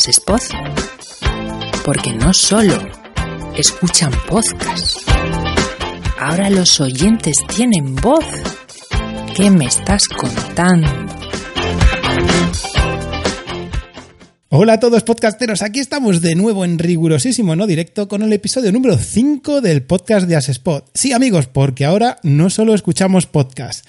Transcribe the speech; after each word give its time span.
Asespod. 0.00 0.40
Porque 1.84 2.14
no 2.14 2.32
solo 2.32 2.72
escuchan 3.54 4.10
podcast, 4.30 5.06
ahora 6.18 6.48
los 6.48 6.80
oyentes 6.80 7.36
tienen 7.54 7.96
voz. 7.96 8.24
¿Qué 9.36 9.50
me 9.50 9.66
estás 9.66 10.08
contando? 10.08 10.88
Hola 14.52 14.72
a 14.72 14.80
todos 14.80 15.04
podcasteros, 15.04 15.62
aquí 15.62 15.78
estamos 15.78 16.22
de 16.22 16.34
nuevo 16.34 16.64
en 16.64 16.80
rigurosísimo 16.80 17.54
no 17.54 17.68
directo 17.68 18.08
con 18.08 18.22
el 18.22 18.32
episodio 18.32 18.72
número 18.72 18.98
5 18.98 19.60
del 19.60 19.84
podcast 19.84 20.26
de 20.26 20.34
Asespot. 20.34 20.90
Sí 20.92 21.12
amigos, 21.12 21.46
porque 21.46 21.84
ahora 21.84 22.18
no 22.24 22.50
solo 22.50 22.74
escuchamos 22.74 23.26
podcast. 23.26 23.88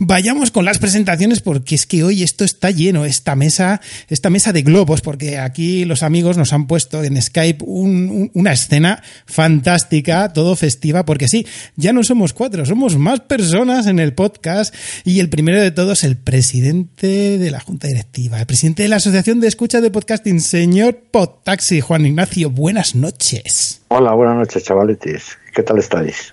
Vayamos 0.00 0.50
con 0.50 0.64
las 0.64 0.80
presentaciones 0.80 1.38
porque 1.38 1.76
es 1.76 1.86
que 1.86 2.02
hoy 2.02 2.24
esto 2.24 2.42
está 2.42 2.72
lleno, 2.72 3.04
esta 3.04 3.36
mesa, 3.36 3.80
esta 4.08 4.30
mesa 4.30 4.52
de 4.52 4.62
globos, 4.62 5.00
porque 5.00 5.38
aquí 5.38 5.84
los 5.84 6.02
amigos 6.02 6.36
nos 6.36 6.52
han 6.52 6.66
puesto 6.66 7.04
en 7.04 7.22
Skype 7.22 7.64
una 7.64 8.52
escena 8.52 9.04
fantástica, 9.26 10.32
todo 10.32 10.56
festiva, 10.56 11.04
porque 11.04 11.28
sí, 11.28 11.46
ya 11.76 11.92
no 11.92 12.02
somos 12.02 12.32
cuatro, 12.32 12.66
somos 12.66 12.98
más 12.98 13.20
personas 13.20 13.86
en 13.86 14.00
el 14.00 14.12
podcast 14.14 14.74
y 15.04 15.20
el 15.20 15.28
primero 15.28 15.60
de 15.60 15.70
todos 15.70 16.02
el 16.02 16.16
presidente 16.16 17.38
de 17.38 17.50
la 17.52 17.60
Junta 17.60 17.86
Directiva, 17.86 18.40
el 18.40 18.46
presidente 18.46 18.82
de 18.82 18.88
la 18.88 18.96
Asociación 18.96 19.38
de 19.38 19.46
Escucha 19.46 19.80
de 19.80 19.99
podcasting, 20.00 20.40
señor 20.40 20.96
Podtaxi. 21.10 21.82
Juan 21.82 22.06
Ignacio, 22.06 22.48
buenas 22.48 22.94
noches. 22.94 23.82
Hola, 23.88 24.14
buenas 24.14 24.36
noches, 24.36 24.64
chavaletes. 24.64 25.36
¿Qué 25.54 25.62
tal 25.62 25.78
estáis? 25.78 26.32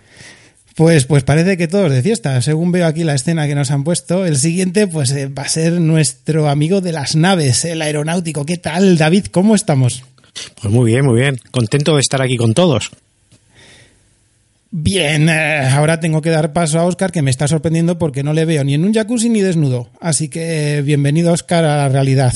Pues, 0.73 1.03
pues 1.03 1.23
parece 1.23 1.57
que 1.57 1.67
todos 1.67 1.91
de 1.91 2.02
fiesta. 2.02 2.41
Según 2.41 2.71
veo 2.71 2.88
aquí 2.88 3.03
la 3.03 3.13
escena 3.13 3.45
que 3.45 3.55
nos 3.55 3.70
han 3.70 3.84
puesto, 3.84 4.26
el 4.26 4.38
siguiente 4.38 4.87
pues 4.87 5.12
eh, 5.12 5.27
va 5.27 5.43
a 5.43 5.49
ser 5.49 5.74
nuestro 5.82 6.48
amigo 6.48 6.79
de 6.79 6.93
las 6.93 7.18
naves, 7.18 7.65
el 7.65 7.82
aeronáutico. 7.82 8.46
¿Qué 8.46 8.55
tal, 8.55 8.98
David? 8.98 9.26
¿Cómo 9.32 9.54
estamos? 9.54 10.05
Pues 10.62 10.74
muy 10.74 10.90
bien, 10.90 11.05
muy 11.05 11.20
bien. 11.20 11.37
Contento 11.52 11.96
de 11.96 11.99
estar 11.99 12.21
aquí 12.21 12.37
con 12.37 12.54
todos. 12.54 12.91
Bien, 14.71 15.27
eh, 15.27 15.68
ahora 15.74 15.99
tengo 15.99 16.21
que 16.21 16.29
dar 16.29 16.54
paso 16.54 16.79
a 16.79 16.85
Oscar, 16.85 17.12
que 17.12 17.21
me 17.21 17.31
está 17.31 17.49
sorprendiendo 17.49 17.98
porque 17.98 18.24
no 18.24 18.31
le 18.31 18.46
veo 18.46 18.63
ni 18.63 18.76
en 18.76 18.85
un 18.85 18.93
jacuzzi 18.93 19.27
ni 19.27 19.41
desnudo. 19.41 19.90
Así 19.99 20.29
que 20.29 20.81
bienvenido, 20.85 21.34
Oscar, 21.34 21.65
a 21.65 21.76
la 21.76 21.90
realidad. 21.90 22.34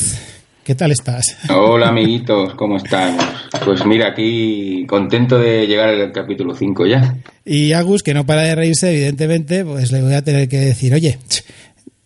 ¿Qué 0.63 0.75
tal 0.75 0.91
estás? 0.91 1.37
Hola 1.49 1.87
amiguitos, 1.89 2.53
¿cómo 2.55 2.77
estamos? 2.77 3.23
Pues 3.65 3.85
mira, 3.85 4.09
aquí 4.09 4.85
contento 4.87 5.39
de 5.39 5.65
llegar 5.65 5.89
al 5.89 6.11
capítulo 6.11 6.55
5 6.55 6.85
ya. 6.85 7.17
Y 7.45 7.73
Agus, 7.73 8.03
que 8.03 8.13
no 8.13 8.25
para 8.25 8.43
de 8.43 8.55
reírse, 8.55 8.91
evidentemente, 8.91 9.65
pues 9.65 9.91
le 9.91 10.01
voy 10.01 10.13
a 10.13 10.23
tener 10.23 10.47
que 10.47 10.59
decir, 10.59 10.93
oye, 10.93 11.17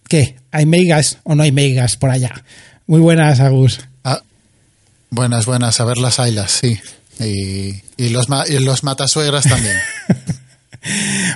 ¿qué? 0.07 0.35
¿Hay 0.51 0.65
megas 0.65 1.19
o 1.23 1.35
no 1.35 1.43
hay 1.43 1.51
megas 1.51 1.97
por 1.97 2.09
allá? 2.09 2.31
Muy 2.87 3.01
buenas, 3.01 3.41
Agus. 3.41 3.81
Ah, 4.03 4.21
buenas, 5.09 5.45
buenas, 5.45 5.79
a 5.81 5.85
ver 5.85 5.97
las 5.97 6.19
ailas, 6.19 6.51
sí. 6.51 6.79
Y, 7.19 7.81
y 7.97 8.09
los, 8.09 8.27
y 8.49 8.59
los 8.59 8.83
matasuegras 8.83 9.45
también. 9.45 9.75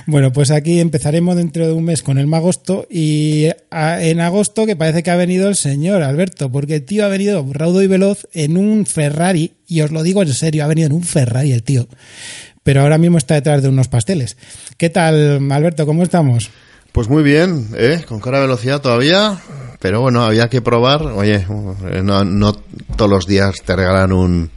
Bueno, 0.06 0.32
pues 0.32 0.50
aquí 0.50 0.80
empezaremos 0.80 1.36
dentro 1.36 1.66
de 1.66 1.72
un 1.72 1.84
mes 1.84 2.02
con 2.02 2.18
el 2.18 2.26
Magosto 2.26 2.86
y 2.90 3.48
en 3.70 4.20
agosto 4.20 4.66
que 4.66 4.76
parece 4.76 5.02
que 5.02 5.10
ha 5.10 5.16
venido 5.16 5.48
el 5.48 5.56
señor 5.56 6.02
Alberto, 6.02 6.50
porque 6.50 6.76
el 6.76 6.84
tío 6.84 7.04
ha 7.04 7.08
venido 7.08 7.44
raudo 7.50 7.82
y 7.82 7.86
veloz 7.86 8.26
en 8.32 8.56
un 8.56 8.86
Ferrari, 8.86 9.54
y 9.66 9.80
os 9.82 9.90
lo 9.90 10.02
digo 10.02 10.22
en 10.22 10.32
serio, 10.32 10.64
ha 10.64 10.68
venido 10.68 10.86
en 10.86 10.92
un 10.92 11.02
Ferrari 11.02 11.52
el 11.52 11.62
tío, 11.62 11.88
pero 12.62 12.82
ahora 12.82 12.98
mismo 12.98 13.18
está 13.18 13.34
detrás 13.34 13.62
de 13.62 13.68
unos 13.68 13.88
pasteles. 13.88 14.36
¿Qué 14.76 14.90
tal, 14.90 15.50
Alberto? 15.50 15.86
¿Cómo 15.86 16.02
estamos? 16.02 16.50
Pues 16.92 17.08
muy 17.08 17.22
bien, 17.22 17.68
¿eh? 17.76 18.04
con 18.06 18.20
cara 18.20 18.38
de 18.38 18.46
velocidad 18.46 18.80
todavía, 18.80 19.38
pero 19.80 20.00
bueno, 20.00 20.24
había 20.24 20.48
que 20.48 20.60
probar. 20.60 21.02
Oye, 21.02 21.46
no, 22.02 22.24
no 22.24 22.52
todos 22.96 23.10
los 23.10 23.26
días 23.26 23.54
te 23.64 23.76
regalan 23.76 24.12
un, 24.12 24.50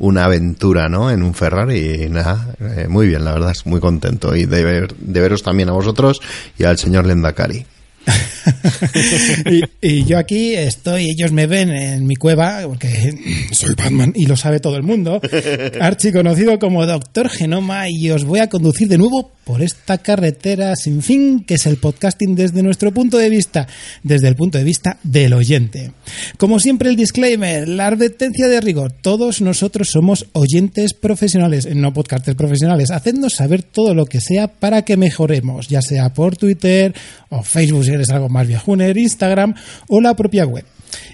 una 0.00 0.24
aventura, 0.24 0.88
¿no? 0.88 1.10
En 1.10 1.22
un 1.22 1.34
Ferrari 1.34 2.04
y 2.04 2.08
nada, 2.08 2.54
eh, 2.58 2.86
muy 2.88 3.06
bien, 3.06 3.24
la 3.24 3.32
verdad, 3.32 3.52
es 3.52 3.66
muy 3.66 3.80
contento 3.80 4.34
y 4.34 4.46
de, 4.46 4.64
ver, 4.64 4.94
de 4.96 5.20
veros 5.20 5.42
también 5.42 5.68
a 5.68 5.72
vosotros 5.72 6.20
y 6.58 6.64
al 6.64 6.78
señor 6.78 7.06
Lendakari. 7.06 7.66
y, 9.82 10.04
yo 10.04 10.18
aquí 10.18 10.54
estoy, 10.54 11.10
ellos 11.10 11.32
me 11.32 11.46
ven 11.46 11.70
en 11.70 12.06
mi 12.06 12.16
cueva, 12.16 12.62
porque 12.66 13.14
soy 13.52 13.74
Batman 13.74 14.12
y 14.14 14.26
lo 14.26 14.36
sabe 14.36 14.60
todo 14.60 14.76
el 14.76 14.82
mundo, 14.82 15.20
archi 15.80 16.12
conocido 16.12 16.58
como 16.58 16.86
Doctor 16.86 17.28
Genoma, 17.28 17.88
y 17.88 18.10
os 18.10 18.24
voy 18.24 18.40
a 18.40 18.48
conducir 18.48 18.88
de 18.88 18.98
nuevo 18.98 19.32
por 19.44 19.62
esta 19.62 19.98
carretera 19.98 20.76
sin 20.76 21.02
fin, 21.02 21.44
que 21.44 21.54
es 21.54 21.66
el 21.66 21.76
podcasting 21.76 22.36
desde 22.36 22.62
nuestro 22.62 22.92
punto 22.92 23.18
de 23.18 23.28
vista, 23.28 23.66
desde 24.02 24.28
el 24.28 24.36
punto 24.36 24.58
de 24.58 24.64
vista 24.64 24.98
del 25.02 25.32
oyente. 25.32 25.92
Como 26.36 26.60
siempre 26.60 26.88
el 26.88 26.96
disclaimer, 26.96 27.66
la 27.66 27.88
advertencia 27.88 28.46
de 28.48 28.60
rigor, 28.60 28.92
todos 28.92 29.40
nosotros 29.40 29.88
somos 29.90 30.26
oyentes 30.32 30.94
profesionales, 30.94 31.66
no 31.74 31.92
podcasters 31.92 32.36
profesionales, 32.36 32.90
hacednos 32.90 33.34
saber 33.34 33.62
todo 33.62 33.94
lo 33.94 34.06
que 34.06 34.20
sea 34.20 34.48
para 34.48 34.82
que 34.82 34.96
mejoremos, 34.96 35.68
ya 35.68 35.82
sea 35.82 36.12
por 36.12 36.36
Twitter 36.36 36.94
o 37.30 37.42
Facebook 37.42 37.84
si 37.84 37.92
eres 38.00 38.10
algo 38.10 38.28
más 38.28 38.46
viejuner, 38.46 38.96
Instagram 38.96 39.54
o 39.88 40.00
la 40.00 40.14
propia 40.14 40.46
web. 40.46 40.64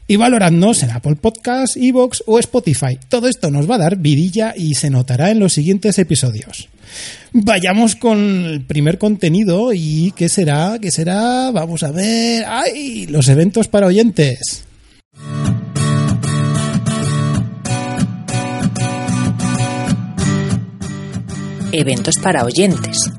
Y 0.07 0.17
valoradnos 0.17 0.83
en 0.83 0.91
Apple 0.91 1.17
Podcasts, 1.17 1.77
Evox 1.77 2.23
o 2.27 2.39
Spotify. 2.39 2.99
Todo 3.09 3.29
esto 3.29 3.51
nos 3.51 3.69
va 3.69 3.75
a 3.75 3.79
dar 3.79 3.97
vidilla 3.97 4.55
y 4.57 4.75
se 4.75 4.91
notará 4.91 5.31
en 5.31 5.41
los 5.41 5.53
siguientes 5.53 5.99
episodios. 5.99 6.69
Vayamos 7.33 7.97
con 7.97 8.19
el 8.47 8.65
primer 8.65 8.99
contenido 8.99 9.73
y 9.75 10.13
¿qué 10.17 10.29
será? 10.29 10.79
¿Qué 10.81 10.91
será? 10.91 11.51
Vamos 11.51 11.83
a 11.83 11.91
ver. 11.91 12.45
¡Ay! 12.47 13.07
Los 13.09 13.29
eventos 13.29 13.69
para 13.69 13.87
oyentes. 13.89 14.65
Eventos 21.73 22.15
para 22.23 22.45
oyentes. 22.45 23.11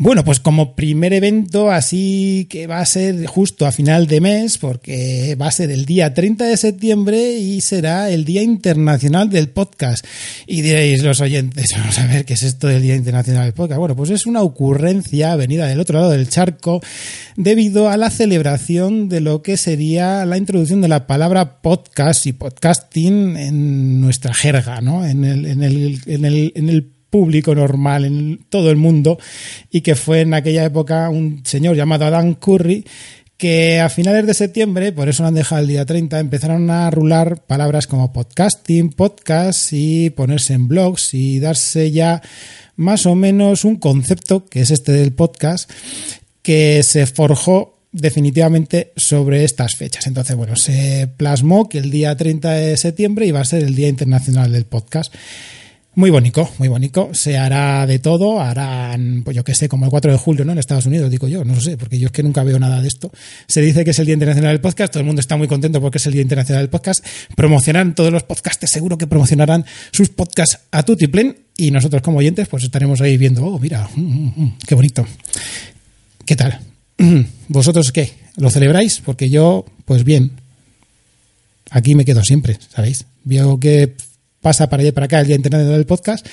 Bueno, 0.00 0.24
pues 0.24 0.38
como 0.38 0.76
primer 0.76 1.12
evento, 1.12 1.72
así 1.72 2.46
que 2.48 2.68
va 2.68 2.78
a 2.78 2.86
ser 2.86 3.26
justo 3.26 3.66
a 3.66 3.72
final 3.72 4.06
de 4.06 4.20
mes, 4.20 4.56
porque 4.56 5.34
va 5.34 5.48
a 5.48 5.50
ser 5.50 5.72
el 5.72 5.86
día 5.86 6.14
30 6.14 6.44
de 6.44 6.56
septiembre 6.56 7.32
y 7.32 7.60
será 7.62 8.08
el 8.08 8.24
Día 8.24 8.44
Internacional 8.44 9.28
del 9.28 9.48
Podcast. 9.48 10.06
Y 10.46 10.62
diréis 10.62 11.02
los 11.02 11.20
oyentes, 11.20 11.72
vamos 11.76 11.98
a 11.98 12.06
ver 12.06 12.24
qué 12.24 12.34
es 12.34 12.44
esto 12.44 12.68
del 12.68 12.80
Día 12.80 12.94
Internacional 12.94 13.46
del 13.46 13.54
Podcast. 13.54 13.80
Bueno, 13.80 13.96
pues 13.96 14.10
es 14.10 14.24
una 14.24 14.42
ocurrencia 14.42 15.34
venida 15.34 15.66
del 15.66 15.80
otro 15.80 15.98
lado 15.98 16.12
del 16.12 16.28
charco 16.28 16.80
debido 17.34 17.90
a 17.90 17.96
la 17.96 18.10
celebración 18.10 19.08
de 19.08 19.20
lo 19.20 19.42
que 19.42 19.56
sería 19.56 20.24
la 20.26 20.38
introducción 20.38 20.80
de 20.80 20.86
la 20.86 21.08
palabra 21.08 21.60
podcast 21.60 22.24
y 22.26 22.34
podcasting 22.34 23.36
en 23.36 24.00
nuestra 24.00 24.32
jerga, 24.32 24.80
¿no? 24.80 25.04
En 25.04 25.24
el, 25.24 25.44
en 25.44 25.64
el, 25.64 26.00
en 26.06 26.24
el, 26.24 26.52
en 26.54 26.68
el 26.68 26.97
público 27.10 27.54
normal 27.54 28.04
en 28.04 28.40
todo 28.48 28.70
el 28.70 28.76
mundo 28.76 29.18
y 29.70 29.80
que 29.80 29.94
fue 29.94 30.20
en 30.20 30.34
aquella 30.34 30.64
época 30.64 31.08
un 31.08 31.42
señor 31.44 31.76
llamado 31.76 32.06
Adam 32.06 32.34
Curry 32.34 32.84
que 33.38 33.78
a 33.78 33.88
finales 33.88 34.26
de 34.26 34.34
septiembre, 34.34 34.90
por 34.90 35.08
eso 35.08 35.22
lo 35.22 35.28
han 35.28 35.34
dejado 35.34 35.62
el 35.62 35.68
día 35.68 35.86
30, 35.86 36.18
empezaron 36.18 36.68
a 36.70 36.90
rular 36.90 37.44
palabras 37.46 37.86
como 37.86 38.12
podcasting, 38.12 38.90
podcast 38.90 39.72
y 39.72 40.10
ponerse 40.10 40.54
en 40.54 40.66
blogs 40.66 41.14
y 41.14 41.38
darse 41.38 41.92
ya 41.92 42.20
más 42.74 43.06
o 43.06 43.14
menos 43.14 43.64
un 43.64 43.76
concepto, 43.76 44.44
que 44.46 44.60
es 44.60 44.72
este 44.72 44.90
del 44.90 45.12
podcast, 45.12 45.70
que 46.42 46.82
se 46.82 47.06
forjó 47.06 47.78
definitivamente 47.92 48.92
sobre 48.96 49.44
estas 49.44 49.76
fechas. 49.76 50.08
Entonces, 50.08 50.34
bueno, 50.36 50.56
se 50.56 51.08
plasmó 51.16 51.68
que 51.68 51.78
el 51.78 51.90
día 51.90 52.16
30 52.16 52.50
de 52.52 52.76
septiembre 52.76 53.26
iba 53.26 53.40
a 53.40 53.44
ser 53.44 53.62
el 53.62 53.74
Día 53.76 53.88
Internacional 53.88 54.52
del 54.52 54.64
Podcast. 54.64 55.14
Muy 55.98 56.10
bonito, 56.10 56.48
muy 56.58 56.68
bonito. 56.68 57.10
Se 57.12 57.36
hará 57.36 57.84
de 57.84 57.98
todo, 57.98 58.40
harán, 58.40 59.22
pues 59.24 59.36
yo 59.36 59.42
que 59.42 59.52
sé, 59.52 59.68
como 59.68 59.84
el 59.84 59.90
4 59.90 60.12
de 60.12 60.16
julio, 60.16 60.44
¿no? 60.44 60.52
En 60.52 60.58
Estados 60.58 60.86
Unidos, 60.86 61.10
digo 61.10 61.26
yo, 61.26 61.44
no 61.44 61.60
sé, 61.60 61.76
porque 61.76 61.98
yo 61.98 62.06
es 62.06 62.12
que 62.12 62.22
nunca 62.22 62.44
veo 62.44 62.56
nada 62.60 62.80
de 62.80 62.86
esto. 62.86 63.10
Se 63.48 63.60
dice 63.60 63.84
que 63.84 63.90
es 63.90 63.98
el 63.98 64.06
Día 64.06 64.12
Internacional 64.12 64.52
del 64.52 64.60
Podcast, 64.60 64.92
todo 64.92 65.00
el 65.00 65.06
mundo 65.06 65.18
está 65.18 65.36
muy 65.36 65.48
contento 65.48 65.80
porque 65.80 65.98
es 65.98 66.06
el 66.06 66.12
Día 66.12 66.22
Internacional 66.22 66.62
del 66.62 66.70
Podcast. 66.70 67.04
Promocionarán 67.34 67.96
todos 67.96 68.12
los 68.12 68.22
podcasts, 68.22 68.70
seguro 68.70 68.96
que 68.96 69.08
promocionarán 69.08 69.64
sus 69.90 70.10
podcasts 70.10 70.60
a 70.70 70.84
tutiplén 70.84 71.36
y 71.56 71.72
nosotros 71.72 72.00
como 72.00 72.18
oyentes 72.18 72.46
pues 72.46 72.62
estaremos 72.62 73.00
ahí 73.00 73.16
viendo, 73.16 73.44
oh, 73.44 73.58
mira, 73.58 73.90
mm, 73.96 74.00
mm, 74.00 74.32
mm, 74.36 74.58
qué 74.68 74.76
bonito. 74.76 75.04
¿Qué 76.24 76.36
tal? 76.36 76.60
¿Vosotros 77.48 77.90
qué? 77.90 78.12
¿Lo 78.36 78.50
celebráis? 78.50 79.02
Porque 79.04 79.30
yo, 79.30 79.64
pues 79.84 80.04
bien, 80.04 80.30
aquí 81.70 81.96
me 81.96 82.04
quedo 82.04 82.22
siempre, 82.22 82.56
¿sabéis? 82.72 83.04
Veo 83.24 83.58
que 83.58 83.96
pasa 84.40 84.68
para 84.68 84.82
allá 84.82 84.90
y 84.90 84.92
para 84.92 85.06
acá 85.06 85.20
el 85.20 85.26
Día 85.26 85.36
Internacional 85.36 85.76
del 85.76 85.86
Podcast. 85.86 86.26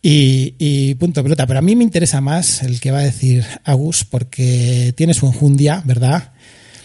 Y, 0.00 0.94
punto 0.94 1.22
pelota. 1.22 1.46
Pero 1.46 1.58
a 1.58 1.62
mí 1.62 1.76
me 1.76 1.84
interesa 1.84 2.20
más 2.20 2.62
el 2.62 2.80
que 2.80 2.90
va 2.90 2.98
a 2.98 3.04
decir 3.04 3.44
Agus, 3.64 4.04
porque 4.04 4.94
tienes 4.96 5.22
un 5.22 5.32
jundia, 5.32 5.82
¿verdad? 5.84 6.32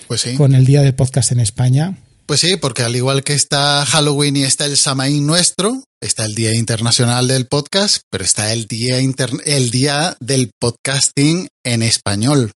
Pues 0.07 0.21
sí. 0.21 0.35
Con 0.35 0.55
el 0.55 0.65
Día 0.65 0.81
del 0.81 0.95
Podcast 0.95 1.31
en 1.31 1.39
España. 1.39 1.97
Pues 2.25 2.39
sí, 2.39 2.55
porque 2.57 2.83
al 2.83 2.95
igual 2.95 3.23
que 3.23 3.33
está 3.33 3.85
Halloween 3.85 4.37
y 4.37 4.43
está 4.43 4.65
el 4.65 4.77
Samaín 4.77 5.27
nuestro, 5.27 5.83
está 6.01 6.25
el 6.25 6.33
Día 6.35 6.53
Internacional 6.53 7.27
del 7.27 7.47
Podcast, 7.47 8.03
pero 8.09 8.23
está 8.23 8.53
el 8.53 8.65
Día, 8.65 8.97
el 8.97 9.69
día 9.71 10.15
del 10.19 10.51
Podcasting 10.59 11.47
en 11.63 11.83
español. 11.83 12.51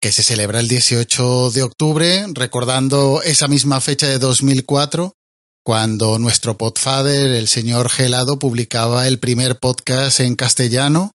que 0.00 0.12
se 0.12 0.22
celebra 0.22 0.60
el 0.60 0.68
18 0.68 1.50
de 1.50 1.62
octubre, 1.64 2.24
recordando 2.32 3.20
esa 3.24 3.48
misma 3.48 3.80
fecha 3.80 4.06
de 4.06 4.20
2004, 4.20 5.12
cuando 5.68 6.18
nuestro 6.18 6.56
podfather, 6.56 7.30
el 7.30 7.46
señor 7.46 7.90
Gelado, 7.90 8.38
publicaba 8.38 9.06
el 9.06 9.18
primer 9.18 9.58
podcast 9.58 10.20
en 10.20 10.34
castellano, 10.34 11.12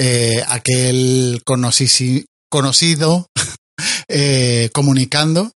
eh, 0.00 0.42
aquel 0.48 1.42
conocido 1.44 3.26
eh, 4.08 4.70
comunicando. 4.72 5.50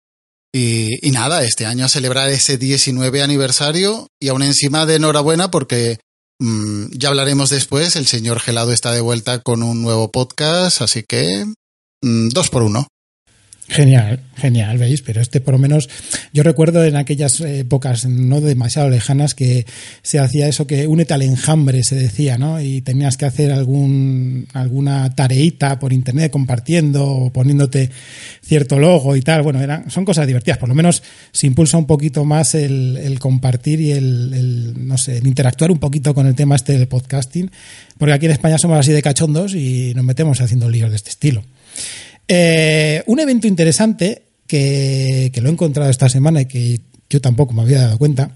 Y, 0.54 1.10
nada, 1.10 1.42
este 1.42 1.64
año 1.64 1.86
a 1.86 1.88
celebrar 1.88 2.28
ese 2.28 2.58
19 2.58 3.22
aniversario 3.22 4.08
y 4.20 4.28
aún 4.28 4.42
encima 4.42 4.84
de 4.84 4.96
enhorabuena 4.96 5.50
porque 5.50 5.98
mmm, 6.38 6.88
ya 6.90 7.08
hablaremos 7.08 7.48
después, 7.48 7.96
el 7.96 8.06
señor 8.06 8.40
Gelado 8.40 8.74
está 8.74 8.92
de 8.92 9.00
vuelta 9.00 9.40
con 9.40 9.62
un 9.62 9.80
nuevo 9.80 10.12
podcast, 10.12 10.82
así 10.82 11.02
que 11.02 11.46
mmm, 12.02 12.28
dos 12.28 12.50
por 12.50 12.62
uno. 12.62 12.88
Genial, 13.70 14.20
genial, 14.34 14.78
¿veis? 14.78 15.02
Pero 15.02 15.20
este 15.20 15.42
por 15.42 15.52
lo 15.52 15.58
menos 15.58 15.90
yo 16.32 16.42
recuerdo 16.42 16.84
en 16.84 16.96
aquellas 16.96 17.38
épocas 17.42 18.06
no 18.06 18.40
demasiado 18.40 18.88
lejanas 18.88 19.34
que 19.34 19.66
se 20.00 20.18
hacía 20.18 20.48
eso 20.48 20.66
que 20.66 20.86
únete 20.86 21.12
al 21.12 21.20
enjambre, 21.20 21.84
se 21.84 21.94
decía, 21.94 22.38
¿no? 22.38 22.62
Y 22.62 22.80
tenías 22.80 23.18
que 23.18 23.26
hacer 23.26 23.52
algún, 23.52 24.48
alguna 24.54 25.14
tareita 25.14 25.78
por 25.78 25.92
internet 25.92 26.32
compartiendo 26.32 27.06
o 27.06 27.30
poniéndote 27.30 27.90
cierto 28.42 28.78
logo 28.78 29.16
y 29.16 29.20
tal. 29.20 29.42
Bueno, 29.42 29.60
eran, 29.60 29.90
son 29.90 30.06
cosas 30.06 30.26
divertidas. 30.26 30.56
Por 30.56 30.70
lo 30.70 30.74
menos 30.74 31.02
se 31.30 31.46
impulsa 31.46 31.76
un 31.76 31.86
poquito 31.86 32.24
más 32.24 32.54
el, 32.54 32.96
el 32.96 33.18
compartir 33.18 33.82
y 33.82 33.92
el, 33.92 34.32
el, 34.32 34.88
no 34.88 34.96
sé, 34.96 35.18
el 35.18 35.26
interactuar 35.26 35.70
un 35.70 35.78
poquito 35.78 36.14
con 36.14 36.26
el 36.26 36.34
tema 36.34 36.56
este 36.56 36.78
del 36.78 36.88
podcasting. 36.88 37.50
Porque 37.98 38.14
aquí 38.14 38.24
en 38.24 38.32
España 38.32 38.56
somos 38.56 38.78
así 38.78 38.92
de 38.92 39.02
cachondos 39.02 39.54
y 39.54 39.92
nos 39.94 40.06
metemos 40.06 40.40
haciendo 40.40 40.70
líos 40.70 40.88
de 40.88 40.96
este 40.96 41.10
estilo. 41.10 41.44
Eh, 42.28 43.02
un 43.06 43.20
evento 43.20 43.46
interesante 43.46 44.22
que, 44.46 45.30
que, 45.32 45.40
lo 45.40 45.48
he 45.48 45.52
encontrado 45.52 45.90
esta 45.90 46.08
semana 46.08 46.42
y 46.42 46.46
que 46.46 46.80
yo 47.08 47.20
tampoco 47.20 47.54
me 47.54 47.62
había 47.62 47.80
dado 47.80 47.98
cuenta 47.98 48.34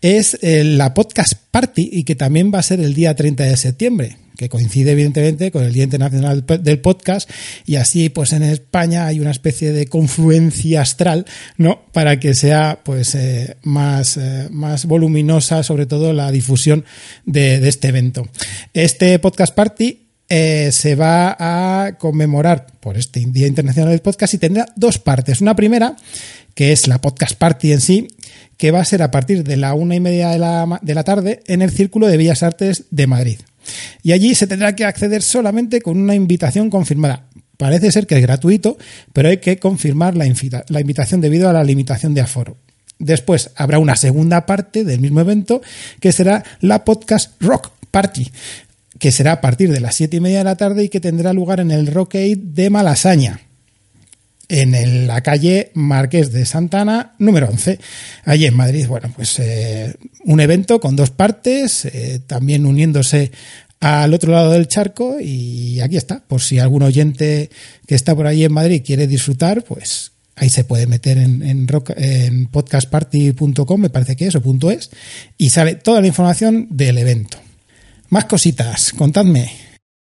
es 0.00 0.38
eh, 0.42 0.64
la 0.64 0.94
Podcast 0.94 1.34
Party 1.50 1.88
y 1.92 2.04
que 2.04 2.14
también 2.14 2.50
va 2.52 2.58
a 2.58 2.62
ser 2.62 2.80
el 2.80 2.94
día 2.94 3.14
30 3.14 3.44
de 3.44 3.56
septiembre 3.56 4.16
que 4.36 4.50
coincide 4.50 4.92
evidentemente 4.92 5.50
con 5.50 5.64
el 5.64 5.72
Día 5.72 5.84
Internacional 5.84 6.44
del 6.44 6.78
Podcast 6.80 7.30
y 7.64 7.76
así 7.76 8.10
pues 8.10 8.34
en 8.34 8.42
España 8.42 9.06
hay 9.06 9.18
una 9.18 9.30
especie 9.30 9.72
de 9.72 9.86
confluencia 9.86 10.82
astral, 10.82 11.24
¿no? 11.56 11.86
Para 11.92 12.20
que 12.20 12.34
sea 12.34 12.80
pues 12.84 13.14
eh, 13.14 13.56
más, 13.62 14.20
más 14.50 14.84
voluminosa 14.84 15.62
sobre 15.62 15.86
todo 15.86 16.12
la 16.12 16.30
difusión 16.30 16.84
de 17.24 17.66
este 17.66 17.88
evento. 17.88 18.28
Este 18.74 19.18
Podcast 19.18 19.54
Party 19.54 20.05
eh, 20.28 20.70
se 20.72 20.94
va 20.94 21.36
a 21.38 21.92
conmemorar 21.98 22.66
por 22.80 22.96
este 22.96 23.20
Día 23.20 23.46
Internacional 23.46 23.90
del 23.90 24.00
Podcast 24.00 24.34
y 24.34 24.38
tendrá 24.38 24.66
dos 24.76 24.98
partes. 24.98 25.40
Una 25.40 25.54
primera, 25.54 25.96
que 26.54 26.72
es 26.72 26.88
la 26.88 27.00
Podcast 27.00 27.36
Party 27.38 27.72
en 27.72 27.80
sí, 27.80 28.08
que 28.56 28.70
va 28.70 28.80
a 28.80 28.84
ser 28.84 29.02
a 29.02 29.10
partir 29.10 29.44
de 29.44 29.56
la 29.56 29.74
una 29.74 29.94
y 29.94 30.00
media 30.00 30.30
de 30.30 30.38
la, 30.38 30.78
de 30.82 30.94
la 30.94 31.04
tarde 31.04 31.40
en 31.46 31.62
el 31.62 31.70
Círculo 31.70 32.06
de 32.06 32.16
Bellas 32.16 32.42
Artes 32.42 32.84
de 32.90 33.06
Madrid. 33.06 33.38
Y 34.02 34.12
allí 34.12 34.34
se 34.34 34.46
tendrá 34.46 34.74
que 34.74 34.84
acceder 34.84 35.22
solamente 35.22 35.80
con 35.80 35.98
una 35.98 36.14
invitación 36.14 36.70
confirmada. 36.70 37.26
Parece 37.56 37.90
ser 37.90 38.06
que 38.06 38.16
es 38.16 38.22
gratuito, 38.22 38.76
pero 39.12 39.28
hay 39.28 39.38
que 39.38 39.58
confirmar 39.58 40.16
la, 40.16 40.26
la 40.68 40.80
invitación 40.80 41.20
debido 41.20 41.48
a 41.48 41.52
la 41.52 41.64
limitación 41.64 42.14
de 42.14 42.20
aforo. 42.20 42.56
Después 42.98 43.50
habrá 43.56 43.78
una 43.78 43.96
segunda 43.96 44.46
parte 44.46 44.84
del 44.84 45.00
mismo 45.00 45.20
evento 45.20 45.60
que 46.00 46.12
será 46.12 46.44
la 46.60 46.84
Podcast 46.84 47.40
Rock 47.40 47.70
Party, 47.90 48.30
que 48.98 49.12
será 49.12 49.32
a 49.32 49.40
partir 49.40 49.72
de 49.72 49.80
las 49.80 49.94
siete 49.94 50.16
y 50.18 50.20
media 50.20 50.38
de 50.38 50.44
la 50.44 50.56
tarde 50.56 50.84
y 50.84 50.88
que 50.88 51.00
tendrá 51.00 51.32
lugar 51.32 51.60
en 51.60 51.70
el 51.70 51.86
Rockade 51.86 52.36
de 52.36 52.70
Malasaña, 52.70 53.40
en 54.48 55.06
la 55.06 55.22
calle 55.22 55.70
Marqués 55.74 56.32
de 56.32 56.46
Santana, 56.46 57.14
número 57.18 57.48
11, 57.48 57.78
allí 58.24 58.46
en 58.46 58.54
Madrid. 58.54 58.86
Bueno, 58.86 59.12
pues 59.14 59.38
eh, 59.38 59.94
un 60.24 60.40
evento 60.40 60.80
con 60.80 60.96
dos 60.96 61.10
partes, 61.10 61.84
eh, 61.86 62.20
también 62.26 62.64
uniéndose 62.64 63.32
al 63.80 64.14
otro 64.14 64.32
lado 64.32 64.52
del 64.52 64.68
charco 64.68 65.18
y 65.20 65.80
aquí 65.80 65.96
está, 65.96 66.22
por 66.26 66.40
si 66.40 66.58
algún 66.58 66.82
oyente 66.82 67.50
que 67.86 67.94
está 67.94 68.14
por 68.14 68.26
ahí 68.26 68.44
en 68.44 68.52
Madrid 68.52 68.82
quiere 68.84 69.06
disfrutar, 69.06 69.64
pues 69.64 70.12
ahí 70.34 70.48
se 70.48 70.64
puede 70.64 70.86
meter 70.86 71.18
rock, 71.66 71.90
en 71.96 72.46
podcastparty.com, 72.46 73.80
me 73.80 73.90
parece 73.90 74.16
que 74.16 74.28
es, 74.28 74.34
o 74.34 74.42
punto 74.42 74.70
es, 74.70 74.90
y 75.36 75.50
sale 75.50 75.74
toda 75.74 76.00
la 76.00 76.06
información 76.06 76.68
del 76.70 76.98
evento. 76.98 77.38
Más 78.10 78.26
cositas, 78.26 78.92
contadme. 78.92 79.66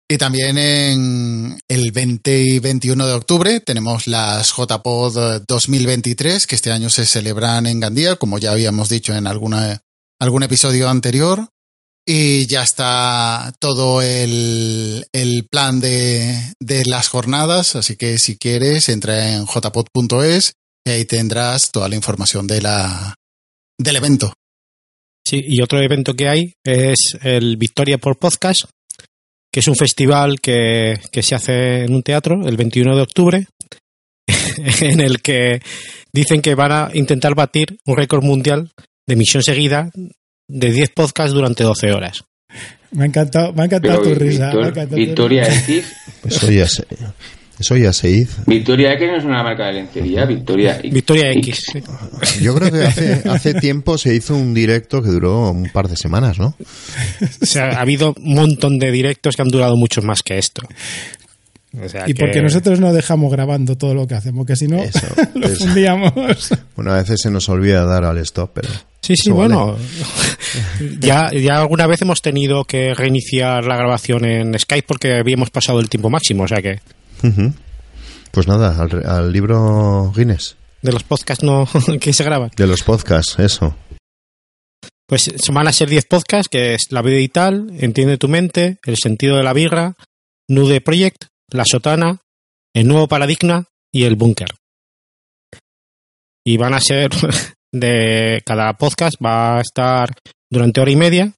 Y 0.08 0.18
también 0.18 0.58
en 0.58 1.58
el 1.68 1.92
20 1.92 2.40
y 2.40 2.58
21 2.58 3.06
de 3.06 3.12
octubre 3.12 3.60
tenemos 3.60 4.08
las 4.08 4.52
JPod 4.56 5.42
2023, 5.46 6.48
que 6.48 6.56
este 6.56 6.72
año 6.72 6.90
se 6.90 7.06
celebran 7.06 7.66
en 7.66 7.78
Gandía, 7.78 8.16
como 8.16 8.38
ya 8.38 8.50
habíamos 8.50 8.88
dicho 8.88 9.14
en 9.14 9.28
alguna, 9.28 9.82
algún 10.18 10.42
episodio 10.42 10.88
anterior. 10.88 11.48
Y 12.04 12.46
ya 12.46 12.64
está 12.64 13.52
todo 13.60 14.02
el, 14.02 15.06
el 15.12 15.46
plan 15.48 15.78
de, 15.78 16.54
de 16.58 16.84
las 16.86 17.08
jornadas, 17.08 17.76
así 17.76 17.94
que 17.94 18.18
si 18.18 18.36
quieres, 18.36 18.88
entra 18.88 19.34
en 19.34 19.46
jpod.es 19.46 20.54
y 20.84 20.90
ahí 20.90 21.04
tendrás 21.04 21.70
toda 21.70 21.88
la 21.88 21.94
información 21.94 22.48
de 22.48 22.62
la, 22.62 23.14
del 23.78 23.96
evento. 23.96 24.32
Sí, 25.26 25.40
y 25.44 25.62
otro 25.62 25.80
evento 25.80 26.14
que 26.14 26.28
hay 26.28 26.52
es 26.64 26.96
el 27.22 27.56
Victoria 27.56 27.98
por 27.98 28.18
Podcast, 28.18 28.62
que 29.52 29.60
es 29.60 29.68
un 29.68 29.76
festival 29.76 30.40
que, 30.40 30.94
que 31.12 31.22
se 31.22 31.34
hace 31.34 31.84
en 31.84 31.94
un 31.94 32.02
teatro 32.02 32.46
el 32.46 32.56
21 32.56 32.96
de 32.96 33.02
octubre, 33.02 33.46
en 34.80 35.00
el 35.00 35.20
que 35.22 35.60
dicen 36.12 36.42
que 36.42 36.54
van 36.54 36.72
a 36.72 36.90
intentar 36.94 37.34
batir 37.34 37.78
un 37.86 37.96
récord 37.96 38.24
mundial 38.24 38.70
de 39.06 39.14
emisión 39.14 39.42
seguida 39.42 39.90
de 40.48 40.72
10 40.72 40.90
podcasts 40.90 41.32
durante 41.32 41.62
12 41.64 41.92
horas. 41.92 42.24
Me 42.92 43.04
ha 43.04 43.06
encantado, 43.06 43.52
me 43.52 43.62
ha 43.62 43.64
encantado 43.66 44.02
Pero 44.02 44.14
tu 44.14 44.18
risa. 44.18 44.46
Victor- 44.46 44.60
me 44.60 44.66
ha 44.66 44.70
encantado 44.70 44.96
tu 44.96 44.96
Victoria 45.06 45.44
risa. 45.44 45.60
X. 45.60 45.92
Eso 46.24 46.50
ya 46.50 46.66
se, 46.66 46.84
eso 47.60 47.76
ya 47.76 47.92
se 47.92 48.10
hizo. 48.10 48.42
Victoria 48.46 48.92
X 48.94 49.06
no 49.08 49.16
es 49.18 49.24
una 49.24 49.42
marca 49.42 49.66
de 49.66 49.74
lencería, 49.74 50.24
Victoria 50.24 50.76
X. 50.78 50.92
Victoria 50.92 51.30
X. 51.32 51.62
sí. 51.72 51.82
Yo 52.42 52.54
creo 52.54 52.72
que 52.72 52.82
hace, 52.84 53.22
hace 53.28 53.54
tiempo 53.54 53.98
se 53.98 54.14
hizo 54.14 54.34
un 54.34 54.52
directo 54.54 55.02
que 55.02 55.10
duró 55.10 55.50
un 55.50 55.68
par 55.70 55.88
de 55.88 55.96
semanas, 55.96 56.38
¿no? 56.38 56.54
O 57.42 57.46
sea, 57.46 57.66
ha 57.78 57.80
habido 57.82 58.14
un 58.18 58.34
montón 58.34 58.78
de 58.78 58.90
directos 58.90 59.36
que 59.36 59.42
han 59.42 59.48
durado 59.48 59.76
mucho 59.76 60.02
más 60.02 60.22
que 60.22 60.38
esto. 60.38 60.62
O 61.80 61.88
sea 61.88 62.02
Y 62.08 62.14
que- 62.14 62.24
porque 62.24 62.42
nosotros 62.42 62.80
no 62.80 62.92
dejamos 62.92 63.30
grabando 63.30 63.76
todo 63.76 63.94
lo 63.94 64.06
que 64.08 64.14
hacemos, 64.14 64.44
que 64.44 64.56
si 64.56 64.66
no, 64.66 64.82
Eso, 64.82 65.06
lo 65.34 65.46
eso. 65.46 65.64
fundíamos. 65.64 66.12
Bueno, 66.74 66.92
a 66.92 66.96
veces 66.96 67.20
se 67.22 67.30
nos 67.30 67.48
olvida 67.48 67.84
dar 67.84 68.04
al 68.04 68.18
stop, 68.18 68.50
pero... 68.54 68.68
Sí, 69.02 69.14
sí, 69.16 69.30
vale. 69.30 69.54
bueno. 69.54 69.76
ya, 71.00 71.30
ya 71.32 71.60
alguna 71.60 71.86
vez 71.86 72.02
hemos 72.02 72.22
tenido 72.22 72.64
que 72.64 72.92
reiniciar 72.94 73.64
la 73.64 73.76
grabación 73.76 74.24
en 74.24 74.58
Skype 74.58 74.86
porque 74.86 75.14
habíamos 75.14 75.50
pasado 75.50 75.80
el 75.80 75.88
tiempo 75.88 76.10
máximo, 76.10 76.42
o 76.44 76.48
sea 76.48 76.60
que 76.60 76.80
Pues 78.30 78.46
nada, 78.46 78.80
al, 78.80 79.06
al 79.06 79.32
libro 79.32 80.12
Guinness 80.14 80.56
de 80.82 80.92
los 80.92 81.04
podcasts 81.04 81.44
no 81.44 81.68
que 82.00 82.12
se 82.12 82.24
graban. 82.24 82.50
de 82.56 82.66
los 82.66 82.82
podcasts, 82.82 83.38
eso. 83.38 83.76
Pues 85.06 85.30
van 85.52 85.66
a 85.66 85.72
ser 85.72 85.88
10 85.88 86.06
podcasts, 86.06 86.48
que 86.48 86.74
es 86.74 86.92
La 86.92 87.02
vida 87.02 87.18
y 87.18 87.28
tal, 87.28 87.70
Entiende 87.78 88.16
tu 88.16 88.28
mente, 88.28 88.78
El 88.84 88.96
sentido 88.96 89.36
de 89.36 89.42
la 89.42 89.52
birra, 89.52 89.94
Nude 90.48 90.80
Project, 90.80 91.24
La 91.50 91.64
sotana, 91.64 92.20
El 92.74 92.86
nuevo 92.86 93.08
paradigma 93.08 93.66
y 93.92 94.04
El 94.04 94.14
búnker. 94.14 94.50
Y 96.44 96.56
van 96.58 96.74
a 96.74 96.80
ser 96.80 97.10
de 97.72 98.40
cada 98.46 98.72
podcast 98.74 99.16
va 99.24 99.58
a 99.58 99.60
estar 99.60 100.14
durante 100.48 100.80
hora 100.80 100.90
y 100.90 100.96
media 100.96 101.32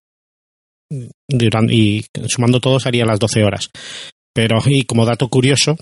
y 1.71 2.05
sumando 2.29 2.61
todos 2.61 2.87
harían 2.87 3.09
las 3.09 3.19
12 3.19 3.43
horas. 3.43 3.71
Pero 4.35 4.59
y 4.67 4.85
como 4.85 5.05
dato 5.05 5.29
curioso, 5.29 5.77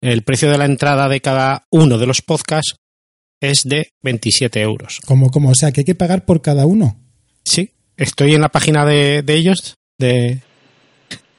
el 0.00 0.22
precio 0.22 0.50
de 0.50 0.58
la 0.58 0.64
entrada 0.64 1.08
de 1.08 1.20
cada 1.20 1.64
uno 1.70 1.98
de 1.98 2.06
los 2.06 2.22
podcasts 2.22 2.76
es 3.40 3.62
de 3.64 3.88
27 4.02 4.60
euros. 4.60 5.00
Como, 5.06 5.30
como, 5.30 5.50
o 5.50 5.54
sea, 5.54 5.72
que 5.72 5.80
hay 5.80 5.84
que 5.84 5.94
pagar 5.94 6.24
por 6.24 6.40
cada 6.42 6.66
uno. 6.66 6.96
Sí, 7.44 7.70
estoy 7.96 8.34
en 8.34 8.42
la 8.42 8.48
página 8.50 8.84
de, 8.84 9.22
de 9.22 9.34
ellos, 9.34 9.76
de, 9.98 10.40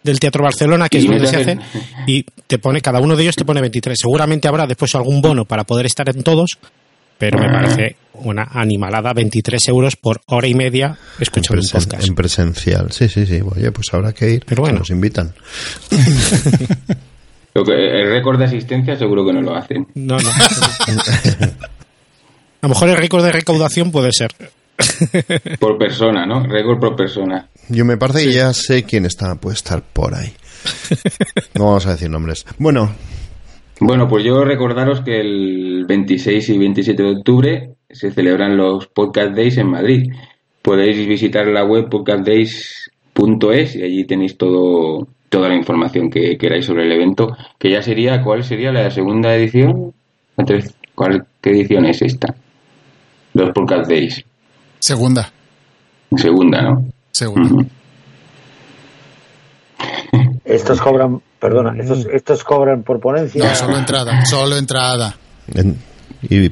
del 0.03 0.20
Teatro 0.20 0.43
Barcelona, 0.43 0.89
que 0.89 0.98
es 0.98 1.05
donde 1.05 1.27
se 1.27 1.38
hacen- 1.38 1.62
y 2.08 2.24
te 2.48 2.58
pone, 2.60 2.81
cada 2.81 3.00
uno 3.00 3.15
de 3.15 3.24
ellos 3.24 3.36
te 3.36 3.46
pone 3.46 3.62
23. 3.62 3.98
Seguramente 4.00 4.48
habrá 4.48 4.65
después 4.67 4.93
algún 4.96 5.22
bono 5.22 5.46
para 5.46 5.63
poder 5.63 5.86
estar 5.86 6.10
en 6.10 6.24
todos, 6.24 6.58
pero 7.22 7.38
me 7.38 7.50
parece 7.50 7.98
una 8.16 8.48
animalada 8.51 9.13
23 9.13 9.68
euros 9.68 9.96
por 9.96 10.22
hora 10.25 10.48
y 10.48 10.56
media 10.56 10.98
En, 11.18 11.22
escuchando 11.22 11.62
un 11.62 11.70
podcast. 11.70 12.08
en 12.08 12.16
presencial. 12.16 12.92
Sí, 12.92 13.08
sí, 13.08 13.28
sí. 13.28 13.42
Oye, 13.46 13.72
pues 13.72 13.94
habrá 13.94 14.12
que 14.12 14.32
ir. 14.32 14.44
Pero 14.44 14.63
bueno. 14.63 14.80
Nos 14.80 14.90
invitan. 14.90 15.32
El 17.54 18.10
récord 18.10 18.40
de 18.40 18.46
asistencia 18.46 18.98
seguro 18.98 19.24
que 19.24 19.34
no 19.34 19.42
lo 19.42 19.56
hacen. 19.56 19.86
No, 19.94 20.18
no. 20.18 20.30
A 22.62 22.68
lo 22.68 22.70
mejor 22.70 22.90
el 22.90 22.98
récord 22.98 23.24
de 23.25 23.32
recaudación 23.34 23.92
puede 23.92 24.12
ser. 24.13 24.32
Por 25.60 25.78
persona, 25.78 26.25
¿no? 26.25 26.44
Récord 26.48 26.80
por 26.80 26.96
persona. 26.96 27.50
Yo 27.68 27.86
me 27.86 27.98
parece 27.98 28.24
que 28.24 28.34
ya 28.34 28.54
sé 28.54 28.84
quién 28.84 29.06
está, 29.06 29.36
puede 29.36 29.58
estar 29.58 29.84
por 29.84 30.16
ahí. 30.16 30.34
No 31.56 31.66
vamos 31.66 31.86
a 31.86 31.92
decir 31.92 32.10
nombres. 32.10 32.46
Bueno, 32.58 32.90
Bueno, 33.84 34.08
pues 34.08 34.24
yo 34.24 34.44
recordaros 34.46 35.02
que 35.02 35.20
el 35.20 35.86
26 35.88 36.50
y 36.50 36.58
27 36.60 37.02
de 37.02 37.12
octubre 37.12 37.74
se 37.90 38.12
celebran 38.12 38.56
los 38.56 38.86
Podcast 38.86 39.36
Days 39.36 39.58
en 39.58 39.72
Madrid. 39.72 40.14
Podéis 40.62 41.08
visitar 41.08 41.48
la 41.48 41.66
web 41.66 41.90
podcastdays.es 41.90 43.76
y 43.76 43.82
allí 43.82 44.06
tenéis 44.06 44.38
todo 44.38 45.08
toda 45.30 45.50
la 45.50 45.56
información 45.56 46.12
que 46.12 46.38
queráis 46.38 46.66
sobre 46.66 46.84
el 46.84 46.92
evento, 46.92 47.36
que 47.58 47.72
ya 47.72 47.82
sería, 47.82 48.22
¿cuál 48.22 48.44
sería 48.44 48.72
la 48.72 48.92
segunda 48.92 49.34
edición? 49.36 49.94
¿Cuál, 50.94 51.26
¿Qué 51.42 51.50
edición 51.50 51.86
es 51.86 52.04
esta? 52.04 52.36
Los 53.34 53.50
Podcast 53.50 53.90
Days. 53.90 54.24
Segunda. 54.78 55.32
Segunda, 56.16 56.62
¿no? 56.62 56.86
Segunda. 57.10 57.66
Estos 60.51 60.81
cobran, 60.81 61.22
perdona, 61.39 61.81
estos, 61.81 62.05
estos 62.12 62.43
cobran 62.43 62.84
por 62.84 63.00
ponencia. 63.00 63.43
No, 63.43 63.55
solo 63.55 63.77
entrada, 63.77 64.25
solo 64.25 64.58
entrada. 64.58 65.15
y, 66.24 66.46
y, 66.46 66.51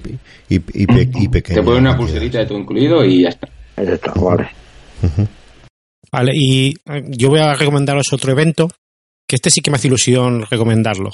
y, 0.50 0.60
y, 0.78 1.28
pequeño. 1.28 1.60
Te 1.60 1.64
ponen 1.64 1.82
una 1.82 1.98
pulserita 1.98 2.40
de 2.40 2.46
todo 2.46 2.58
incluido 2.58 3.04
y 3.04 3.24
ya 3.24 3.30
está. 3.30 3.50
Ya 3.76 3.94
está, 3.94 4.14
vale. 4.14 4.50
Vale, 6.12 6.32
y 6.34 6.70
eh, 6.70 7.04
yo 7.08 7.30
voy 7.30 7.40
a 7.40 7.54
recomendaros 7.54 8.12
otro 8.14 8.32
evento, 8.32 8.70
que 9.28 9.36
este 9.36 9.50
sí 9.50 9.62
que 9.62 9.70
me 9.70 9.76
hace 9.76 9.88
ilusión 9.88 10.46
recomendarlo. 10.50 11.12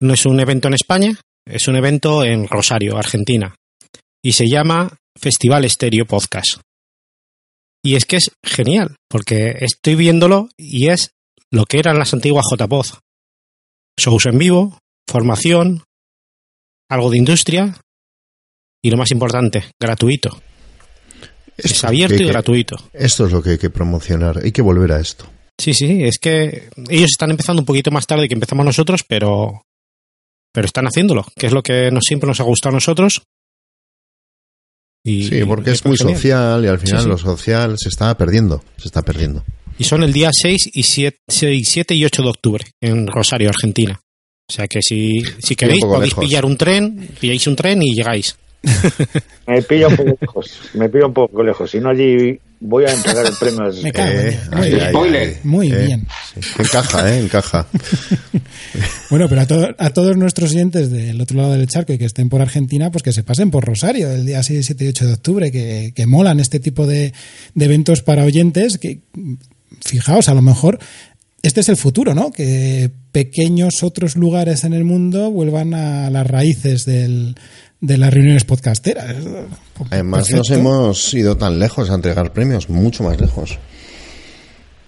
No 0.00 0.14
es 0.14 0.26
un 0.26 0.40
evento 0.40 0.68
en 0.68 0.74
España, 0.74 1.12
es 1.46 1.68
un 1.68 1.76
evento 1.76 2.24
en 2.24 2.48
Rosario, 2.48 2.96
Argentina, 2.96 3.54
y 4.22 4.32
se 4.32 4.46
llama 4.46 4.90
Festival 5.16 5.64
Estéreo 5.64 6.06
Podcast. 6.06 6.60
Y 7.82 7.94
es 7.94 8.04
que 8.04 8.16
es 8.16 8.32
genial, 8.44 8.96
porque 9.08 9.56
estoy 9.60 9.94
viéndolo 9.94 10.48
y 10.56 10.88
es 10.88 11.12
lo 11.52 11.64
que 11.64 11.78
eran 11.78 11.98
las 11.98 12.12
antiguas 12.14 12.46
JPod. 12.50 12.86
Shows 13.98 14.26
en 14.26 14.38
vivo, 14.38 14.78
formación, 15.08 15.82
algo 16.90 17.10
de 17.10 17.18
industria 17.18 17.80
y 18.82 18.90
lo 18.90 18.96
más 18.96 19.10
importante, 19.10 19.72
gratuito. 19.80 20.30
Esto 21.56 21.72
es 21.74 21.84
abierto 21.84 22.16
que- 22.16 22.22
y 22.24 22.28
gratuito. 22.28 22.76
Esto 22.92 23.26
es 23.26 23.32
lo 23.32 23.42
que 23.42 23.50
hay 23.50 23.58
que 23.58 23.70
promocionar. 23.70 24.38
Hay 24.44 24.52
que 24.52 24.62
volver 24.62 24.92
a 24.92 25.00
esto. 25.00 25.26
Sí, 25.60 25.74
sí, 25.74 26.04
es 26.04 26.18
que 26.20 26.70
ellos 26.88 27.10
están 27.10 27.30
empezando 27.32 27.62
un 27.62 27.66
poquito 27.66 27.90
más 27.90 28.06
tarde 28.06 28.28
que 28.28 28.34
empezamos 28.34 28.64
nosotros, 28.64 29.02
pero 29.06 29.62
pero 30.52 30.66
están 30.66 30.86
haciéndolo, 30.86 31.26
que 31.36 31.46
es 31.46 31.52
lo 31.52 31.62
que 31.62 31.90
nos, 31.90 32.04
siempre 32.04 32.26
nos 32.26 32.40
ha 32.40 32.44
gustado 32.44 32.70
a 32.74 32.76
nosotros. 32.78 33.22
Y, 35.04 35.28
Sí, 35.28 35.44
porque 35.44 35.70
y 35.70 35.72
es 35.74 35.84
muy 35.84 35.96
genial. 35.96 36.16
social 36.16 36.64
y 36.64 36.68
al 36.68 36.78
final 36.78 36.98
Sí, 36.98 37.02
sí. 37.04 37.08
lo 37.08 37.18
social 37.18 37.74
se 37.78 37.88
está 37.88 38.16
perdiendo. 38.16 38.62
Se 38.76 38.88
está 38.88 39.02
perdiendo. 39.02 39.44
Y 39.78 39.84
son 39.84 40.02
el 40.02 40.12
día 40.12 40.30
6 40.32 40.70
y 40.74 40.82
7, 40.82 41.18
6, 41.28 41.68
7 41.68 41.94
y 41.94 42.04
8 42.04 42.22
de 42.22 42.28
octubre 42.28 42.64
en 42.80 43.06
Rosario, 43.06 43.48
Argentina. 43.48 44.00
O 44.50 44.52
sea 44.52 44.66
que 44.66 44.80
si, 44.82 45.20
si 45.38 45.54
queréis 45.56 45.80
podéis 45.84 46.12
lejos. 46.12 46.24
pillar 46.24 46.44
un 46.44 46.56
tren, 46.56 47.08
pilláis 47.20 47.46
un 47.46 47.56
tren 47.56 47.82
y 47.82 47.94
llegáis. 47.94 48.36
Me 49.46 49.62
pilla 49.62 49.88
un 49.88 49.96
poco 49.96 50.16
lejos, 50.20 50.60
me 50.74 50.88
pilla 50.88 51.06
un 51.06 51.14
poco 51.14 51.42
lejos. 51.44 51.70
Si 51.70 51.78
no, 51.78 51.90
allí 51.90 52.38
voy 52.60 52.84
a 52.86 52.92
entregar 52.92 53.24
el 53.26 53.32
premio. 53.38 53.60
Me 53.82 53.92
Eh. 53.94 54.38
Muy 54.52 54.68
bien. 54.70 54.88
Spoiler. 54.90 55.36
Muy 55.44 55.72
Eh, 55.72 55.86
bien. 55.86 56.06
sí. 56.34 56.40
Encaja, 56.58 57.14
¿eh? 57.14 57.20
Encaja. 57.20 57.66
Bueno, 59.10 59.26
pero 59.28 59.40
a, 59.40 59.46
to- 59.46 59.74
a 59.78 59.90
todos 59.90 60.16
nuestros 60.18 60.50
oyentes 60.50 60.90
del 60.90 61.18
otro 61.20 61.38
lado 61.38 61.52
del 61.54 61.66
charco 61.66 61.92
y 61.94 61.98
que 61.98 62.04
estén 62.04 62.28
por 62.28 62.42
Argentina, 62.42 62.90
pues 62.90 63.02
que 63.02 63.12
se 63.12 63.22
pasen 63.22 63.50
por 63.50 63.64
Rosario 63.64 64.10
el 64.10 64.26
día 64.26 64.42
6, 64.42 64.66
7 64.66 64.84
y 64.84 64.88
8 64.88 65.06
de 65.06 65.12
octubre, 65.14 65.50
que, 65.50 65.92
que 65.94 66.04
molan 66.06 66.40
este 66.40 66.60
tipo 66.60 66.86
de, 66.86 67.14
de 67.54 67.64
eventos 67.64 68.02
para 68.02 68.24
oyentes, 68.24 68.76
que 68.76 69.00
fijaos, 69.84 70.28
a 70.28 70.34
lo 70.34 70.42
mejor 70.42 70.78
este 71.42 71.60
es 71.60 71.68
el 71.68 71.76
futuro, 71.76 72.14
¿no? 72.14 72.30
Que 72.30 72.90
pequeños 73.12 73.82
otros 73.82 74.16
lugares 74.16 74.64
en 74.64 74.72
el 74.72 74.84
mundo 74.84 75.30
vuelvan 75.30 75.74
a 75.74 76.10
las 76.10 76.26
raíces 76.26 76.84
del, 76.84 77.36
de 77.80 77.98
las 77.98 78.12
reuniones 78.12 78.44
podcasteras. 78.44 79.16
Además, 79.90 80.30
nos 80.32 80.50
hemos 80.50 81.14
ido 81.14 81.36
tan 81.36 81.58
lejos 81.58 81.90
a 81.90 81.94
entregar 81.94 82.32
premios, 82.32 82.68
mucho 82.68 83.04
más 83.04 83.20
lejos. 83.20 83.58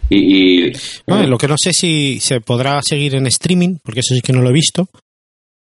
Y, 0.08 0.72
lo 1.06 1.38
que 1.38 1.46
no 1.46 1.54
sé 1.56 1.72
si 1.72 2.18
se 2.20 2.40
podrá 2.40 2.80
seguir 2.82 3.14
en 3.14 3.28
streaming, 3.28 3.76
porque 3.84 4.00
eso 4.00 4.14
sí 4.14 4.20
que 4.20 4.32
no 4.32 4.42
lo 4.42 4.50
he 4.50 4.52
visto, 4.52 4.88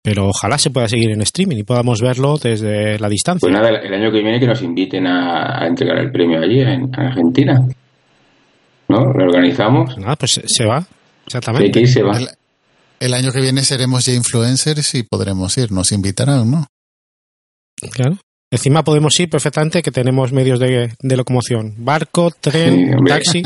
pero 0.02 0.28
ojalá 0.28 0.56
se 0.56 0.70
pueda 0.70 0.86
seguir 0.86 1.10
en 1.10 1.20
streaming 1.22 1.56
y 1.56 1.62
podamos 1.64 2.00
verlo 2.00 2.38
desde 2.40 2.96
la 3.00 3.08
distancia. 3.08 3.40
pues 3.40 3.52
nada, 3.52 3.70
el 3.70 3.92
año 3.92 4.12
que 4.12 4.22
viene 4.22 4.38
que 4.38 4.46
nos 4.46 4.62
inviten 4.62 5.04
a, 5.08 5.64
a 5.64 5.66
entregar 5.66 5.98
el 5.98 6.12
premio 6.12 6.40
allí 6.40 6.60
en, 6.60 6.68
en 6.68 6.94
Argentina. 6.94 7.66
¿No? 8.88 9.00
Lo 9.12 9.24
organizamos. 9.24 9.96
Nada, 9.98 10.16
pues 10.16 10.40
se- 10.46 10.64
va, 10.64 10.86
exactamente. 11.26 11.80
ir, 11.80 11.88
se 11.88 12.02
va. 12.02 12.16
El, 12.18 12.28
el 13.00 13.14
año 13.14 13.32
que 13.32 13.40
viene 13.40 13.62
seremos 13.64 14.06
ya 14.06 14.12
influencers 14.14 14.94
y 14.94 15.02
podremos 15.02 15.56
ir, 15.58 15.72
nos 15.72 15.92
invitarán, 15.92 16.50
¿no? 16.50 16.66
Claro. 17.92 18.18
Encima 18.48 18.84
podemos 18.84 19.18
ir 19.18 19.28
perfectamente 19.28 19.82
que 19.82 19.90
tenemos 19.90 20.30
medios 20.32 20.60
de, 20.60 20.92
de 21.02 21.16
locomoción. 21.16 21.74
Barco, 21.78 22.30
Sí, 22.30 22.36
tren, 22.40 23.04
taxi, 23.04 23.42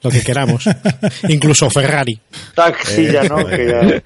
lo 0.00 0.10
que 0.10 0.20
queramos. 0.22 0.64
Incluso 1.28 1.68
Ferrari. 1.70 2.20
Taxi 2.54 3.06
ya 3.12 3.24
no, 3.24 3.44
que 3.44 3.66
ya. 3.66 4.02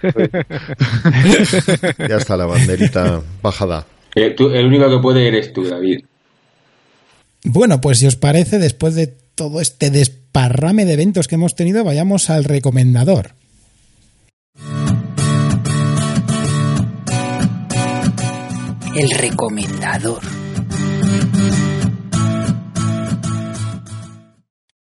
Ya 2.08 2.16
está 2.16 2.36
la 2.36 2.46
banderita 2.46 3.20
bajada. 3.42 3.86
Eh, 4.14 4.30
tú- 4.30 4.50
el 4.50 4.66
único 4.66 4.88
que 4.88 4.98
puede 5.02 5.28
eres 5.28 5.52
tú, 5.52 5.64
David. 5.64 6.00
Bueno, 7.44 7.80
pues 7.80 7.98
si 7.98 8.06
os 8.06 8.16
parece, 8.16 8.58
después 8.58 8.94
de 8.94 9.16
todo 9.38 9.60
este 9.60 9.90
desparrame 9.90 10.84
de 10.84 10.94
eventos 10.94 11.28
que 11.28 11.36
hemos 11.36 11.54
tenido, 11.54 11.84
vayamos 11.84 12.28
al 12.28 12.42
recomendador. 12.42 13.36
El 18.96 19.10
recomendador. 19.10 20.20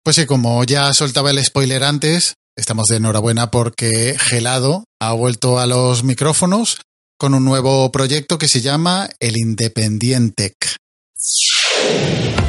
Pues 0.04 0.16
sí, 0.16 0.26
como 0.26 0.62
ya 0.64 0.92
soltaba 0.92 1.30
el 1.30 1.42
spoiler 1.42 1.82
antes, 1.82 2.35
estamos 2.54 2.88
de 2.88 2.97
enhorabuena 2.97 3.50
porque 3.50 4.16
Gelado 4.18 4.85
ha 5.00 5.14
vuelto 5.14 5.59
a 5.61 5.66
los 5.66 6.04
micrófonos 6.04 6.82
con 7.18 7.32
un 7.32 7.47
nuevo 7.47 7.90
proyecto 7.90 8.37
que 8.37 8.49
se 8.49 8.61
llama 8.61 9.09
El 9.18 9.38
Independientec. 9.38 10.76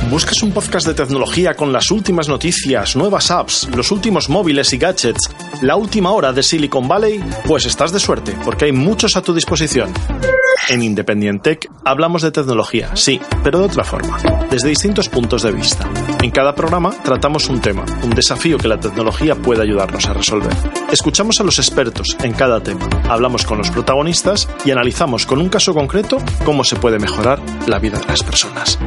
¿Buscas 0.10 0.44
un 0.44 0.52
podcast 0.52 0.86
de 0.86 0.94
tecnología 0.94 1.56
con 1.56 1.74
las 1.74 1.90
últimas 1.90 2.28
noticias, 2.28 2.96
nuevas 2.96 3.32
apps, 3.32 3.68
los 3.76 3.92
últimos 3.92 4.30
móviles 4.30 4.72
y 4.74 4.78
gadgets, 4.78 5.30
la 5.62 5.76
última 5.76 6.12
hora 6.12 6.32
de 6.32 6.44
Silicon 6.44 6.88
Valley? 6.88 7.24
Pues 7.48 7.66
estás 7.66 7.92
de 7.92 8.00
suerte, 8.00 8.36
porque 8.46 8.66
hay 8.66 8.72
muchos 8.72 9.16
a 9.16 9.22
tu 9.22 9.34
disposición. 9.34 9.92
En 10.70 10.82
Independientec 10.82 11.70
hablamos 11.84 12.22
de 12.22 12.32
tecnología, 12.32 12.96
sí, 12.96 13.20
pero 13.44 13.60
de 13.60 13.66
otra 13.66 13.84
forma, 13.84 14.18
desde 14.50 14.70
distintos 14.70 15.10
puntos 15.10 15.42
de 15.42 15.52
vista. 15.52 15.90
En 16.22 16.32
cada 16.32 16.56
programa 16.56 16.92
tratamos 17.04 17.50
un 17.50 17.60
tema, 17.60 17.84
un 18.04 18.12
desafío 18.12 18.58
que 18.58 18.68
la 18.68 18.80
tecnología 18.80 19.36
puede 19.36 19.64
ayudarnos 19.64 20.06
a 20.06 20.14
resolver. 20.14 20.54
Escuchamos 20.92 21.42
a 21.42 21.44
los 21.44 21.58
expertos 21.58 22.16
en 22.24 22.34
cada 22.34 22.62
tema, 22.62 22.88
hablamos 23.10 23.46
con 23.46 23.58
los 23.58 23.72
protagonistas 23.72 24.48
y 24.64 24.72
analizamos 24.72 25.26
con 25.26 25.40
un 25.42 25.50
caso 25.50 25.74
concreto 25.74 26.18
cómo 26.46 26.64
se 26.64 26.76
puede 26.76 27.00
mejorar 27.00 27.42
la 27.68 27.80
vida 27.80 28.00
de 28.00 28.06
las 28.06 28.24
personas. 28.24 28.80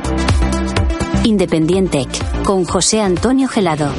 Independientec, 1.26 2.44
con 2.44 2.64
José 2.64 3.00
Antonio 3.00 3.48
Gelado. 3.48 3.92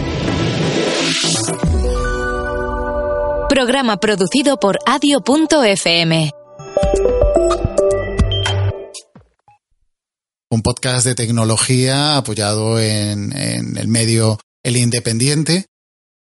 Programa 3.50 3.98
producido 3.98 4.58
por 4.58 4.78
adio.fm. 4.86 6.32
un 10.50 10.62
podcast 10.62 11.06
de 11.06 11.16
tecnología 11.16 12.16
apoyado 12.16 12.80
en, 12.80 13.36
en 13.38 13.78
el 13.78 13.90
medio 13.90 14.40
El 14.64 14.78
Independiente 14.78 15.66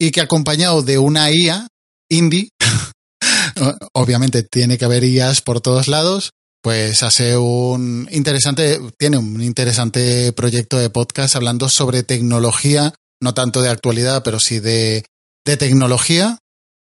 y 0.01 0.11
que 0.11 0.21
acompañado 0.21 0.83
de 0.83 0.99
una 0.99 1.31
IA 1.31 1.69
indie, 2.11 2.49
obviamente 3.95 4.43
tiene 4.43 4.77
que 4.77 4.85
haber 4.85 5.05
IAs 5.05 5.41
por 5.41 5.61
todos 5.61 5.87
lados, 5.87 6.33
pues 6.67 7.05
hace 7.05 7.37
un 7.37 8.09
interesante, 8.11 8.81
tiene 8.99 9.19
un 9.19 9.41
interesante 9.41 10.33
proyecto 10.33 10.77
de 10.77 10.91
podcast 10.91 11.37
hablando 11.37 11.69
sobre 11.69 12.03
tecnología, 12.03 12.93
no 13.23 13.35
tanto 13.35 13.63
de 13.63 13.69
actualidad, 13.69 14.25
pero 14.25 14.41
sí 14.41 14.59
de, 14.59 15.05
de 15.45 15.57
tecnología. 15.57 16.39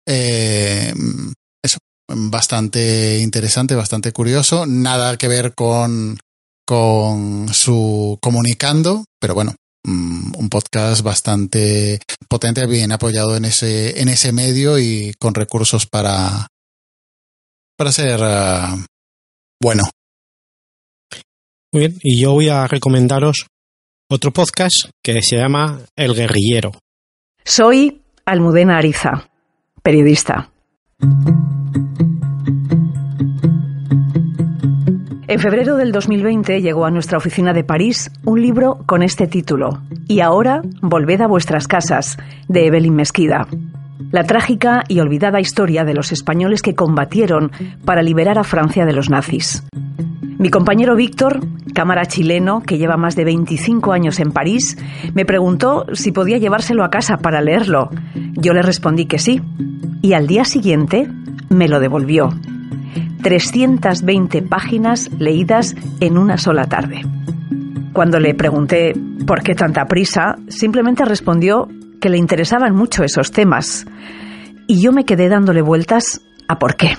Eh, 0.08 0.94
eso, 1.62 1.80
bastante 2.08 3.20
interesante, 3.20 3.76
bastante 3.76 4.14
curioso, 4.14 4.66
nada 4.66 5.18
que 5.18 5.28
ver 5.28 5.54
con 5.54 6.20
con 6.66 7.54
su 7.54 8.18
comunicando, 8.22 9.04
pero 9.20 9.34
bueno, 9.34 9.56
mm, 9.84 10.38
un 10.38 10.50
podcast 10.50 11.02
bastante 11.02 12.00
potente, 12.30 12.66
bien 12.66 12.94
apoyado 12.94 13.36
en 13.36 13.44
ese, 13.44 14.00
en 14.00 14.08
ese 14.08 14.32
medio 14.32 14.80
y 14.80 15.14
con 15.20 15.34
recursos 15.34 15.86
para, 15.86 16.48
para 17.78 17.92
ser 17.92 18.22
bueno. 19.66 19.82
Muy 21.74 21.88
bien, 21.88 21.98
y 22.04 22.22
yo 22.22 22.34
voy 22.34 22.50
a 22.50 22.68
recomendaros 22.68 23.48
otro 24.12 24.30
podcast 24.30 24.92
que 25.04 25.20
se 25.24 25.38
llama 25.38 25.80
El 25.96 26.14
Guerrillero. 26.14 26.72
Soy 27.44 28.04
Almudena 28.26 28.78
Ariza, 28.78 29.28
periodista. 29.82 30.52
En 35.28 35.40
febrero 35.40 35.78
del 35.78 35.92
2020 35.92 36.62
llegó 36.62 36.86
a 36.86 36.92
nuestra 36.92 37.18
oficina 37.18 37.52
de 37.52 37.64
París 37.64 38.12
un 38.24 38.44
libro 38.44 38.84
con 38.86 39.02
este 39.02 39.26
título, 39.26 39.82
Y 40.08 40.20
ahora, 40.20 40.62
volved 40.84 41.22
a 41.22 41.28
vuestras 41.28 41.68
casas, 41.68 42.18
de 42.48 42.68
Evelyn 42.68 42.94
Mesquida. 42.94 43.48
La 44.12 44.24
trágica 44.24 44.84
y 44.88 45.00
olvidada 45.00 45.40
historia 45.40 45.84
de 45.86 45.94
los 45.94 46.12
españoles 46.12 46.62
que 46.62 46.76
combatieron 46.76 47.52
para 47.86 48.02
liberar 48.02 48.38
a 48.38 48.44
Francia 48.44 48.86
de 48.86 48.94
los 48.94 49.10
nazis. 49.10 49.64
Mi 50.38 50.50
compañero 50.50 50.96
Víctor, 50.96 51.40
cámara 51.74 52.06
chileno 52.06 52.62
que 52.62 52.78
lleva 52.78 52.98
más 52.98 53.16
de 53.16 53.24
25 53.24 53.94
años 53.94 54.20
en 54.20 54.32
París, 54.32 54.78
me 55.14 55.26
preguntó 55.26 55.86
si 55.94 56.12
podía 56.12 56.38
llevárselo 56.38 56.84
a 56.84 56.90
casa 56.90 57.18
para 57.18 57.42
leerlo. 57.42 57.90
Yo 58.34 58.54
le 58.54 58.62
respondí 58.62 59.06
que 59.06 59.18
sí. 59.18 59.42
Y 60.02 60.14
al 60.14 60.28
día 60.28 60.44
siguiente 60.44 61.10
me 61.50 61.70
lo 61.70 61.80
devolvió. 61.80 62.30
320 63.24 64.42
páginas 64.42 65.10
leídas 65.18 65.74
en 66.02 66.18
una 66.18 66.38
sola 66.38 66.66
tarde. 66.66 67.02
Cuando 67.94 68.20
le 68.20 68.36
pregunté 68.36 68.94
por 69.26 69.42
qué 69.42 69.56
tanta 69.56 69.86
prisa, 69.86 70.36
simplemente 70.50 71.06
respondió 71.06 71.70
le 72.10 72.18
interesaban 72.18 72.76
mucho 72.76 73.04
esos 73.04 73.32
temas. 73.32 73.86
Y 74.68 74.82
yo 74.82 74.92
me 74.92 75.06
quedé 75.06 75.30
dándole 75.30 75.62
vueltas 75.62 76.22
a 76.48 76.58
por 76.60 76.76
qué. 76.76 76.98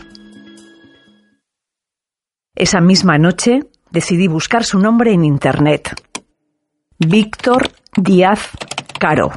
Esa 2.55 2.81
misma 2.81 3.19
noche 3.19 3.61
decidí 3.91 4.29
buscar 4.29 4.65
su 4.65 4.79
nombre 4.79 5.13
en 5.13 5.25
Internet. 5.25 5.95
Víctor 6.99 7.71
Díaz 7.97 8.51
Caro. 8.99 9.33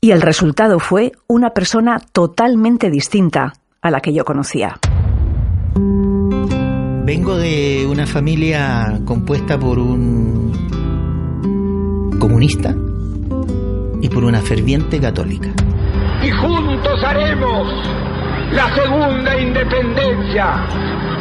Y 0.00 0.10
el 0.10 0.22
resultado 0.22 0.78
fue 0.78 1.12
una 1.26 1.50
persona 1.50 1.98
totalmente 1.98 2.90
distinta 2.90 3.54
a 3.80 3.90
la 3.90 4.00
que 4.00 4.12
yo 4.12 4.24
conocía. 4.24 4.78
Vengo 7.04 7.36
de 7.36 7.86
una 7.90 8.06
familia 8.06 9.00
compuesta 9.04 9.58
por 9.58 9.78
un 9.78 10.52
comunista 12.18 12.74
y 14.00 14.08
por 14.08 14.24
una 14.24 14.40
ferviente 14.40 15.00
católica. 15.00 15.52
Y 16.22 16.30
juntos 16.30 17.02
haremos 17.04 17.86
la 18.52 18.74
segunda 18.74 19.40
independencia, 19.40 20.66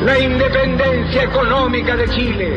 la 0.03 0.19
independencia 0.19 1.23
económica 1.23 1.95
de 1.95 2.09
Chile. 2.09 2.55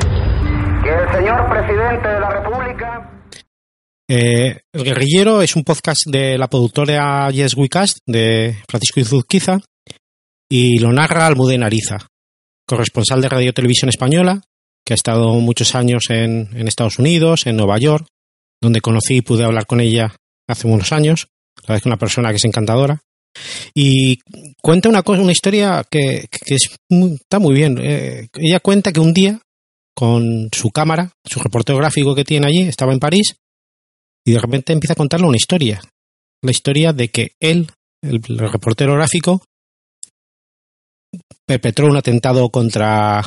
Que 0.82 0.90
el 0.90 1.12
señor 1.12 1.48
presidente 1.48 2.08
de 2.08 2.20
la 2.20 2.30
República 2.30 3.12
eh, 4.08 4.60
el 4.72 4.84
Guerrillero 4.84 5.42
es 5.42 5.56
un 5.56 5.64
podcast 5.64 6.06
de 6.06 6.38
la 6.38 6.46
productora 6.46 7.28
Yes 7.32 7.56
We 7.56 7.68
Cast 7.68 7.98
de 8.06 8.56
Francisco 8.68 9.00
Izuzquiza 9.00 9.58
y 10.48 10.78
lo 10.78 10.92
narra 10.92 11.26
Almudena 11.26 11.66
Ariza, 11.66 11.98
corresponsal 12.68 13.20
de 13.20 13.28
Radio 13.28 13.52
Televisión 13.52 13.88
Española, 13.88 14.42
que 14.84 14.92
ha 14.92 14.94
estado 14.94 15.34
muchos 15.40 15.74
años 15.74 16.04
en, 16.10 16.50
en, 16.56 16.68
Estados 16.68 17.00
Unidos, 17.00 17.48
en 17.48 17.56
Nueva 17.56 17.78
York, 17.78 18.06
donde 18.60 18.80
conocí 18.80 19.16
y 19.16 19.22
pude 19.22 19.44
hablar 19.44 19.66
con 19.66 19.80
ella 19.80 20.14
hace 20.48 20.66
unos 20.66 20.92
años. 20.92 21.28
La 21.56 21.62
verdad 21.62 21.78
es 21.78 21.86
una 21.86 21.98
persona 21.98 22.30
que 22.30 22.36
es 22.36 22.44
encantadora. 22.44 23.00
Y 23.74 24.18
cuenta 24.62 24.88
una 24.88 25.02
cosa, 25.02 25.22
una 25.22 25.32
historia 25.32 25.84
que, 25.90 26.26
que 26.30 26.54
es, 26.54 26.70
está 26.88 27.38
muy 27.38 27.54
bien. 27.54 27.78
Eh, 27.80 28.28
ella 28.34 28.60
cuenta 28.60 28.92
que 28.92 29.00
un 29.00 29.12
día, 29.12 29.40
con 29.94 30.48
su 30.52 30.70
cámara, 30.70 31.12
su 31.24 31.40
reportero 31.40 31.78
gráfico 31.78 32.14
que 32.14 32.24
tiene 32.24 32.46
allí, 32.46 32.62
estaba 32.62 32.92
en 32.92 32.98
París, 32.98 33.36
y 34.24 34.32
de 34.32 34.38
repente 34.38 34.72
empieza 34.72 34.94
a 34.94 34.96
contarle 34.96 35.26
una 35.26 35.36
historia. 35.36 35.80
La 36.42 36.50
historia 36.50 36.92
de 36.92 37.08
que 37.08 37.32
él, 37.40 37.70
el, 38.02 38.20
el 38.26 38.38
reportero 38.38 38.94
gráfico, 38.94 39.42
perpetró 41.46 41.86
un 41.86 41.96
atentado 41.96 42.48
contra 42.50 43.22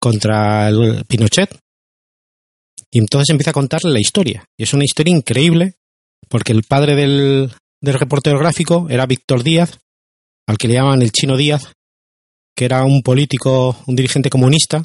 contra 0.00 0.68
el 0.68 1.04
Pinochet 1.06 1.58
y 2.90 2.98
entonces 2.98 3.30
empieza 3.30 3.50
a 3.50 3.54
contarle 3.54 3.92
la 3.92 4.00
historia 4.00 4.44
y 4.56 4.64
es 4.64 4.72
una 4.72 4.84
historia 4.84 5.14
increíble 5.14 5.74
porque 6.28 6.52
el 6.52 6.62
padre 6.62 6.94
del, 6.94 7.52
del 7.80 7.98
reportero 7.98 8.38
gráfico 8.38 8.86
era 8.90 9.06
Víctor 9.06 9.42
Díaz 9.42 9.78
al 10.46 10.58
que 10.58 10.68
le 10.68 10.74
llaman 10.74 11.02
el 11.02 11.12
chino 11.12 11.36
Díaz 11.36 11.72
que 12.56 12.64
era 12.64 12.84
un 12.84 13.02
político 13.02 13.76
un 13.86 13.96
dirigente 13.96 14.30
comunista 14.30 14.84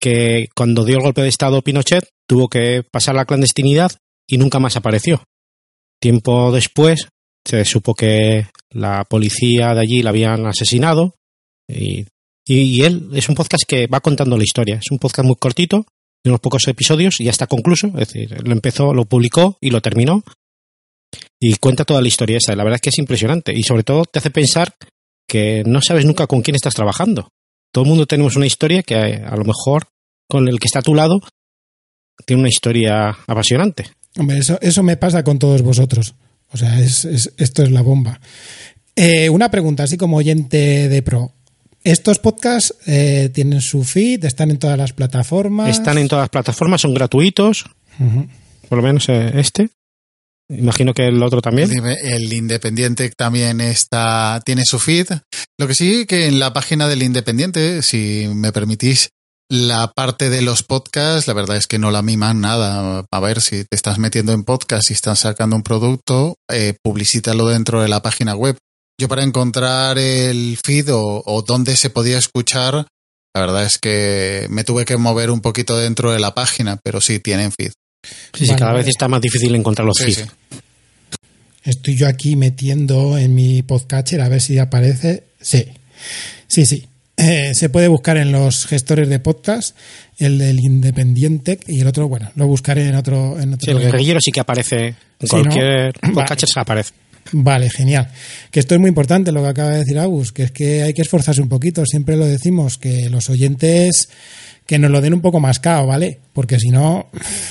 que 0.00 0.46
cuando 0.54 0.84
dio 0.84 0.96
el 0.96 1.02
golpe 1.02 1.22
de 1.22 1.28
estado 1.28 1.62
Pinochet 1.62 2.08
tuvo 2.26 2.48
que 2.48 2.82
pasar 2.90 3.14
la 3.14 3.24
clandestinidad 3.24 3.92
y 4.28 4.38
nunca 4.38 4.58
más 4.58 4.76
apareció 4.76 5.22
tiempo 6.00 6.52
después 6.52 7.08
se 7.44 7.64
supo 7.64 7.94
que 7.94 8.46
la 8.70 9.04
policía 9.04 9.74
de 9.74 9.80
allí 9.80 10.02
la 10.02 10.10
habían 10.10 10.46
asesinado 10.46 11.14
y, 11.68 12.06
y, 12.46 12.60
y, 12.60 12.82
él 12.82 13.10
es 13.14 13.28
un 13.28 13.34
podcast 13.34 13.64
que 13.66 13.86
va 13.86 14.00
contando 14.00 14.36
la 14.36 14.44
historia. 14.44 14.76
Es 14.76 14.90
un 14.90 14.98
podcast 14.98 15.26
muy 15.26 15.36
cortito, 15.36 15.86
de 16.24 16.30
unos 16.30 16.40
pocos 16.40 16.66
episodios 16.68 17.20
y 17.20 17.24
ya 17.24 17.30
está 17.30 17.46
concluso. 17.46 17.88
Es 17.88 18.08
decir, 18.08 18.36
lo 18.46 18.52
empezó, 18.52 18.94
lo 18.94 19.04
publicó 19.04 19.58
y 19.60 19.70
lo 19.70 19.80
terminó 19.80 20.22
y 21.40 21.56
cuenta 21.56 21.84
toda 21.84 22.00
la 22.00 22.08
historia 22.08 22.38
esa. 22.38 22.54
La 22.54 22.64
verdad 22.64 22.76
es 22.76 22.80
que 22.80 22.90
es 22.90 22.98
impresionante 22.98 23.52
y 23.54 23.62
sobre 23.62 23.82
todo 23.82 24.04
te 24.04 24.18
hace 24.18 24.30
pensar 24.30 24.74
que 25.26 25.62
no 25.66 25.80
sabes 25.82 26.04
nunca 26.04 26.26
con 26.26 26.42
quién 26.42 26.54
estás 26.54 26.74
trabajando. 26.74 27.28
Todo 27.72 27.84
el 27.84 27.88
mundo 27.88 28.06
tenemos 28.06 28.36
una 28.36 28.46
historia 28.46 28.82
que 28.82 28.94
a 28.94 29.36
lo 29.36 29.44
mejor 29.44 29.88
con 30.28 30.48
el 30.48 30.58
que 30.60 30.66
está 30.66 30.80
a 30.80 30.82
tu 30.82 30.94
lado 30.94 31.20
tiene 32.26 32.40
una 32.40 32.48
historia 32.48 33.08
apasionante. 33.26 33.90
Hombre, 34.18 34.38
eso, 34.38 34.58
eso 34.60 34.82
me 34.82 34.96
pasa 34.96 35.24
con 35.24 35.38
todos 35.38 35.62
vosotros. 35.62 36.14
O 36.52 36.56
sea, 36.56 36.78
es, 36.80 37.04
es, 37.06 37.32
esto 37.38 37.62
es 37.62 37.70
la 37.70 37.82
bomba. 37.82 38.20
Eh, 38.94 39.30
una 39.30 39.50
pregunta, 39.50 39.84
así 39.84 39.96
como 39.96 40.18
oyente 40.18 40.88
de 40.88 41.02
pro. 41.02 41.32
¿Estos 41.84 42.18
podcasts 42.18 42.74
eh, 42.86 43.30
tienen 43.34 43.60
su 43.60 43.84
feed? 43.84 44.24
¿Están 44.24 44.50
en 44.50 44.58
todas 44.58 44.78
las 44.78 44.92
plataformas? 44.92 45.68
Están 45.68 45.98
en 45.98 46.08
todas 46.08 46.22
las 46.22 46.30
plataformas, 46.30 46.80
son 46.80 46.94
gratuitos. 46.94 47.64
Uh 47.98 48.04
-huh. 48.04 48.28
Por 48.68 48.78
lo 48.78 48.84
menos 48.84 49.08
eh, 49.08 49.32
este. 49.34 49.70
Imagino 50.48 50.92
que 50.94 51.06
el 51.06 51.22
otro 51.22 51.40
también. 51.40 51.70
El 52.02 52.32
Independiente 52.32 53.10
también 53.16 53.60
está, 53.60 54.40
tiene 54.44 54.64
su 54.64 54.78
feed. 54.78 55.08
Lo 55.58 55.66
que 55.66 55.74
sí 55.74 56.06
que 56.06 56.26
en 56.26 56.38
la 56.38 56.52
página 56.52 56.88
del 56.88 57.02
Independiente, 57.02 57.82
si 57.82 58.28
me 58.34 58.52
permitís, 58.52 59.10
la 59.50 59.92
parte 59.94 60.30
de 60.30 60.40
los 60.42 60.62
podcasts, 60.62 61.26
la 61.26 61.34
verdad 61.34 61.56
es 61.56 61.66
que 61.66 61.78
no 61.78 61.90
la 61.90 62.02
miman 62.02 62.40
nada. 62.40 63.04
A 63.10 63.20
ver, 63.20 63.40
si 63.40 63.64
te 63.64 63.76
estás 63.76 63.98
metiendo 63.98 64.32
en 64.32 64.44
podcast 64.44 64.90
y 64.90 64.94
estás 64.94 65.20
sacando 65.20 65.56
un 65.56 65.62
producto, 65.62 66.36
eh, 66.50 66.74
publicítalo 66.82 67.48
dentro 67.48 67.82
de 67.82 67.88
la 67.88 68.02
página 68.02 68.34
web. 68.34 68.56
Yo 69.02 69.08
para 69.08 69.24
encontrar 69.24 69.98
el 69.98 70.56
feed 70.64 70.94
o, 70.94 71.24
o 71.26 71.42
dónde 71.42 71.74
se 71.74 71.90
podía 71.90 72.18
escuchar, 72.18 72.86
la 73.34 73.40
verdad 73.40 73.64
es 73.64 73.78
que 73.78 74.46
me 74.48 74.62
tuve 74.62 74.84
que 74.84 74.96
mover 74.96 75.32
un 75.32 75.40
poquito 75.40 75.76
dentro 75.76 76.12
de 76.12 76.20
la 76.20 76.36
página, 76.36 76.78
pero 76.84 77.00
sí 77.00 77.18
tienen 77.18 77.50
feed. 77.50 77.72
Sí, 78.32 78.46
sí, 78.46 78.54
cada 78.54 78.74
vez 78.74 78.86
está 78.86 79.08
más 79.08 79.20
difícil 79.20 79.56
encontrar 79.56 79.88
los 79.88 79.96
sí, 79.96 80.04
feeds. 80.04 80.18
Sí. 80.18 80.58
Estoy 81.64 81.96
yo 81.96 82.06
aquí 82.06 82.36
metiendo 82.36 83.18
en 83.18 83.34
mi 83.34 83.62
podcatcher 83.62 84.20
a 84.20 84.28
ver 84.28 84.40
si 84.40 84.60
aparece. 84.60 85.24
Sí, 85.40 85.66
sí, 86.46 86.64
sí. 86.64 86.86
Eh, 87.16 87.56
se 87.56 87.70
puede 87.70 87.88
buscar 87.88 88.18
en 88.18 88.30
los 88.30 88.66
gestores 88.66 89.08
de 89.08 89.18
podcast, 89.18 89.76
el 90.18 90.38
del 90.38 90.60
Independiente 90.60 91.58
y 91.66 91.80
el 91.80 91.88
otro, 91.88 92.06
bueno, 92.06 92.30
lo 92.36 92.46
buscaré 92.46 92.86
en 92.86 92.94
otro. 92.94 93.40
En 93.40 93.54
otro 93.54 93.64
sí, 93.64 93.70
el 93.72 93.80
guerrillero 93.80 94.20
sí 94.22 94.30
que 94.30 94.38
aparece 94.38 94.94
en 95.18 95.28
cualquier 95.28 95.92
¿no? 96.02 96.14
podcatcher 96.14 96.48
vale. 96.54 96.62
aparece. 96.62 97.01
Vale, 97.32 97.70
genial. 97.70 98.08
Que 98.50 98.60
esto 98.60 98.74
es 98.74 98.80
muy 98.80 98.88
importante 98.88 99.32
lo 99.32 99.42
que 99.42 99.48
acaba 99.48 99.70
de 99.70 99.78
decir 99.78 99.98
Agus, 99.98 100.32
que 100.32 100.44
es 100.44 100.50
que 100.52 100.82
hay 100.82 100.94
que 100.94 101.02
esforzarse 101.02 101.40
un 101.40 101.48
poquito. 101.48 101.84
Siempre 101.86 102.16
lo 102.16 102.26
decimos, 102.26 102.78
que 102.78 103.08
los 103.08 103.30
oyentes 103.30 104.10
que 104.66 104.78
nos 104.78 104.90
lo 104.90 105.00
den 105.00 105.14
un 105.14 105.22
poco 105.22 105.40
más 105.40 105.58
cao, 105.58 105.86
¿vale? 105.86 106.18
Porque 106.32 106.58
si 106.58 106.68
no, 106.68 107.06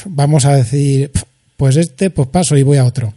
vamos 0.05 0.45
a 0.45 0.55
decir, 0.55 1.11
pues 1.57 1.77
este, 1.77 2.09
pues 2.09 2.27
paso 2.29 2.55
y 2.57 2.63
voy 2.63 2.77
a 2.77 2.85
otro. 2.85 3.13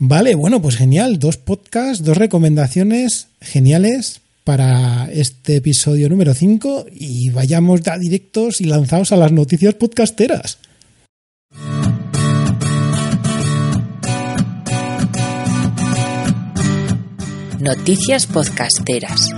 Vale, 0.00 0.34
bueno, 0.34 0.60
pues 0.60 0.76
genial. 0.76 1.18
Dos 1.18 1.36
podcasts, 1.36 2.04
dos 2.04 2.16
recomendaciones 2.16 3.28
geniales 3.40 4.20
para 4.44 5.08
este 5.12 5.56
episodio 5.56 6.08
número 6.08 6.34
5 6.34 6.86
y 6.92 7.30
vayamos 7.30 7.82
ya 7.82 7.98
directos 7.98 8.60
y 8.60 8.64
lanzados 8.64 9.12
a 9.12 9.16
las 9.16 9.32
noticias 9.32 9.74
podcasteras. 9.74 10.58
Noticias 17.60 18.26
podcasteras. 18.26 19.30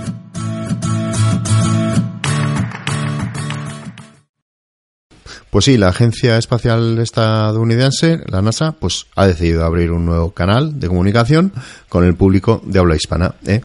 Pues 5.49 5.65
sí, 5.65 5.77
la 5.77 5.87
Agencia 5.87 6.37
Espacial 6.37 6.99
Estadounidense, 6.99 8.19
la 8.27 8.43
NASA, 8.43 8.73
pues 8.73 9.07
ha 9.15 9.25
decidido 9.25 9.65
abrir 9.65 9.91
un 9.91 10.05
nuevo 10.05 10.31
canal 10.31 10.79
de 10.79 10.87
comunicación 10.87 11.51
con 11.89 12.05
el 12.05 12.15
público 12.15 12.61
de 12.63 12.79
habla 12.79 12.95
hispana. 12.95 13.33
¿eh? 13.47 13.61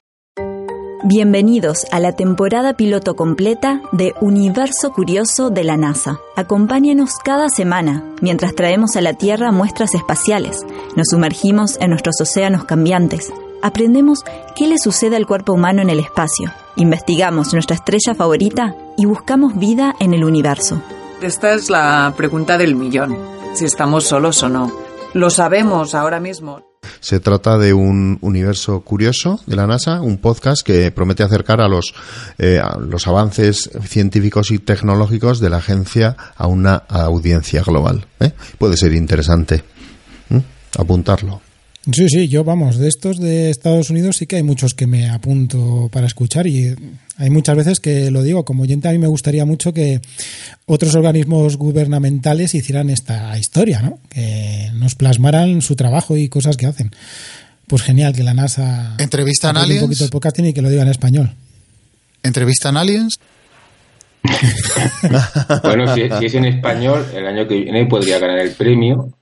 Bienvenidos 1.04 1.84
a 1.92 2.00
la 2.00 2.16
temporada 2.16 2.78
piloto 2.78 3.14
completa 3.14 3.82
de 3.92 4.14
Universo 4.22 4.90
Curioso 4.92 5.50
de 5.50 5.64
la 5.64 5.76
NASA. 5.76 6.18
Acompáñenos 6.34 7.18
cada 7.22 7.50
semana 7.50 8.02
mientras 8.22 8.54
traemos 8.54 8.96
a 8.96 9.02
la 9.02 9.12
Tierra 9.12 9.52
muestras 9.52 9.94
espaciales, 9.94 10.64
nos 10.96 11.08
sumergimos 11.10 11.76
en 11.78 11.90
nuestros 11.90 12.20
océanos 12.22 12.64
cambiantes, 12.64 13.30
aprendemos 13.62 14.24
qué 14.54 14.66
le 14.66 14.78
sucede 14.78 15.16
al 15.16 15.26
cuerpo 15.26 15.52
humano 15.52 15.82
en 15.82 15.90
el 15.90 16.00
espacio, 16.00 16.52
investigamos 16.76 17.52
nuestra 17.52 17.76
estrella 17.76 18.14
favorita 18.14 18.74
y 18.96 19.06
buscamos 19.06 19.58
vida 19.58 19.94
en 20.00 20.14
el 20.14 20.24
universo. 20.24 20.82
Esta 21.22 21.54
es 21.54 21.70
la 21.70 22.12
pregunta 22.16 22.58
del 22.58 22.74
millón, 22.74 23.16
si 23.54 23.64
estamos 23.64 24.04
solos 24.04 24.42
o 24.42 24.48
no. 24.48 24.72
Lo 25.14 25.30
sabemos 25.30 25.94
ahora 25.94 26.20
mismo. 26.20 26.62
Se 27.00 27.20
trata 27.20 27.56
de 27.58 27.72
un 27.72 28.18
universo 28.20 28.80
curioso 28.80 29.40
de 29.46 29.56
la 29.56 29.66
NASA, 29.66 30.00
un 30.00 30.18
podcast 30.18 30.64
que 30.64 30.90
promete 30.90 31.22
acercar 31.22 31.60
a 31.60 31.68
los, 31.68 31.94
eh, 32.38 32.60
a 32.62 32.76
los 32.78 33.06
avances 33.06 33.70
científicos 33.84 34.50
y 34.50 34.58
tecnológicos 34.58 35.40
de 35.40 35.50
la 35.50 35.58
agencia 35.58 36.16
a 36.36 36.46
una 36.46 36.76
audiencia 36.88 37.62
global. 37.62 38.06
¿eh? 38.20 38.32
Puede 38.58 38.76
ser 38.76 38.92
interesante 38.92 39.64
¿Mm? 40.28 40.38
apuntarlo. 40.78 41.40
Sí, 41.92 42.08
sí, 42.08 42.26
yo 42.26 42.42
vamos, 42.42 42.78
de 42.78 42.88
estos 42.88 43.20
de 43.20 43.48
Estados 43.48 43.90
Unidos 43.90 44.16
sí 44.16 44.26
que 44.26 44.36
hay 44.36 44.42
muchos 44.42 44.74
que 44.74 44.88
me 44.88 45.08
apunto 45.08 45.88
para 45.92 46.08
escuchar 46.08 46.48
y 46.48 46.74
hay 47.16 47.30
muchas 47.30 47.56
veces 47.56 47.78
que 47.78 48.10
lo 48.10 48.24
digo, 48.24 48.44
como 48.44 48.64
oyente 48.64 48.88
a 48.88 48.92
mí 48.92 48.98
me 48.98 49.06
gustaría 49.06 49.44
mucho 49.44 49.72
que 49.72 50.00
otros 50.66 50.96
organismos 50.96 51.56
gubernamentales 51.56 52.56
hicieran 52.56 52.90
esta 52.90 53.38
historia, 53.38 53.82
¿no? 53.82 54.00
Que 54.08 54.70
nos 54.74 54.96
plasmaran 54.96 55.62
su 55.62 55.76
trabajo 55.76 56.16
y 56.16 56.28
cosas 56.28 56.56
que 56.56 56.66
hacen. 56.66 56.90
Pues 57.68 57.82
genial 57.82 58.14
que 58.14 58.24
la 58.24 58.34
NASA 58.34 58.96
entrevistan 58.98 59.56
aliens 59.56 59.82
un 59.82 59.88
poquito 59.88 60.04
el 60.04 60.10
podcasting 60.10 60.46
y 60.46 60.52
que 60.52 60.62
lo 60.62 60.70
diga 60.70 60.82
en 60.82 60.88
español. 60.88 61.34
¿Entrevistan 62.24 62.76
aliens? 62.76 63.20
bueno, 65.62 65.94
si, 65.94 66.08
si 66.18 66.26
es 66.26 66.34
en 66.34 66.46
español, 66.46 67.06
el 67.14 67.26
año 67.28 67.46
que 67.46 67.60
viene 67.60 67.86
podría 67.86 68.18
ganar 68.18 68.40
el 68.40 68.50
premio 68.50 69.15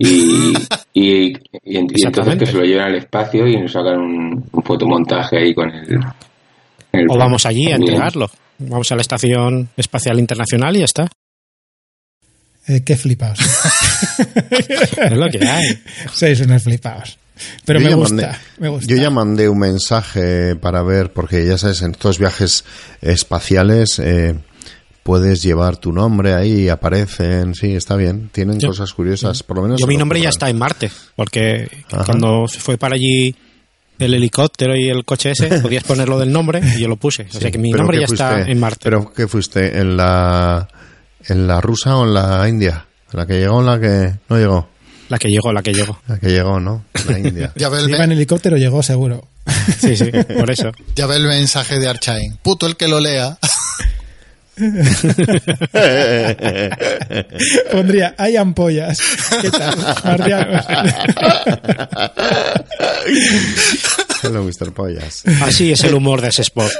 y, 0.08 0.54
y, 0.94 1.32
y, 1.64 1.76
entonces 1.76 2.38
que 2.38 2.46
se 2.46 2.54
lo 2.54 2.64
lleven 2.64 2.82
al 2.82 2.94
espacio 2.96 3.46
y 3.46 3.56
nos 3.56 3.74
hagan 3.76 4.00
un, 4.00 4.44
un 4.50 4.62
fotomontaje 4.62 5.38
ahí 5.38 5.54
con 5.54 5.70
el, 5.70 6.00
o 7.08 7.16
vamos 7.16 7.46
allí 7.46 7.70
a 7.70 7.76
entregarlo. 7.76 8.30
Vamos 8.58 8.90
a 8.92 8.96
la 8.96 9.02
Estación 9.02 9.68
Espacial 9.76 10.18
Internacional 10.18 10.76
y 10.76 10.80
ya 10.80 10.84
está. 10.84 11.08
Eh, 12.66 12.82
qué 12.84 12.96
flipaos. 12.96 13.38
es 14.50 15.12
lo 15.12 15.28
que 15.28 15.46
hay. 15.46 15.82
Sois 16.12 16.40
unos 16.40 16.62
flipaos. 16.62 17.18
Pero 17.64 17.80
me 17.80 17.94
gusta, 17.94 18.38
me 18.58 18.68
gusta, 18.68 18.86
Yo 18.86 18.96
ya 18.96 19.08
mandé 19.08 19.48
un 19.48 19.58
mensaje 19.58 20.56
para 20.56 20.82
ver, 20.82 21.10
porque 21.12 21.46
ya 21.46 21.56
sabes, 21.56 21.80
en 21.80 21.92
estos 21.92 22.18
viajes 22.18 22.64
espaciales 23.00 23.98
eh, 23.98 24.34
puedes 25.10 25.42
llevar 25.42 25.76
tu 25.76 25.92
nombre 25.92 26.34
ahí, 26.34 26.68
aparecen, 26.68 27.52
sí, 27.56 27.74
está 27.74 27.96
bien, 27.96 28.30
tienen 28.32 28.60
yo, 28.60 28.68
cosas 28.68 28.92
curiosas, 28.92 29.42
por 29.42 29.56
lo 29.56 29.64
menos. 29.64 29.80
Yo 29.80 29.88
mi 29.88 29.96
nombre 29.96 30.20
ya 30.20 30.28
está 30.28 30.48
en 30.48 30.56
Marte, 30.56 30.88
porque 31.16 31.68
Ajá. 31.90 32.04
cuando 32.04 32.46
se 32.46 32.60
fue 32.60 32.78
para 32.78 32.94
allí 32.94 33.34
el 33.98 34.14
helicóptero 34.14 34.76
y 34.76 34.88
el 34.88 35.04
coche 35.04 35.32
ese, 35.32 35.48
podías 35.62 35.82
ponerlo 35.82 36.16
del 36.16 36.30
nombre 36.30 36.60
y 36.76 36.80
yo 36.80 36.86
lo 36.86 36.94
puse. 36.94 37.26
O 37.34 37.40
sea 37.40 37.50
que 37.50 37.58
mi 37.58 37.72
nombre 37.72 37.98
ya 37.98 38.06
fuiste, 38.06 38.22
está 38.24 38.48
en 38.48 38.60
Marte. 38.60 38.78
¿Pero 38.84 39.12
qué 39.12 39.26
fuiste? 39.26 39.80
¿En 39.80 39.96
la, 39.96 40.68
¿En 41.26 41.48
la 41.48 41.60
rusa 41.60 41.96
o 41.96 42.04
en 42.04 42.14
la 42.14 42.48
india? 42.48 42.86
¿La 43.10 43.26
que 43.26 43.40
llegó 43.40 43.56
o 43.56 43.62
la 43.64 43.80
que 43.80 44.14
no 44.28 44.38
llegó? 44.38 44.68
La 45.08 45.18
que 45.18 45.26
llegó, 45.26 45.52
la 45.52 45.60
que 45.60 45.74
llegó. 45.74 45.98
La 46.06 46.20
que 46.20 46.28
llegó, 46.28 46.60
¿no? 46.60 46.84
La 47.08 47.18
India. 47.18 47.52
ya 47.56 47.66
Iba 47.66 48.04
en 48.04 48.12
helicóptero, 48.12 48.56
llegó 48.56 48.80
seguro. 48.80 49.26
sí, 49.80 49.96
sí, 49.96 50.08
por 50.38 50.52
eso. 50.52 50.70
Ya 50.94 51.06
ve 51.06 51.16
el 51.16 51.26
mensaje 51.26 51.80
de 51.80 51.88
Archain. 51.88 52.38
Puto 52.44 52.68
el 52.68 52.76
que 52.76 52.86
lo 52.86 53.00
lea. 53.00 53.36
Pondría, 57.72 58.14
hay 58.18 58.36
ampollas. 58.36 59.00
¿Qué 59.40 59.50
tal? 59.50 59.74
Hello, 64.22 64.44
Mr. 64.44 64.72
Pollas. 64.72 65.24
Así 65.42 65.72
es 65.72 65.82
el 65.84 65.94
humor 65.94 66.20
de 66.20 66.28
ese 66.28 66.42
spot. 66.42 66.70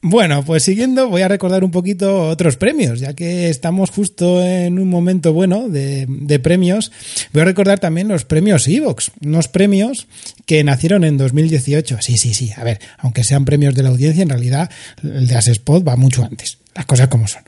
Bueno, 0.00 0.44
pues 0.44 0.62
siguiendo 0.62 1.08
voy 1.08 1.22
a 1.22 1.28
recordar 1.28 1.64
un 1.64 1.72
poquito 1.72 2.28
otros 2.28 2.56
premios, 2.56 3.00
ya 3.00 3.14
que 3.14 3.48
estamos 3.48 3.90
justo 3.90 4.40
en 4.44 4.78
un 4.78 4.88
momento 4.88 5.32
bueno 5.32 5.68
de, 5.68 6.40
premios. 6.40 6.92
Voy 7.32 7.42
a 7.42 7.46
recordar 7.46 7.80
también 7.80 8.06
los 8.06 8.24
premios 8.24 8.68
Evox, 8.68 9.10
unos 9.22 9.48
premios 9.48 10.06
que 10.46 10.62
nacieron 10.62 11.02
en 11.02 11.18
2018. 11.18 11.98
Sí, 12.00 12.16
sí, 12.16 12.32
sí, 12.32 12.52
a 12.56 12.62
ver, 12.62 12.80
aunque 12.98 13.24
sean 13.24 13.44
premios 13.44 13.74
de 13.74 13.82
la 13.82 13.88
audiencia, 13.88 14.22
en 14.22 14.28
realidad 14.28 14.70
el 15.02 15.26
de 15.26 15.34
Asespot 15.34 15.86
va 15.86 15.96
mucho 15.96 16.22
antes, 16.22 16.58
las 16.76 16.86
cosas 16.86 17.08
como 17.08 17.26
son 17.26 17.42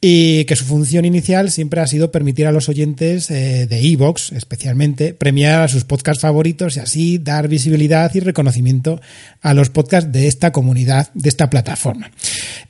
y 0.00 0.44
que 0.44 0.56
su 0.56 0.64
función 0.64 1.04
inicial 1.04 1.50
siempre 1.50 1.80
ha 1.80 1.86
sido 1.86 2.12
permitir 2.12 2.46
a 2.46 2.52
los 2.52 2.68
oyentes 2.68 3.30
eh, 3.30 3.66
de 3.66 3.80
Evox, 3.80 4.32
especialmente, 4.32 5.14
premiar 5.14 5.62
a 5.62 5.68
sus 5.68 5.84
podcasts 5.84 6.22
favoritos 6.22 6.76
y 6.76 6.80
así 6.80 7.18
dar 7.18 7.48
visibilidad 7.48 8.14
y 8.14 8.20
reconocimiento 8.20 9.00
a 9.40 9.54
los 9.54 9.70
podcasts 9.70 10.12
de 10.12 10.26
esta 10.26 10.52
comunidad, 10.52 11.10
de 11.14 11.28
esta 11.28 11.48
plataforma. 11.48 12.10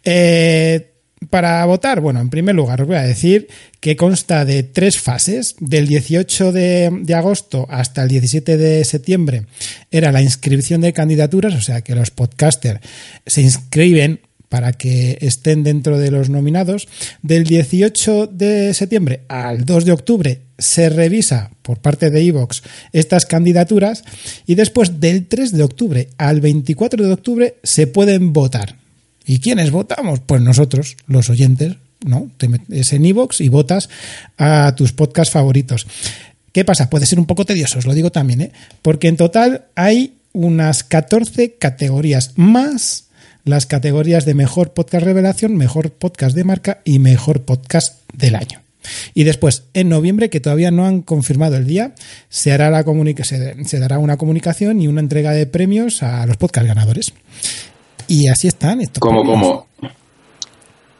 Eh, 0.05 0.93
para 1.31 1.65
votar, 1.65 2.01
bueno, 2.01 2.21
en 2.21 2.29
primer 2.29 2.55
lugar 2.55 2.83
os 2.83 2.87
voy 2.87 2.97
a 2.97 3.03
decir 3.03 3.49
que 3.81 3.97
consta 3.97 4.45
de 4.45 4.62
tres 4.62 4.99
fases. 4.99 5.57
Del 5.59 5.89
18 5.89 6.53
de, 6.53 6.91
de, 7.03 7.15
agosto 7.15 7.67
hasta 7.71 8.03
el 8.03 8.09
17 8.09 8.57
de 8.57 8.85
septiembre 8.85 9.47
era 9.91 10.12
la 10.12 10.23
inscripción 10.23 10.83
de 10.83 10.93
candidaturas, 10.93 11.55
o 11.55 11.61
sea 11.61 11.81
que 11.81 11.95
los 11.95 12.11
podcasters 12.11 12.81
se 13.27 13.41
inscriben 13.41 14.21
para 14.49 14.73
que 14.73 15.19
estén 15.21 15.63
dentro 15.63 15.99
de 15.99 16.11
los 16.11 16.31
nominados. 16.31 16.89
Del 17.23 17.45
18 17.45 18.29
de 18.29 18.75
septiembre 18.75 19.23
al 19.29 19.65
2 19.65 19.85
de 19.85 19.93
octubre 19.93 20.41
se 20.59 20.89
revisa 20.89 21.51
por 21.63 21.79
parte 21.79 22.11
de 22.11 22.23
Evox 22.23 22.63
estas 22.93 23.27
candidaturas 23.27 24.05
y 24.47 24.55
después 24.55 25.01
del 25.01 25.27
3 25.27 25.53
de 25.53 25.63
octubre 25.63 26.09
al 26.17 26.41
24 26.41 27.07
de 27.07 27.13
octubre 27.13 27.57
se 27.63 27.87
pueden 27.87 28.33
votar. 28.33 28.77
¿Y 29.27 29.41
quiénes 29.41 29.71
votamos? 29.71 30.21
Pues 30.25 30.41
nosotros, 30.41 30.97
los 31.09 31.29
oyentes, 31.31 31.75
¿no? 32.05 32.31
Te 32.39 32.49
metes 32.49 32.93
en 32.93 33.05
Evox 33.05 33.41
y 33.41 33.49
votas 33.49 33.89
a 34.39 34.75
tus 34.77 34.93
podcasts 34.93 35.33
favoritos. 35.33 35.87
¿Qué 36.53 36.65
pasa? 36.65 36.89
Puede 36.89 37.07
ser 37.07 37.19
un 37.19 37.27
poco 37.27 37.45
tedioso, 37.45 37.79
os 37.79 37.87
lo 37.87 37.93
digo 37.93 38.13
también, 38.13 38.41
¿eh? 38.41 38.53
Porque 38.81 39.09
en 39.09 39.17
total 39.17 39.67
hay 39.75 40.15
unas 40.33 40.85
14 40.85 41.55
categorías 41.55 42.33
más 42.37 43.06
las 43.47 43.65
categorías 43.65 44.25
de 44.27 44.35
mejor 44.35 44.75
podcast 44.75 45.05
revelación, 45.05 45.57
mejor 45.57 45.91
podcast 45.93 46.37
de 46.37 46.45
marca 46.45 46.81
y 46.85 46.99
mejor 46.99 47.43
podcast 47.43 48.01
del 48.13 48.35
año. 48.35 48.61
Y 49.15 49.23
después, 49.25 49.65
en 49.73 49.89
noviembre, 49.89 50.31
que 50.31 50.41
todavía 50.41 50.71
no 50.71 50.85
han 50.85 51.01
confirmado 51.03 51.57
el 51.57 51.65
día, 51.67 51.95
se, 52.29 52.53
hará 52.53 52.71
la 52.71 52.85
se, 53.25 53.65
se 53.65 53.79
dará 53.79 53.99
una 53.99 54.17
comunicación 54.17 54.81
y 54.83 54.89
una 54.89 55.01
entrega 55.01 55.31
de 55.31 55.47
premios 55.47 56.03
a 56.03 56.27
los 56.27 56.37
podcast 56.37 56.67
ganadores. 56.67 57.13
Y 58.09 58.29
así 58.29 58.49
están. 58.49 58.81
Estos 58.81 59.01
¿Cómo, 59.01 59.25
cómo? 59.25 59.67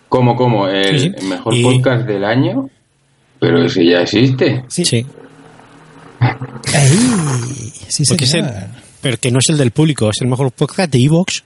¿Cómo, 0.09 0.37
cómo? 0.37 0.69
¿El 0.69 1.01
Sí, 1.01 1.13
sí. 1.19 1.27
mejor 1.27 1.55
Y- 1.55 1.63
podcast 1.65 2.07
del 2.07 2.25
año? 2.25 2.71
Pero 3.41 3.65
ese 3.65 3.85
ya 3.85 4.01
existe. 4.03 4.65
Sí. 4.69 4.85
Sí. 4.85 5.05
Ahí, 6.75 7.73
sí, 7.89 8.05
Porque 8.09 8.25
es 8.25 8.31
señor. 8.31 8.51
el- 8.51 8.65
pero 9.01 9.19
que 9.19 9.31
no 9.31 9.39
es 9.39 9.49
el 9.51 9.59
del 9.59 9.71
público, 9.73 10.11
es 10.11 10.21
el 10.21 10.29
mejor 10.29 10.51
podcast 10.53 10.91
de 10.93 10.99
Evox. 11.05 11.45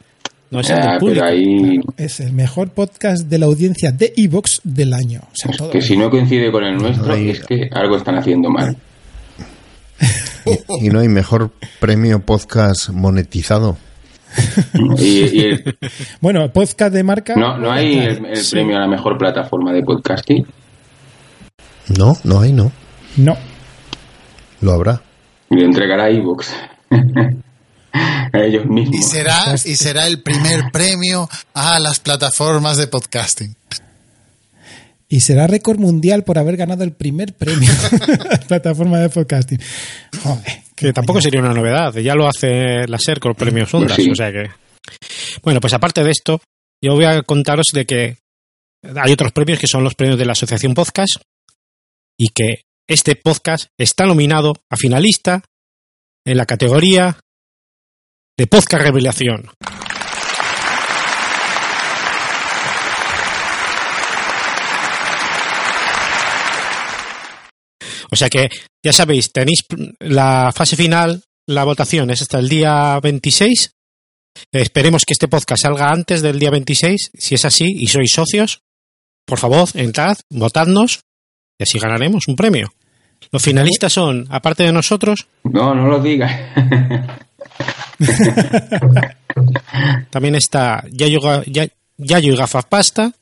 No 0.51 0.61
es 0.61 0.71
el 0.71 0.79
Ah, 0.81 0.91
del 0.93 0.99
público. 0.99 1.21
pero 1.25 1.27
ahí, 1.27 1.81
Es 1.97 2.21
el 2.21 2.33
mejor 2.33 2.71
podcast 2.71 3.27
de 3.29 3.39
la 3.39 3.47
audiencia 3.47 3.93
de 3.93 4.13
Evox 4.17 4.61
del 4.65 4.93
año. 4.95 5.21
O 5.23 5.31
sea, 5.35 5.53
todo. 5.57 5.71
que 5.71 5.81
si 5.81 5.97
no 5.97 6.11
coincide 6.11 6.51
con 6.51 6.65
el 6.65 6.77
nuestro, 6.77 7.15
es 7.15 7.41
que 7.45 7.69
algo 7.73 7.97
están 7.97 8.17
haciendo 8.17 8.51
mal. 8.51 8.77
Y 10.81 10.89
no 10.89 11.01
hay 11.01 11.09
mejor 11.09 11.51
premio 11.79 12.21
podcast 12.21 12.89
monetizado. 12.91 13.77
Y, 14.99 15.05
y 15.37 15.41
el- 15.41 15.77
Bueno, 16.21 16.51
podcast 16.53 16.95
de 16.95 17.03
marca. 17.05 17.35
no, 17.37 17.59
no 17.59 17.71
hay 17.71 17.99
el, 17.99 18.25
el 18.27 18.37
Sí. 18.39 18.53
premio 18.53 18.77
a 18.77 18.81
la 18.81 18.89
mejor 18.89 19.19
plataforma 19.19 19.73
de 19.73 19.83
podcasting. 19.83 20.47
No, 21.99 22.15
no 22.25 22.41
hay, 22.41 22.53
no. 22.53 22.73
No. 23.19 23.37
Lo 24.63 24.73
habrá. 24.73 25.03
Y 25.51 25.57
lo 25.57 25.65
entregará 25.67 26.05
a 26.05 26.11
iVoox. 26.11 26.49
a 28.33 28.38
ellos 28.40 28.64
Y 28.64 28.68
mismos. 28.68 29.09
será, 29.11 29.55
y 29.64 29.76
será 29.76 30.07
el 30.07 30.22
primer 30.22 30.70
premio 30.72 31.29
a 31.55 31.79
las 31.81 32.00
plataformas 32.00 32.76
de 32.76 32.87
podcasting. 32.87 33.55
Y 35.09 35.20
será 35.20 35.48
récord 35.48 35.79
mundial 35.81 36.22
por 36.22 36.38
haber 36.38 36.57
ganado 36.57 36.85
el 36.85 36.92
primer 36.92 37.35
premio 37.35 37.68
a 38.20 38.24
la 38.35 38.40
plataforma 38.40 38.98
de 38.98 39.09
podcasting. 39.09 39.59
Joder. 40.22 40.62
Que 40.76 40.92
tampoco 40.92 41.20
sería 41.20 41.40
una 41.40 41.53
novedad, 41.53 41.92
ya 41.96 42.14
lo 42.14 42.26
hace 42.29 42.87
la 42.87 42.98
SER 42.98 43.18
con 43.20 43.31
los 43.31 43.37
premios 43.37 43.72
Ondas, 43.74 43.96
Pues 43.96 44.05
sí. 44.07 44.11
o 44.12 44.14
sea 44.14 44.31
que... 44.33 44.50
Bueno, 45.42 45.61
pues 45.61 45.74
aparte 45.74 46.03
de 46.05 46.11
esto, 46.11 46.40
yo 46.83 46.94
voy 46.94 47.05
a 47.05 47.22
contaros 47.22 47.66
de 47.74 47.85
que 47.85 48.16
hay 48.96 49.12
otros 49.12 49.33
premios 49.33 49.59
que 49.59 49.66
son 49.66 49.85
los 49.85 49.94
premios 49.94 50.18
de 50.18 50.24
la 50.24 50.33
Asociación 50.33 50.72
Podcast 50.74 51.16
y 52.18 52.29
que 52.29 52.62
este 52.88 53.14
podcast 53.16 53.66
está 53.79 54.07
nominado 54.07 54.55
a 54.70 54.76
finalista 54.76 55.42
en 56.24 56.37
la 56.38 56.46
categoría 56.46 57.18
de 58.40 58.46
Podcast 58.46 58.83
Revelación. 58.83 59.50
O 68.11 68.16
sea 68.16 68.31
que, 68.31 68.48
ya 68.83 68.94
sabéis, 68.94 69.31
tenéis 69.31 69.66
la 69.98 70.53
fase 70.55 70.74
final 70.76 71.22
la 71.46 71.64
votación 71.64 72.11
es 72.11 72.22
hasta 72.22 72.38
el 72.38 72.48
día 72.48 72.98
26. 73.03 73.72
Esperemos 74.53 75.05
que 75.05 75.12
este 75.12 75.29
podcast 75.29 75.64
salga 75.64 75.90
antes 75.90 76.22
del 76.22 76.38
día 76.38 76.48
26. 76.48 77.11
Si 77.12 77.35
es 77.35 77.44
así 77.44 77.66
y 77.66 77.88
sois 77.88 78.11
socios, 78.11 78.62
por 79.26 79.38
favor, 79.38 79.68
entrad, 79.74 80.16
votadnos 80.31 81.00
y 81.59 81.64
así 81.64 81.79
ganaremos 81.79 82.26
un 82.26 82.37
premio. 82.37 82.72
Los 83.33 83.42
finalistas 83.42 83.92
son, 83.92 84.26
aparte 84.31 84.62
de 84.62 84.72
nosotros. 84.72 85.29
No, 85.44 85.74
no 85.74 85.88
lo 85.88 86.00
digas. 86.00 86.33
también 90.11 90.35
está 90.35 90.85
Yayo, 90.90 91.20
Yayo 91.96 92.33
y 92.33 92.37
Gafas 92.37 92.66
Pasta. 92.66 93.12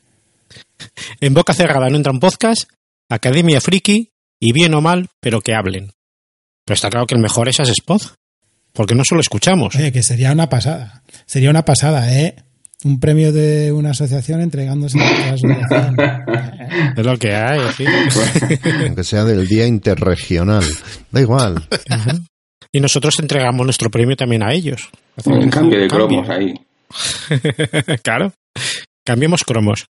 En 1.20 1.35
boca 1.35 1.53
cerrada 1.53 1.88
no 1.88 1.96
entran 1.96 2.20
podcast. 2.20 2.70
Academia 3.09 3.61
Friki. 3.61 4.11
Y 4.40 4.53
bien 4.53 4.74
o 4.74 4.81
mal, 4.81 5.09
pero 5.20 5.40
que 5.40 5.55
hablen. 5.55 5.90
Pero 6.64 6.74
está 6.74 6.90
claro 6.90 7.07
que 7.07 7.16
el 7.16 7.20
mejor 7.20 7.48
es 7.48 7.59
Spot. 7.59 8.14
Porque 8.72 8.94
no 8.94 9.03
solo 9.05 9.20
escuchamos. 9.20 9.74
Oye, 9.74 9.90
que 9.90 10.03
sería 10.03 10.33
una 10.33 10.48
pasada. 10.48 11.03
Sería 11.27 11.51
una 11.51 11.64
pasada, 11.64 12.14
¿eh? 12.14 12.37
Un 12.85 13.01
premio 13.01 13.33
de 13.33 13.72
una 13.72 13.90
asociación 13.90 14.40
entregándose 14.40 15.01
a 15.01 15.03
la 15.03 15.33
asociación. 15.33 15.96
es 16.96 17.05
lo 17.05 17.18
que 17.18 17.35
hay, 17.35 17.61
sí. 17.77 17.85
Aunque 18.85 19.03
sea 19.03 19.24
del 19.24 19.48
Día 19.48 19.66
Interregional. 19.66 20.64
Da 21.11 21.20
igual. 21.20 21.66
Y 22.72 22.81
nosotros 22.81 23.18
entregamos 23.18 23.64
nuestro 23.64 23.90
premio 23.90 24.16
también 24.16 24.42
a 24.42 24.52
ellos. 24.52 24.90
En 25.24 25.50
cambio 25.50 25.81
de 25.81 25.88
cromos 25.88 26.28
ahí. 26.28 26.54
claro. 28.02 28.33
Cambiemos 29.04 29.44
cromos. 29.44 29.87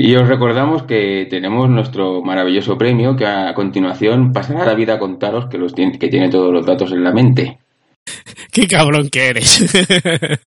Y 0.00 0.14
os 0.14 0.28
recordamos 0.28 0.84
que 0.84 1.26
tenemos 1.28 1.68
nuestro 1.68 2.22
maravilloso 2.22 2.78
premio 2.78 3.16
que 3.16 3.26
a 3.26 3.52
continuación 3.52 4.32
pasará 4.32 4.64
la 4.64 4.74
vida 4.74 4.94
a 4.94 4.98
contaros 4.98 5.46
que, 5.50 5.58
los 5.58 5.74
tiene, 5.74 5.98
que 5.98 6.08
tiene 6.08 6.28
todos 6.28 6.52
los 6.52 6.64
datos 6.64 6.92
en 6.92 7.02
la 7.02 7.12
mente. 7.12 7.58
¡Qué 8.52 8.68
cabrón 8.68 9.08
que 9.08 9.26
eres! 9.26 9.58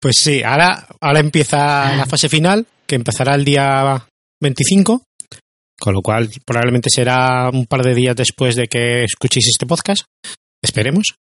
pues 0.00 0.16
sí, 0.18 0.42
ahora, 0.42 0.88
ahora 1.00 1.20
empieza 1.20 1.94
la 1.94 2.06
fase 2.06 2.28
final, 2.28 2.66
que 2.84 2.96
empezará 2.96 3.36
el 3.36 3.44
día 3.44 4.06
25, 4.40 5.02
con 5.78 5.94
lo 5.94 6.02
cual 6.02 6.28
probablemente 6.44 6.90
será 6.90 7.50
un 7.50 7.66
par 7.66 7.82
de 7.82 7.94
días 7.94 8.16
después 8.16 8.56
de 8.56 8.66
que 8.66 9.04
escuchéis 9.04 9.48
este 9.48 9.66
podcast. 9.66 10.04
Esperemos. 10.62 11.14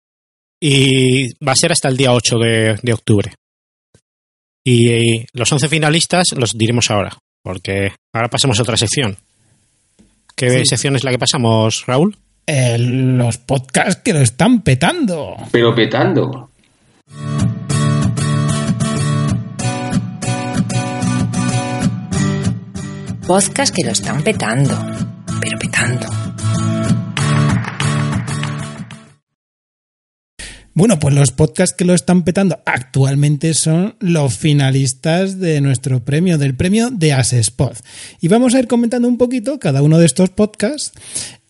Y 0.61 1.35
va 1.45 1.53
a 1.53 1.57
ser 1.57 1.73
hasta 1.73 1.88
el 1.88 1.97
día 1.97 2.12
8 2.12 2.38
de, 2.38 2.79
de 2.83 2.93
octubre. 2.93 3.35
Y 4.64 5.27
los 5.33 5.53
11 5.53 5.69
finalistas 5.69 6.29
los 6.37 6.53
diremos 6.53 6.90
ahora, 6.90 7.19
porque 7.43 7.93
ahora 8.14 8.29
pasamos 8.29 8.59
a 8.59 8.62
otra 8.62 8.77
sección. 8.77 9.19
¿Qué 10.37 10.64
sección 10.64 10.97
es 10.97 11.05
la 11.05 11.11
que 11.11 11.19
pasamos, 11.19 11.85
Raúl? 11.87 12.17
los 12.47 13.38
podcasts 13.38 14.03
que 14.05 14.12
lo 14.12 14.21
están 14.21 14.61
petando. 14.61 15.37
Pero 15.51 15.75
petando. 15.75 16.51
Podcasts 23.26 23.74
que 23.74 23.82
lo 23.82 23.92
están 23.92 24.22
petando. 24.22 24.74
Pero 25.40 25.58
petando. 25.58 26.06
Bueno, 30.74 30.98
pues 30.98 31.14
los 31.14 31.32
podcasts 31.32 31.74
que 31.74 31.87
lo 31.87 31.94
están 31.94 32.24
petando 32.24 32.60
actualmente 32.66 33.54
son 33.54 33.96
los 34.00 34.37
finalistas 34.37 35.40
de 35.40 35.62
nuestro 35.62 36.04
premio, 36.04 36.37
del 36.37 36.54
premio 36.54 36.90
de 36.90 37.14
Asespod. 37.14 37.76
Y 38.20 38.28
vamos 38.28 38.54
a 38.54 38.58
ir 38.58 38.66
comentando 38.66 39.08
un 39.08 39.16
poquito 39.16 39.58
cada 39.58 39.80
uno 39.80 39.96
de 39.96 40.04
estos 40.04 40.28
podcasts 40.28 40.92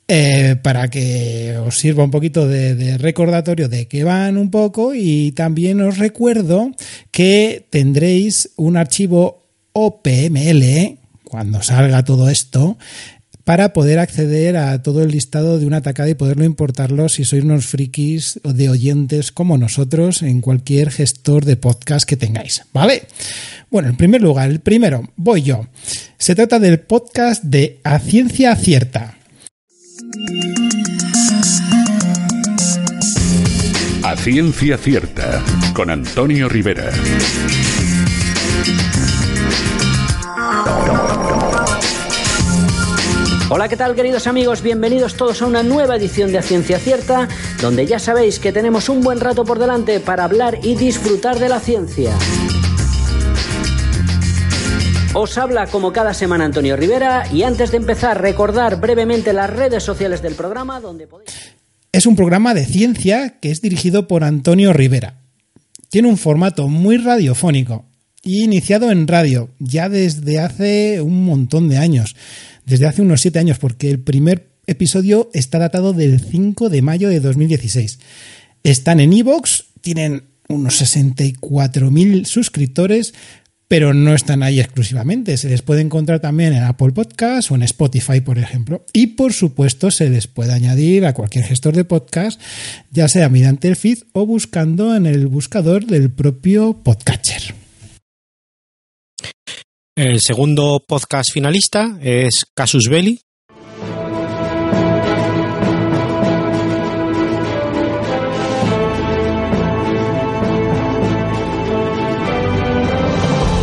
eh, 0.06 0.54
para 0.62 0.88
que 0.90 1.56
os 1.66 1.76
sirva 1.76 2.04
un 2.04 2.12
poquito 2.12 2.46
de, 2.46 2.76
de, 2.76 2.98
recordatorio 2.98 3.68
de 3.68 3.88
que 3.88 4.04
van 4.04 4.36
un 4.36 4.52
poco 4.52 4.94
y 4.94 5.32
también 5.32 5.80
os 5.80 5.98
recuerdo 5.98 6.70
que 7.10 7.66
tendréis 7.68 8.50
un 8.54 8.76
archivo 8.76 9.48
OPML 9.72 11.03
cuando 11.34 11.64
salga 11.64 12.04
todo 12.04 12.30
esto 12.30 12.78
para 13.42 13.72
poder 13.72 13.98
acceder 13.98 14.56
a 14.56 14.80
todo 14.84 15.02
el 15.02 15.10
listado 15.10 15.58
de 15.58 15.66
una 15.66 15.78
atacada 15.78 16.08
y 16.08 16.14
poderlo 16.14 16.44
importarlo 16.44 17.08
si 17.08 17.24
sois 17.24 17.42
unos 17.42 17.66
frikis 17.66 18.38
de 18.44 18.68
oyentes 18.68 19.32
como 19.32 19.58
nosotros 19.58 20.22
en 20.22 20.40
cualquier 20.40 20.92
gestor 20.92 21.44
de 21.44 21.56
podcast 21.56 22.08
que 22.08 22.16
tengáis, 22.16 22.62
¿vale? 22.72 23.08
Bueno, 23.68 23.88
en 23.88 23.96
primer 23.96 24.22
lugar, 24.22 24.48
el 24.48 24.60
primero, 24.60 25.10
voy 25.16 25.42
yo. 25.42 25.66
Se 26.18 26.36
trata 26.36 26.60
del 26.60 26.78
podcast 26.78 27.42
de 27.42 27.80
A 27.82 27.98
Ciencia 27.98 28.54
Cierta. 28.54 29.18
A 34.04 34.16
Ciencia 34.16 34.78
Cierta, 34.78 35.42
con 35.74 35.90
Antonio 35.90 36.48
Rivera. 36.48 36.92
Hola, 43.56 43.68
¿qué 43.68 43.76
tal 43.76 43.94
queridos 43.94 44.26
amigos? 44.26 44.62
Bienvenidos 44.62 45.14
todos 45.14 45.40
a 45.40 45.46
una 45.46 45.62
nueva 45.62 45.94
edición 45.94 46.32
de 46.32 46.38
A 46.38 46.42
Ciencia 46.42 46.76
Cierta, 46.80 47.28
donde 47.62 47.86
ya 47.86 48.00
sabéis 48.00 48.40
que 48.40 48.50
tenemos 48.50 48.88
un 48.88 49.00
buen 49.00 49.20
rato 49.20 49.44
por 49.44 49.60
delante 49.60 50.00
para 50.00 50.24
hablar 50.24 50.58
y 50.64 50.74
disfrutar 50.74 51.38
de 51.38 51.48
la 51.48 51.60
ciencia. 51.60 52.10
Os 55.14 55.38
habla 55.38 55.68
como 55.68 55.92
cada 55.92 56.14
semana 56.14 56.46
Antonio 56.46 56.76
Rivera 56.76 57.32
y 57.32 57.44
antes 57.44 57.70
de 57.70 57.76
empezar 57.76 58.20
recordar 58.20 58.80
brevemente 58.80 59.32
las 59.32 59.50
redes 59.50 59.84
sociales 59.84 60.20
del 60.20 60.34
programa 60.34 60.80
donde 60.80 61.06
podéis... 61.06 61.30
Es 61.92 62.06
un 62.06 62.16
programa 62.16 62.54
de 62.54 62.64
ciencia 62.64 63.38
que 63.38 63.52
es 63.52 63.62
dirigido 63.62 64.08
por 64.08 64.24
Antonio 64.24 64.72
Rivera. 64.72 65.20
Tiene 65.90 66.08
un 66.08 66.16
formato 66.16 66.66
muy 66.66 66.96
radiofónico 66.96 67.84
y 68.20 68.42
iniciado 68.42 68.90
en 68.90 69.06
radio 69.06 69.50
ya 69.60 69.88
desde 69.88 70.40
hace 70.40 71.00
un 71.00 71.24
montón 71.24 71.68
de 71.68 71.78
años 71.78 72.16
desde 72.66 72.86
hace 72.86 73.02
unos 73.02 73.20
siete 73.20 73.38
años, 73.38 73.58
porque 73.58 73.90
el 73.90 74.00
primer 74.00 74.48
episodio 74.66 75.30
está 75.34 75.58
datado 75.58 75.92
del 75.92 76.20
5 76.20 76.68
de 76.68 76.82
mayo 76.82 77.08
de 77.08 77.20
2016. 77.20 77.98
Están 78.62 79.00
en 79.00 79.12
Evox, 79.12 79.66
tienen 79.80 80.24
unos 80.48 80.80
64.000 80.80 82.24
suscriptores, 82.24 83.14
pero 83.68 83.94
no 83.94 84.14
están 84.14 84.42
ahí 84.42 84.60
exclusivamente. 84.60 85.36
Se 85.36 85.48
les 85.48 85.62
puede 85.62 85.80
encontrar 85.80 86.20
también 86.20 86.52
en 86.52 86.62
Apple 86.62 86.92
Podcast 86.92 87.50
o 87.50 87.54
en 87.54 87.62
Spotify, 87.62 88.20
por 88.20 88.38
ejemplo. 88.38 88.84
Y 88.92 89.08
por 89.08 89.32
supuesto, 89.32 89.90
se 89.90 90.10
les 90.10 90.26
puede 90.26 90.52
añadir 90.52 91.06
a 91.06 91.14
cualquier 91.14 91.44
gestor 91.44 91.74
de 91.74 91.84
podcast, 91.84 92.40
ya 92.90 93.08
sea 93.08 93.28
mediante 93.28 93.68
el 93.68 93.76
feed 93.76 93.98
o 94.12 94.26
buscando 94.26 94.94
en 94.94 95.06
el 95.06 95.26
buscador 95.26 95.86
del 95.86 96.10
propio 96.10 96.82
podcatcher. 96.82 97.63
El 99.96 100.20
segundo 100.20 100.82
podcast 100.84 101.30
finalista 101.32 101.98
es 102.00 102.46
Casus 102.52 102.88
Belli. 102.90 103.20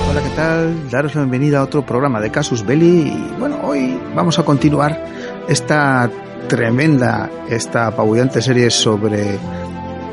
Hola, 0.09 0.21
¿qué 0.23 0.29
tal? 0.37 0.89
Daros 0.89 1.15
la 1.15 1.21
bienvenida 1.23 1.59
a 1.59 1.63
otro 1.63 1.85
programa 1.85 2.21
de 2.21 2.31
Casus 2.31 2.65
Belli 2.65 3.09
y 3.09 3.35
bueno, 3.37 3.59
hoy 3.65 3.99
vamos 4.15 4.39
a 4.39 4.45
continuar 4.45 5.05
esta 5.49 6.09
tremenda, 6.47 7.29
esta 7.49 7.87
apabullante 7.87 8.41
serie 8.41 8.69
sobre 8.69 9.37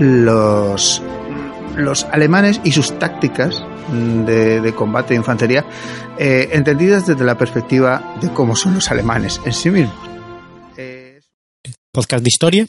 los 0.00 1.00
los 1.78 2.04
alemanes 2.04 2.60
y 2.64 2.72
sus 2.72 2.98
tácticas 2.98 3.62
de, 3.90 4.72
combate 4.76 5.14
de 5.14 5.16
infantería, 5.16 5.64
eh, 6.18 6.48
entendidas 6.52 7.06
desde 7.06 7.24
la 7.24 7.38
perspectiva 7.38 8.16
de 8.20 8.30
cómo 8.32 8.56
son 8.56 8.74
los 8.74 8.90
alemanes 8.90 9.40
en 9.44 9.52
sí 9.52 9.70
mismos. 9.70 9.96
Podcast 11.92 12.22
de 12.22 12.28
historia, 12.28 12.66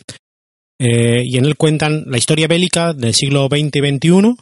eh, 0.79 1.23
y 1.25 1.37
en 1.37 1.45
él 1.45 1.57
cuentan 1.57 2.05
la 2.07 2.17
historia 2.17 2.47
bélica 2.47 2.93
del 2.93 3.13
siglo 3.13 3.47
XX 3.47 3.75
y 3.75 3.97
XXI, 3.97 4.35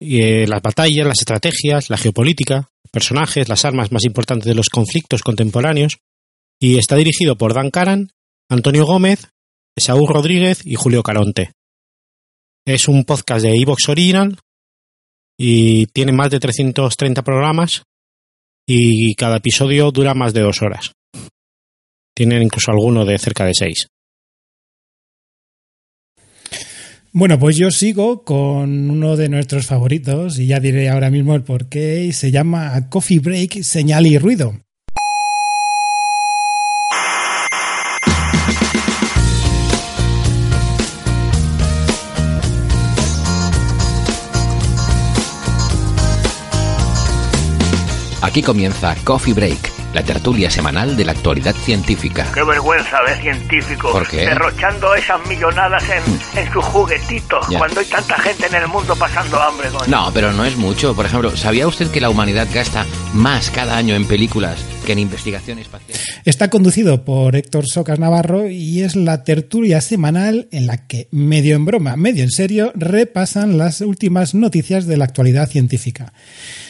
y, 0.00 0.22
eh, 0.22 0.46
las 0.46 0.62
batallas, 0.62 1.06
las 1.06 1.18
estrategias, 1.20 1.90
la 1.90 1.98
geopolítica, 1.98 2.70
personajes, 2.90 3.48
las 3.48 3.64
armas 3.64 3.92
más 3.92 4.04
importantes 4.04 4.46
de 4.46 4.54
los 4.54 4.70
conflictos 4.70 5.22
contemporáneos, 5.22 5.98
y 6.58 6.78
está 6.78 6.96
dirigido 6.96 7.36
por 7.36 7.54
Dan 7.54 7.70
Karan, 7.70 8.10
Antonio 8.48 8.86
Gómez, 8.86 9.28
Saúl 9.78 10.08
Rodríguez 10.08 10.60
y 10.64 10.74
Julio 10.76 11.02
Caronte. 11.02 11.52
Es 12.66 12.88
un 12.88 13.04
podcast 13.04 13.44
de 13.44 13.54
Evox 13.54 13.88
Original 13.88 14.40
y 15.38 15.86
tiene 15.86 16.10
más 16.10 16.30
de 16.30 16.40
330 16.40 17.22
programas 17.22 17.84
y 18.66 19.14
cada 19.14 19.36
episodio 19.36 19.92
dura 19.92 20.14
más 20.14 20.34
de 20.34 20.40
dos 20.40 20.62
horas. 20.62 20.90
Tienen 22.12 22.42
incluso 22.42 22.72
alguno 22.72 23.04
de 23.04 23.18
cerca 23.18 23.44
de 23.44 23.52
seis. 23.54 23.86
Bueno, 27.12 27.38
pues 27.38 27.56
yo 27.56 27.70
sigo 27.70 28.24
con 28.24 28.90
uno 28.90 29.16
de 29.16 29.28
nuestros 29.28 29.66
favoritos 29.66 30.40
y 30.40 30.48
ya 30.48 30.58
diré 30.58 30.88
ahora 30.88 31.08
mismo 31.08 31.36
el 31.36 31.44
porqué 31.44 32.12
se 32.12 32.32
llama 32.32 32.90
Coffee 32.90 33.20
Break, 33.20 33.62
Señal 33.62 34.08
y 34.08 34.18
Ruido. 34.18 34.65
Aquí 48.26 48.42
comienza 48.42 48.96
Coffee 49.04 49.34
Break, 49.34 49.85
la 49.96 50.02
tertulia 50.02 50.50
semanal 50.50 50.94
de 50.94 51.06
la 51.06 51.12
actualidad 51.12 51.54
científica. 51.54 52.26
Qué 52.34 52.44
vergüenza 52.44 52.98
de 53.08 53.14
científicos 53.22 53.90
¿Por 53.92 54.06
qué? 54.06 54.26
derrochando 54.26 54.94
esas 54.94 55.26
millonadas 55.26 55.82
en, 55.88 56.38
en 56.44 56.52
sus 56.52 56.62
juguetitos 56.66 57.46
Ya. 57.48 57.58
cuando 57.58 57.80
hay 57.80 57.86
tanta 57.86 58.18
gente 58.18 58.46
en 58.46 58.56
el 58.56 58.68
mundo 58.68 58.94
pasando 58.94 59.40
hambre. 59.40 59.70
coño. 59.70 59.86
No, 59.88 60.10
pero 60.12 60.32
no 60.34 60.44
es 60.44 60.54
mucho. 60.58 60.94
Por 60.94 61.06
ejemplo, 61.06 61.34
¿sabía 61.34 61.66
usted 61.66 61.90
que 61.90 62.02
la 62.02 62.10
humanidad 62.10 62.46
gasta 62.52 62.84
más 63.14 63.50
cada 63.50 63.78
año 63.78 63.94
en 63.94 64.06
películas 64.06 64.62
que 64.84 64.92
en 64.92 64.98
investigación 64.98 65.58
espacial? 65.60 65.98
Está 66.26 66.50
conducido 66.50 67.02
por 67.06 67.34
Héctor 67.34 67.64
Socas 67.66 67.98
Navarro 67.98 68.50
y 68.50 68.82
es 68.82 68.96
la 68.96 69.24
tertulia 69.24 69.80
semanal 69.80 70.48
en 70.52 70.66
la 70.66 70.86
que, 70.86 71.08
medio 71.10 71.56
en 71.56 71.64
broma, 71.64 71.96
medio 71.96 72.22
en 72.22 72.30
serio, 72.30 72.70
repasan 72.74 73.56
las 73.56 73.80
últimas 73.80 74.34
noticias 74.34 74.84
de 74.86 74.98
la 74.98 75.04
actualidad 75.06 75.48
científica, 75.48 76.12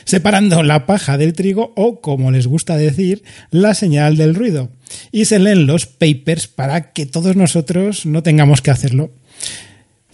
separando 0.05 0.63
la 0.63 0.87
paja 0.87 1.19
del 1.19 1.33
trigo 1.33 1.73
o, 1.75 2.01
como 2.01 2.31
les 2.31 2.47
gusta 2.47 2.77
decir, 2.77 3.16
la 3.51 3.75
señal 3.75 4.17
del 4.17 4.35
ruido. 4.35 4.71
Y 5.13 5.25
se 5.25 5.39
leen 5.39 5.67
los 5.67 5.87
papers 5.87 6.47
para 6.47 6.93
que 6.93 7.07
todos 7.07 7.37
nosotros 7.37 8.07
no 8.07 8.23
tengamos 8.23 8.63
que 8.63 8.71
hacerlo. 8.71 9.13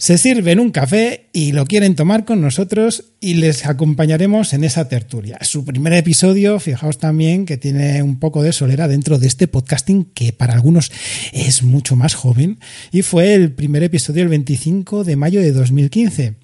Se 0.03 0.17
sirven 0.17 0.59
un 0.59 0.71
café 0.71 1.29
y 1.31 1.53
lo 1.53 1.65
quieren 1.65 1.95
tomar 1.95 2.25
con 2.25 2.41
nosotros 2.41 3.13
y 3.21 3.35
les 3.35 3.65
acompañaremos 3.65 4.51
en 4.51 4.65
esa 4.65 4.89
tertulia. 4.89 5.37
Su 5.43 5.63
primer 5.63 5.93
episodio, 5.93 6.59
fijaos 6.59 6.97
también 6.97 7.45
que 7.45 7.55
tiene 7.55 8.03
un 8.03 8.19
poco 8.19 8.43
de 8.43 8.51
solera 8.51 8.89
dentro 8.89 9.17
de 9.17 9.27
este 9.27 9.47
podcasting 9.47 10.03
que 10.13 10.33
para 10.33 10.55
algunos 10.55 10.91
es 11.31 11.63
mucho 11.63 11.95
más 11.95 12.15
joven 12.15 12.59
y 12.91 13.01
fue 13.01 13.33
el 13.33 13.53
primer 13.53 13.81
episodio 13.81 14.23
el 14.23 14.27
25 14.27 15.05
de 15.05 15.15
mayo 15.15 15.39
de 15.39 15.53
2015. 15.53 16.35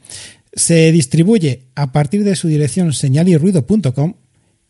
Se 0.54 0.92
distribuye 0.94 1.66
a 1.76 1.92
partir 1.92 2.24
de 2.24 2.38
su 2.38 2.48
dirección 2.48 2.94
señalirruido.com 2.94 4.14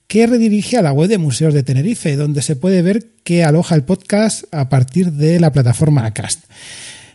que 0.10 0.26
redirige 0.26 0.76
a 0.76 0.82
la 0.82 0.92
web 0.92 1.08
de 1.08 1.20
Museos 1.20 1.54
de 1.54 1.62
Tenerife, 1.62 2.16
donde 2.16 2.42
se 2.42 2.56
puede 2.56 2.82
ver 2.82 3.12
que 3.24 3.44
aloja 3.44 3.76
el 3.76 3.84
podcast 3.84 4.44
a 4.52 4.68
partir 4.68 5.12
de 5.12 5.40
la 5.40 5.52
plataforma 5.52 6.04
Acast. 6.04 6.46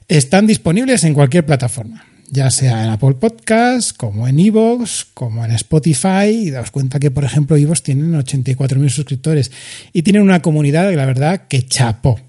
Están 0.07 0.47
disponibles 0.47 1.03
en 1.03 1.13
cualquier 1.13 1.45
plataforma, 1.45 2.07
ya 2.31 2.53
sea 2.53 2.85
en 2.85 2.91
Apple 2.91 3.15
Podcasts, 3.15 3.93
como 3.93 4.29
en 4.29 4.39
Evox, 4.39 5.09
como 5.13 5.45
en 5.45 5.51
Spotify. 5.51 6.29
Y 6.29 6.51
daos 6.51 6.71
cuenta 6.71 7.01
que, 7.01 7.11
por 7.11 7.25
ejemplo, 7.25 7.57
Evox 7.57 7.83
tienen 7.83 8.13
84.000 8.13 8.89
suscriptores 8.89 9.51
y 9.93 10.03
tienen 10.03 10.23
una 10.23 10.41
comunidad, 10.41 10.95
la 10.95 11.05
verdad, 11.05 11.49
que 11.49 11.67
chapó. 11.67 12.21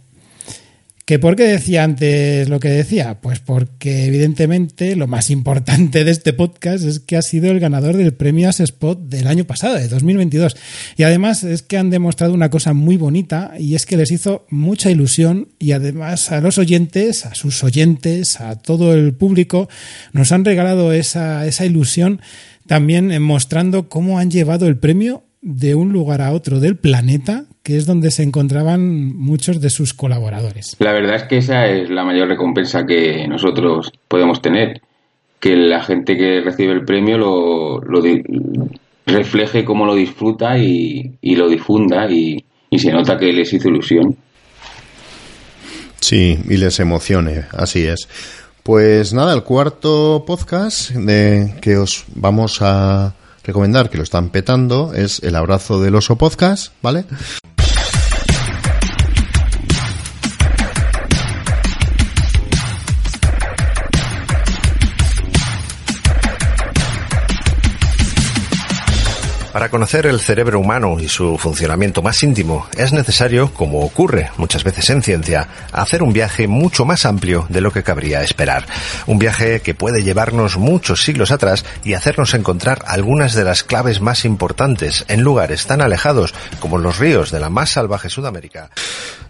¿Que 1.05 1.19
por 1.19 1.35
qué 1.35 1.43
decía 1.43 1.83
antes 1.83 2.49
lo 2.49 2.59
que 2.59 2.69
decía? 2.69 3.21
Pues 3.21 3.39
porque 3.39 4.05
evidentemente 4.05 4.95
lo 4.95 5.05
más 5.05 5.29
importante 5.29 6.03
de 6.03 6.09
este 6.09 6.33
podcast 6.33 6.83
es 6.83 6.99
que 6.99 7.15
ha 7.15 7.21
sido 7.21 7.51
el 7.51 7.59
ganador 7.59 7.95
del 7.95 8.15
premio 8.15 8.49
As 8.49 8.59
Spot 8.59 8.99
del 8.99 9.27
año 9.27 9.45
pasado, 9.45 9.75
de 9.75 9.87
2022. 9.87 10.57
Y 10.97 11.03
además 11.03 11.43
es 11.43 11.61
que 11.61 11.77
han 11.77 11.91
demostrado 11.91 12.33
una 12.33 12.49
cosa 12.49 12.73
muy 12.73 12.97
bonita 12.97 13.53
y 13.59 13.75
es 13.75 13.85
que 13.85 13.97
les 13.97 14.09
hizo 14.09 14.47
mucha 14.49 14.89
ilusión 14.89 15.49
y 15.59 15.73
además 15.73 16.31
a 16.31 16.41
los 16.41 16.57
oyentes, 16.57 17.27
a 17.27 17.35
sus 17.35 17.63
oyentes, 17.63 18.41
a 18.41 18.55
todo 18.55 18.95
el 18.95 19.13
público, 19.13 19.69
nos 20.11 20.31
han 20.31 20.43
regalado 20.43 20.91
esa, 20.91 21.45
esa 21.45 21.67
ilusión 21.67 22.19
también 22.65 23.11
eh, 23.11 23.19
mostrando 23.19 23.89
cómo 23.89 24.17
han 24.17 24.31
llevado 24.31 24.65
el 24.65 24.77
premio 24.77 25.23
de 25.47 25.75
un 25.75 25.93
lugar 25.93 26.23
a 26.23 26.31
otro 26.33 26.59
del 26.59 26.75
planeta, 26.75 27.45
que 27.61 27.77
es 27.77 27.85
donde 27.85 28.09
se 28.09 28.23
encontraban 28.23 29.15
muchos 29.15 29.61
de 29.61 29.69
sus 29.69 29.93
colaboradores. 29.93 30.75
La 30.79 30.91
verdad 30.91 31.17
es 31.17 31.23
que 31.23 31.37
esa 31.37 31.67
es 31.67 31.91
la 31.91 32.03
mayor 32.03 32.27
recompensa 32.27 32.83
que 32.87 33.27
nosotros 33.27 33.91
podemos 34.07 34.41
tener. 34.41 34.81
Que 35.39 35.55
la 35.55 35.83
gente 35.83 36.17
que 36.17 36.41
recibe 36.41 36.73
el 36.73 36.83
premio 36.83 37.19
lo, 37.19 37.79
lo 37.79 38.01
di- 38.01 38.23
refleje 39.05 39.63
cómo 39.63 39.85
lo 39.85 39.93
disfruta 39.93 40.57
y, 40.57 41.11
y 41.21 41.35
lo 41.35 41.47
difunda 41.47 42.09
y, 42.09 42.43
y 42.71 42.79
se 42.79 42.91
nota 42.91 43.15
que 43.19 43.31
les 43.31 43.53
hizo 43.53 43.69
ilusión. 43.69 44.15
Sí, 45.99 46.39
y 46.49 46.57
les 46.57 46.79
emocione, 46.79 47.43
así 47.51 47.85
es. 47.85 48.07
Pues 48.63 49.13
nada, 49.13 49.35
el 49.35 49.43
cuarto 49.43 50.23
podcast 50.25 50.89
de 50.91 51.53
que 51.61 51.77
os 51.77 52.05
vamos 52.15 52.59
a 52.61 53.13
recomendar, 53.45 53.89
que 53.89 53.97
lo 53.97 54.03
están 54.03 54.29
petando, 54.29 54.93
es 54.93 55.21
El 55.23 55.35
Abrazo 55.35 55.81
del 55.81 55.95
Oso 55.95 56.17
Podcast, 56.17 56.73
¿vale? 56.81 57.05
Para 69.55 69.69
conocer 69.69 70.05
el 70.05 70.19
cerebro 70.19 70.59
humano 70.59 70.97
y 70.99 71.07
su 71.07 71.37
funcionamiento 71.37 72.01
más 72.01 72.21
íntimo, 72.23 72.67
es 72.77 72.91
necesario, 72.91 73.53
como 73.53 73.85
ocurre 73.85 74.29
muchas 74.35 74.65
veces 74.65 74.89
en 74.89 75.01
ciencia, 75.01 75.47
hacer 75.71 76.03
un 76.03 76.11
viaje 76.11 76.45
mucho 76.49 76.83
más 76.83 77.05
amplio 77.05 77.45
de 77.47 77.61
lo 77.61 77.71
que 77.71 77.81
cabría 77.81 78.21
esperar. 78.21 78.65
Un 79.07 79.17
viaje 79.17 79.61
que 79.61 79.73
puede 79.73 80.03
llevarnos 80.03 80.57
muchos 80.57 81.05
siglos 81.05 81.31
atrás 81.31 81.63
y 81.85 81.93
hacernos 81.93 82.33
encontrar 82.33 82.83
algunas 82.85 83.33
de 83.33 83.45
las 83.45 83.63
claves 83.63 84.01
más 84.01 84.25
importantes 84.25 85.05
en 85.07 85.21
lugares 85.21 85.65
tan 85.65 85.79
alejados 85.79 86.33
como 86.59 86.77
los 86.77 86.99
ríos 86.99 87.31
de 87.31 87.39
la 87.39 87.49
más 87.49 87.69
salvaje 87.69 88.09
Sudamérica. 88.09 88.71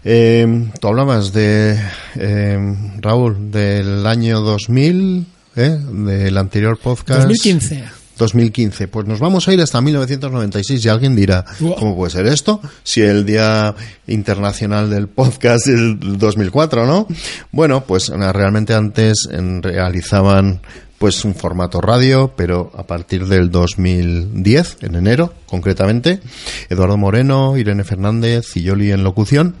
Eh, 0.02 0.70
tú 0.80 0.88
hablabas 0.88 1.32
de, 1.32 1.80
eh, 2.16 2.76
Raúl, 2.98 3.52
del 3.52 4.04
año 4.04 4.40
2000, 4.40 5.24
¿eh? 5.54 5.78
del 5.78 6.36
anterior 6.36 6.76
podcast. 6.78 7.20
2015. 7.20 8.05
2015. 8.18 8.88
Pues 8.88 9.06
nos 9.06 9.20
vamos 9.20 9.46
a 9.48 9.52
ir 9.52 9.60
hasta 9.60 9.80
1996 9.80 10.84
y 10.84 10.88
alguien 10.88 11.14
dirá, 11.16 11.44
¿cómo 11.78 11.96
puede 11.96 12.10
ser 12.10 12.26
esto? 12.26 12.60
Si 12.82 13.02
el 13.02 13.24
Día 13.26 13.74
Internacional 14.06 14.90
del 14.90 15.08
Podcast 15.08 15.66
es 15.66 15.74
el 15.74 16.18
2004, 16.18 16.86
¿no? 16.86 17.06
Bueno, 17.52 17.84
pues 17.84 18.08
realmente 18.08 18.74
antes 18.74 19.28
realizaban 19.62 20.60
pues 20.98 21.26
un 21.26 21.34
formato 21.34 21.82
radio, 21.82 22.32
pero 22.38 22.72
a 22.74 22.86
partir 22.86 23.26
del 23.26 23.50
2010, 23.50 24.78
en 24.80 24.94
enero 24.94 25.34
concretamente, 25.44 26.20
Eduardo 26.70 26.96
Moreno, 26.96 27.58
Irene 27.58 27.84
Fernández 27.84 28.56
y 28.56 28.62
Yoli 28.62 28.92
en 28.92 29.04
locución 29.04 29.56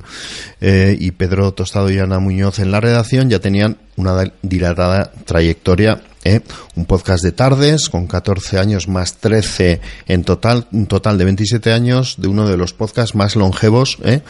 eh, 0.62 0.96
y 0.98 1.10
Pedro 1.10 1.52
Tostado 1.52 1.90
y 1.90 1.98
Ana 1.98 2.20
Muñoz 2.20 2.58
en 2.58 2.70
la 2.70 2.80
redacción 2.80 3.28
ya 3.28 3.38
tenían 3.38 3.76
una 3.96 4.12
da- 4.12 4.32
dilatada 4.40 5.12
trayectoria 5.26 6.00
¿eh? 6.26 6.42
un 6.74 6.84
podcast 6.84 7.22
de 7.22 7.32
tardes 7.32 7.88
con 7.88 8.06
14 8.06 8.58
años 8.58 8.88
más 8.88 9.16
13 9.16 9.80
en 10.06 10.24
total, 10.24 10.66
un 10.72 10.86
total 10.86 11.18
de 11.18 11.24
27 11.24 11.72
años 11.72 12.16
de 12.18 12.28
uno 12.28 12.48
de 12.48 12.56
los 12.56 12.72
podcasts 12.72 13.14
más 13.14 13.36
longevos 13.36 13.98
¿eh? 14.04 14.22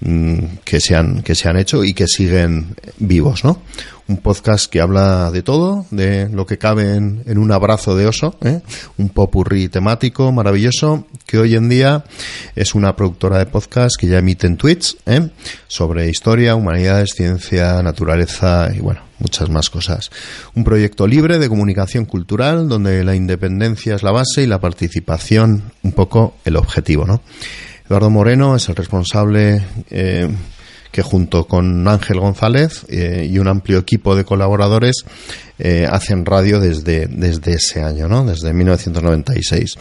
Mm, 0.00 0.38
que, 0.64 0.80
se 0.80 0.96
han, 0.96 1.22
que 1.22 1.34
se 1.34 1.48
han 1.48 1.56
hecho 1.56 1.84
y 1.84 1.92
que 1.92 2.06
siguen 2.06 2.74
vivos, 2.98 3.44
¿no? 3.44 3.62
Un 4.10 4.16
podcast 4.16 4.68
que 4.68 4.80
habla 4.80 5.30
de 5.30 5.44
todo, 5.44 5.86
de 5.92 6.28
lo 6.30 6.44
que 6.44 6.58
cabe 6.58 6.96
en, 6.96 7.38
un 7.38 7.52
abrazo 7.52 7.94
de 7.94 8.06
oso, 8.06 8.36
¿eh? 8.42 8.60
un 8.98 9.08
popurrí 9.08 9.68
temático 9.68 10.32
maravilloso 10.32 11.06
que 11.26 11.38
hoy 11.38 11.54
en 11.54 11.68
día 11.68 12.04
es 12.56 12.74
una 12.74 12.96
productora 12.96 13.38
de 13.38 13.46
podcast 13.46 13.94
que 13.96 14.08
ya 14.08 14.18
emite 14.18 14.48
en 14.48 14.56
tweets 14.56 14.96
¿eh? 15.06 15.30
sobre 15.68 16.08
historia, 16.08 16.56
humanidades, 16.56 17.10
ciencia, 17.14 17.80
naturaleza 17.84 18.70
y 18.74 18.80
bueno, 18.80 19.00
muchas 19.20 19.48
más 19.48 19.70
cosas. 19.70 20.10
Un 20.56 20.64
proyecto 20.64 21.06
libre 21.06 21.38
de 21.38 21.48
comunicación 21.48 22.04
cultural 22.04 22.68
donde 22.68 23.04
la 23.04 23.14
independencia 23.14 23.94
es 23.94 24.02
la 24.02 24.10
base 24.10 24.42
y 24.42 24.46
la 24.48 24.58
participación 24.58 25.70
un 25.84 25.92
poco 25.92 26.34
el 26.44 26.56
objetivo, 26.56 27.06
¿no? 27.06 27.22
Eduardo 27.86 28.10
Moreno 28.10 28.56
es 28.56 28.68
el 28.68 28.74
responsable 28.74 29.64
eh, 29.88 30.28
que 30.92 31.02
junto 31.02 31.46
con 31.46 31.86
Ángel 31.88 32.18
González 32.20 32.84
eh, 32.88 33.28
y 33.30 33.38
un 33.38 33.48
amplio 33.48 33.78
equipo 33.78 34.16
de 34.16 34.24
colaboradores 34.24 35.04
eh, 35.58 35.86
hacen 35.90 36.24
radio 36.26 36.58
desde, 36.60 37.06
desde 37.06 37.52
ese 37.52 37.82
año, 37.82 38.08
¿no? 38.08 38.24
Desde 38.24 38.52
1996. 38.52 39.76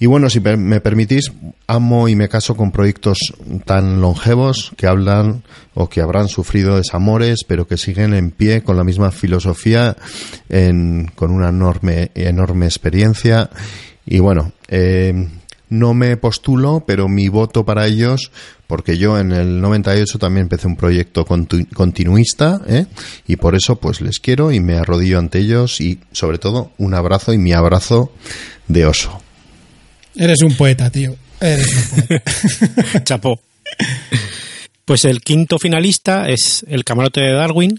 Y 0.00 0.06
bueno, 0.06 0.30
si 0.30 0.38
me 0.38 0.80
permitís, 0.80 1.32
amo 1.66 2.08
y 2.08 2.14
me 2.14 2.28
caso 2.28 2.56
con 2.56 2.70
proyectos 2.70 3.18
tan 3.64 4.00
longevos 4.00 4.70
que 4.76 4.86
hablan 4.86 5.42
o 5.74 5.88
que 5.88 6.00
habrán 6.00 6.28
sufrido 6.28 6.76
desamores, 6.76 7.40
pero 7.44 7.66
que 7.66 7.76
siguen 7.76 8.14
en 8.14 8.30
pie 8.30 8.62
con 8.62 8.76
la 8.76 8.84
misma 8.84 9.10
filosofía, 9.10 9.96
en- 10.48 11.10
con 11.16 11.32
una 11.32 11.48
enorme, 11.48 12.12
enorme 12.14 12.66
experiencia. 12.66 13.50
Y 14.06 14.20
bueno, 14.20 14.52
eh, 14.68 15.28
no 15.68 15.94
me 15.94 16.16
postulo, 16.16 16.84
pero 16.86 17.08
mi 17.08 17.28
voto 17.28 17.64
para 17.64 17.86
ellos, 17.86 18.30
porque 18.68 18.98
yo 18.98 19.18
en 19.18 19.32
el 19.32 19.62
98 19.62 20.18
también 20.18 20.42
empecé 20.42 20.66
un 20.66 20.76
proyecto 20.76 21.24
continuista, 21.24 22.60
¿eh? 22.68 22.84
y 23.26 23.36
por 23.36 23.56
eso 23.56 23.76
pues 23.76 24.02
les 24.02 24.20
quiero 24.20 24.52
y 24.52 24.60
me 24.60 24.76
arrodillo 24.76 25.18
ante 25.18 25.38
ellos 25.38 25.80
y 25.80 25.98
sobre 26.12 26.38
todo 26.38 26.70
un 26.76 26.92
abrazo 26.92 27.32
y 27.32 27.38
mi 27.38 27.54
abrazo 27.54 28.12
de 28.68 28.84
oso. 28.84 29.22
Eres 30.14 30.42
un 30.42 30.54
poeta, 30.54 30.90
tío. 30.90 31.16
Eres 31.40 31.92
un 31.92 32.06
poeta. 32.06 33.04
Chapó. 33.04 33.40
Pues 34.84 35.06
el 35.06 35.22
quinto 35.22 35.58
finalista 35.58 36.28
es 36.28 36.64
El 36.68 36.84
Camarote 36.84 37.20
de 37.20 37.32
Darwin, 37.32 37.78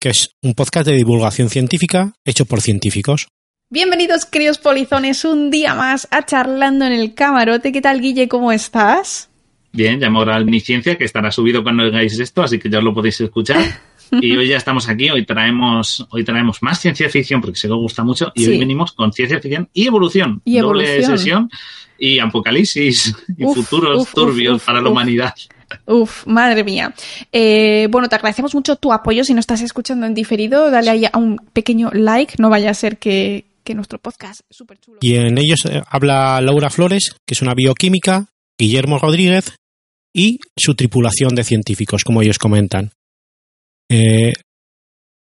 que 0.00 0.10
es 0.10 0.30
un 0.40 0.54
podcast 0.54 0.86
de 0.86 0.94
divulgación 0.94 1.50
científica 1.50 2.12
hecho 2.24 2.44
por 2.46 2.60
científicos. 2.60 3.26
Bienvenidos, 3.70 4.24
queridos 4.24 4.58
polizones, 4.58 5.24
un 5.24 5.50
día 5.50 5.74
más 5.74 6.06
a 6.12 6.24
Charlando 6.24 6.84
en 6.84 6.92
el 6.92 7.14
Camarote. 7.14 7.72
¿Qué 7.72 7.80
tal, 7.80 8.00
Guille? 8.00 8.28
¿Cómo 8.28 8.52
estás? 8.52 9.30
Bien, 9.76 10.00
ya 10.00 10.06
hemos 10.06 10.24
grabado 10.24 10.44
el 10.48 10.60
Ciencia, 10.60 10.96
que 10.96 11.04
estará 11.04 11.30
subido 11.30 11.62
cuando 11.62 11.84
oigáis 11.84 12.18
esto, 12.18 12.42
así 12.42 12.58
que 12.58 12.68
ya 12.70 12.78
os 12.78 12.84
lo 12.84 12.94
podéis 12.94 13.20
escuchar. 13.20 13.62
Y 14.12 14.36
hoy 14.36 14.46
ya 14.46 14.56
estamos 14.56 14.88
aquí, 14.88 15.10
hoy 15.10 15.26
traemos, 15.26 16.06
hoy 16.10 16.22
traemos 16.22 16.62
más 16.62 16.78
ciencia 16.80 17.08
ficción, 17.10 17.40
porque 17.40 17.58
se 17.58 17.66
os 17.68 17.76
gusta 17.76 18.04
mucho, 18.04 18.30
y 18.36 18.44
Sí. 18.44 18.50
hoy 18.52 18.58
venimos 18.58 18.92
con 18.92 19.12
ciencia 19.12 19.40
ficción 19.40 19.68
y 19.72 19.88
evolución. 19.88 20.40
Y 20.44 20.60
Doble 20.60 20.84
evolución. 20.98 21.18
sesión 21.18 21.50
y 21.98 22.20
apocalipsis 22.20 23.16
y 23.36 23.44
Uf, 23.44 23.56
futuros 23.56 24.02
uf, 24.02 24.14
turbios 24.14 24.56
uf, 24.58 24.64
para 24.64 24.80
la 24.80 24.90
humanidad. 24.90 25.34
Uf, 25.86 26.24
madre 26.24 26.62
mía. 26.62 26.94
Eh, 27.32 27.88
bueno, 27.90 28.08
te 28.08 28.14
agradecemos 28.14 28.54
mucho 28.54 28.76
tu 28.76 28.92
apoyo. 28.92 29.24
Si 29.24 29.34
nos 29.34 29.42
estás 29.42 29.60
escuchando 29.62 30.06
en 30.06 30.14
diferido, 30.14 30.70
dale 30.70 30.90
ahí 30.90 31.04
a 31.12 31.18
un 31.18 31.38
pequeño 31.52 31.90
like. 31.92 32.34
No 32.38 32.48
vaya 32.48 32.70
a 32.70 32.74
ser 32.74 32.98
que, 32.98 33.46
que 33.64 33.74
nuestro 33.74 33.98
podcast 33.98 34.42
súper 34.50 34.78
chulo. 34.78 34.98
Y 35.00 35.16
en 35.16 35.36
ellos 35.36 35.66
eh, 35.68 35.82
habla 35.88 36.40
Laura 36.40 36.70
Flores, 36.70 37.16
que 37.26 37.34
es 37.34 37.42
una 37.42 37.54
bioquímica, 37.54 38.26
Guillermo 38.56 39.00
Rodríguez 39.00 39.56
y 40.16 40.40
su 40.58 40.74
tripulación 40.74 41.34
de 41.34 41.44
científicos, 41.44 42.02
como 42.02 42.22
ellos 42.22 42.38
comentan. 42.38 42.90
Eh, 43.90 44.32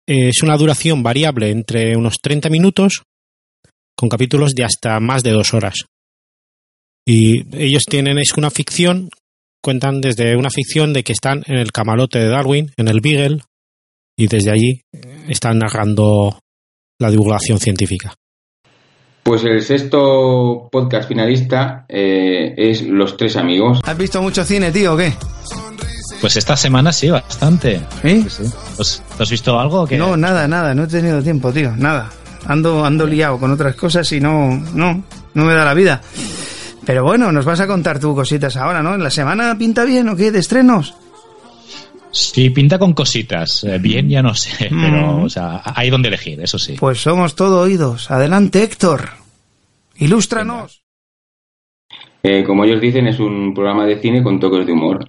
es 0.06 0.42
una 0.42 0.56
duración 0.58 1.02
variable 1.02 1.50
entre 1.50 1.96
unos 1.96 2.16
30 2.20 2.50
minutos, 2.50 3.02
con 3.96 4.10
capítulos 4.10 4.54
de 4.54 4.64
hasta 4.64 5.00
más 5.00 5.22
de 5.22 5.30
dos 5.30 5.54
horas. 5.54 5.86
Y 7.06 7.42
ellos 7.56 7.84
tienen, 7.88 8.18
es 8.18 8.32
una 8.36 8.50
ficción, 8.50 9.08
cuentan 9.62 10.02
desde 10.02 10.36
una 10.36 10.50
ficción 10.50 10.92
de 10.92 11.02
que 11.02 11.12
están 11.12 11.42
en 11.46 11.56
el 11.56 11.72
camarote 11.72 12.18
de 12.18 12.28
Darwin, 12.28 12.70
en 12.76 12.88
el 12.88 13.00
Beagle, 13.00 13.38
y 14.18 14.26
desde 14.26 14.50
allí 14.50 14.82
eh, 14.92 15.24
están 15.28 15.58
narrando 15.58 16.38
la 17.00 17.10
divulgación 17.10 17.58
científica. 17.58 18.14
Pues 19.22 19.44
el 19.44 19.62
sexto 19.62 20.68
podcast 20.70 21.08
finalista 21.08 21.84
eh, 21.88 22.54
es 22.56 22.82
Los 22.82 23.16
Tres 23.16 23.36
Amigos. 23.36 23.80
¿Has 23.84 23.96
visto 23.96 24.20
mucho 24.20 24.44
cine, 24.44 24.72
tío, 24.72 24.94
o 24.94 24.96
qué? 24.96 25.12
Pues 26.20 26.36
esta 26.36 26.56
semana 26.56 26.92
sí, 26.92 27.08
bastante. 27.08 27.80
¿Eh? 28.02 28.24
Sí. 28.28 28.42
Pues, 28.76 29.02
¿tú 29.16 29.22
has 29.22 29.30
visto 29.30 29.58
algo? 29.58 29.86
No, 29.92 30.16
nada, 30.16 30.48
nada, 30.48 30.74
no 30.74 30.84
he 30.84 30.86
tenido 30.88 31.22
tiempo, 31.22 31.52
tío, 31.52 31.72
nada. 31.76 32.10
Ando, 32.46 32.84
ando 32.84 33.06
liado 33.06 33.38
con 33.38 33.52
otras 33.52 33.76
cosas 33.76 34.10
y 34.12 34.20
no, 34.20 34.60
no, 34.74 35.04
no 35.34 35.44
me 35.44 35.54
da 35.54 35.64
la 35.64 35.74
vida. 35.74 36.00
Pero 36.84 37.04
bueno, 37.04 37.30
nos 37.30 37.44
vas 37.44 37.60
a 37.60 37.68
contar 37.68 38.00
tú 38.00 38.14
cositas 38.16 38.56
ahora, 38.56 38.82
¿no? 38.82 38.96
¿La 38.96 39.10
semana 39.10 39.56
pinta 39.56 39.84
bien 39.84 40.08
o 40.08 40.16
qué? 40.16 40.32
¿De 40.32 40.40
estrenos? 40.40 40.94
Sí, 42.12 42.50
pinta 42.50 42.78
con 42.78 42.92
cositas. 42.92 43.64
Eh, 43.64 43.78
Bien, 43.80 44.08
ya 44.08 44.22
no 44.22 44.34
sé, 44.34 44.68
Mm. 44.70 44.80
pero 44.82 45.22
o 45.24 45.28
sea, 45.28 45.62
hay 45.64 45.90
donde 45.90 46.08
elegir, 46.08 46.40
eso 46.40 46.58
sí. 46.58 46.76
Pues 46.78 47.00
somos 47.00 47.34
todo 47.34 47.62
oídos. 47.62 48.10
Adelante, 48.10 48.62
Héctor. 48.62 49.08
Ilústranos. 49.96 50.82
Eh, 52.22 52.44
como 52.44 52.64
ellos 52.64 52.80
dicen, 52.80 53.06
es 53.08 53.18
un 53.18 53.52
programa 53.54 53.84
de 53.86 53.98
cine 53.98 54.22
con 54.22 54.38
toques 54.38 54.64
de 54.66 54.72
humor. 54.72 55.08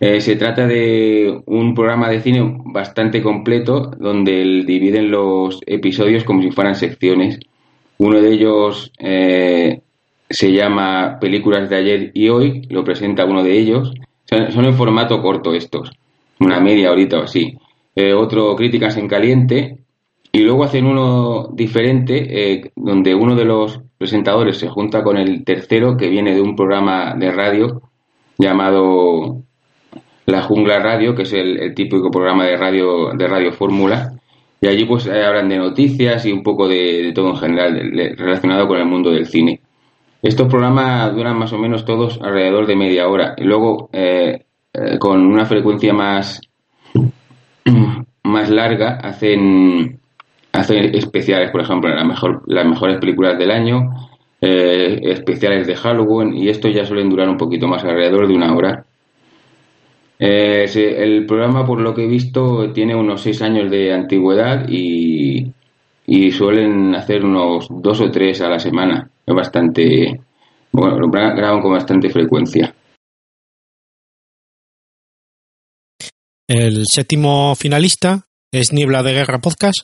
Eh, 0.00 0.20
se 0.20 0.36
trata 0.36 0.66
de 0.66 1.40
un 1.46 1.74
programa 1.74 2.10
de 2.10 2.20
cine 2.20 2.58
bastante 2.66 3.22
completo 3.22 3.92
donde 3.98 4.32
dividen 4.66 5.10
los 5.10 5.60
episodios 5.66 6.24
como 6.24 6.42
si 6.42 6.50
fueran 6.50 6.74
secciones. 6.74 7.38
Uno 7.98 8.20
de 8.20 8.32
ellos 8.34 8.92
eh, 8.98 9.80
se 10.28 10.52
llama 10.52 11.18
Películas 11.20 11.70
de 11.70 11.76
ayer 11.76 12.10
y 12.12 12.28
hoy, 12.28 12.66
lo 12.68 12.84
presenta 12.84 13.24
uno 13.24 13.42
de 13.42 13.56
ellos. 13.58 13.92
Son, 14.28 14.52
son 14.52 14.64
en 14.66 14.74
formato 14.74 15.22
corto 15.22 15.54
estos, 15.54 15.90
una 16.44 16.60
media 16.60 16.92
horita 16.92 17.18
o 17.18 17.22
así. 17.22 17.58
Eh, 17.96 18.12
otro, 18.12 18.54
Críticas 18.56 18.96
en 18.96 19.08
Caliente. 19.08 19.78
Y 20.32 20.40
luego 20.40 20.64
hacen 20.64 20.86
uno 20.86 21.48
diferente, 21.52 22.52
eh, 22.52 22.72
donde 22.74 23.14
uno 23.14 23.36
de 23.36 23.44
los 23.44 23.80
presentadores 23.98 24.58
se 24.58 24.68
junta 24.68 25.04
con 25.04 25.16
el 25.16 25.44
tercero, 25.44 25.96
que 25.96 26.08
viene 26.08 26.34
de 26.34 26.40
un 26.40 26.56
programa 26.56 27.14
de 27.14 27.30
radio 27.30 27.82
llamado 28.36 29.42
La 30.26 30.42
Jungla 30.42 30.80
Radio, 30.80 31.14
que 31.14 31.22
es 31.22 31.32
el, 31.32 31.72
típico 31.74 32.10
programa 32.10 32.46
de 32.46 32.56
radio 32.56 33.12
de 33.12 33.28
radio 33.28 33.52
fórmula. 33.52 34.12
Y 34.60 34.66
allí 34.66 34.86
pues 34.86 35.06
eh, 35.06 35.24
hablan 35.24 35.48
de 35.48 35.58
noticias 35.58 36.26
y 36.26 36.32
un 36.32 36.42
poco 36.42 36.66
de, 36.66 37.12
todo 37.14 37.30
en 37.30 37.36
general 37.36 38.16
relacionado 38.16 38.66
con 38.66 38.78
el 38.78 38.86
mundo 38.86 39.10
del 39.12 39.26
cine. 39.26 39.60
Estos 40.20 40.48
programas 40.48 41.14
duran 41.14 41.38
más 41.38 41.52
o 41.52 41.58
menos 41.58 41.84
todos 41.84 42.18
alrededor 42.20 42.66
de 42.66 42.74
media 42.74 43.06
hora. 43.06 43.34
Y 43.36 43.44
luego, 43.44 43.90
eh, 44.74 44.98
con 44.98 45.24
una 45.24 45.46
frecuencia 45.46 45.94
más, 45.94 46.40
más 48.24 48.50
larga, 48.50 48.98
hacen, 49.02 49.98
hacen 50.52 50.94
especiales, 50.94 51.50
por 51.50 51.62
ejemplo, 51.62 51.94
la 51.94 52.04
mejor, 52.04 52.42
las 52.46 52.66
mejores 52.66 52.98
películas 52.98 53.38
del 53.38 53.50
año, 53.50 53.90
eh, 54.40 55.00
especiales 55.04 55.66
de 55.66 55.76
Halloween, 55.76 56.34
y 56.36 56.48
estos 56.48 56.74
ya 56.74 56.84
suelen 56.84 57.08
durar 57.08 57.28
un 57.28 57.38
poquito 57.38 57.66
más, 57.66 57.84
alrededor 57.84 58.26
de 58.28 58.34
una 58.34 58.54
hora. 58.54 58.84
Eh, 60.18 60.66
el 60.98 61.26
programa, 61.26 61.66
por 61.66 61.80
lo 61.80 61.92
que 61.94 62.04
he 62.04 62.08
visto, 62.08 62.70
tiene 62.72 62.94
unos 62.94 63.20
seis 63.20 63.42
años 63.42 63.70
de 63.70 63.92
antigüedad 63.92 64.66
y, 64.68 65.52
y 66.06 66.30
suelen 66.30 66.94
hacer 66.94 67.24
unos 67.24 67.68
dos 67.70 68.00
o 68.00 68.10
tres 68.10 68.40
a 68.40 68.48
la 68.48 68.58
semana. 68.58 69.08
Es 69.26 69.34
bastante. 69.34 70.20
Bueno, 70.72 70.98
lo 70.98 71.08
gra- 71.08 71.34
graban 71.36 71.60
con 71.60 71.72
bastante 71.72 72.10
frecuencia. 72.10 72.74
El 76.46 76.84
séptimo 76.86 77.54
finalista 77.54 78.26
es 78.52 78.70
Niebla 78.70 79.02
de 79.02 79.14
Guerra 79.14 79.40
Podcast. 79.40 79.78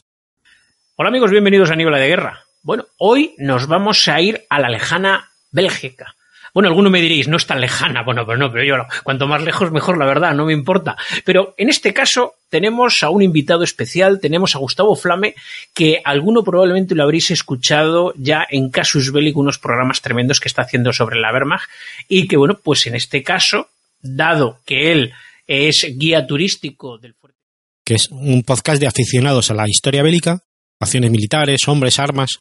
Hola 0.96 1.08
amigos, 1.08 1.30
bienvenidos 1.30 1.70
a 1.70 1.74
Niebla 1.74 1.96
de 1.96 2.08
Guerra. 2.08 2.40
Bueno, 2.62 2.84
hoy 2.98 3.34
nos 3.38 3.66
vamos 3.66 4.06
a 4.08 4.20
ir 4.20 4.42
a 4.50 4.60
la 4.60 4.68
lejana 4.68 5.30
Bélgica. 5.50 6.14
Bueno, 6.52 6.68
alguno 6.68 6.90
me 6.90 7.00
diréis, 7.00 7.28
no 7.28 7.38
es 7.38 7.46
tan 7.46 7.62
lejana. 7.62 8.02
Bueno, 8.02 8.26
pero 8.26 8.36
no, 8.36 8.52
pero 8.52 8.64
yo, 8.64 8.74
cuanto 9.04 9.26
más 9.26 9.42
lejos 9.42 9.72
mejor, 9.72 9.96
la 9.96 10.04
verdad, 10.04 10.34
no 10.34 10.44
me 10.44 10.52
importa. 10.52 10.98
Pero 11.24 11.54
en 11.56 11.70
este 11.70 11.94
caso 11.94 12.34
tenemos 12.50 13.02
a 13.02 13.08
un 13.08 13.22
invitado 13.22 13.64
especial, 13.64 14.20
tenemos 14.20 14.54
a 14.54 14.58
Gustavo 14.58 14.94
Flame, 14.96 15.34
que 15.72 16.02
alguno 16.04 16.44
probablemente 16.44 16.94
lo 16.94 17.04
habréis 17.04 17.30
escuchado 17.30 18.12
ya 18.18 18.46
en 18.50 18.68
Casus 18.68 19.12
Belli, 19.12 19.32
unos 19.34 19.58
programas 19.58 20.02
tremendos 20.02 20.40
que 20.40 20.48
está 20.48 20.60
haciendo 20.60 20.92
sobre 20.92 21.18
la 21.18 21.32
Wehrmacht, 21.32 21.70
y 22.06 22.28
que 22.28 22.36
bueno, 22.36 22.58
pues 22.62 22.86
en 22.86 22.96
este 22.96 23.22
caso, 23.22 23.70
dado 24.02 24.60
que 24.66 24.92
él 24.92 25.14
es 25.50 25.94
guía 25.98 26.24
turístico 26.26 26.96
del 26.96 27.16
que 27.84 27.96
es 27.96 28.08
un 28.12 28.44
podcast 28.44 28.80
de 28.80 28.86
aficionados 28.86 29.50
a 29.50 29.54
la 29.54 29.68
historia 29.68 30.04
bélica, 30.04 30.44
acciones 30.80 31.10
militares, 31.10 31.66
hombres, 31.66 31.98
armas, 31.98 32.38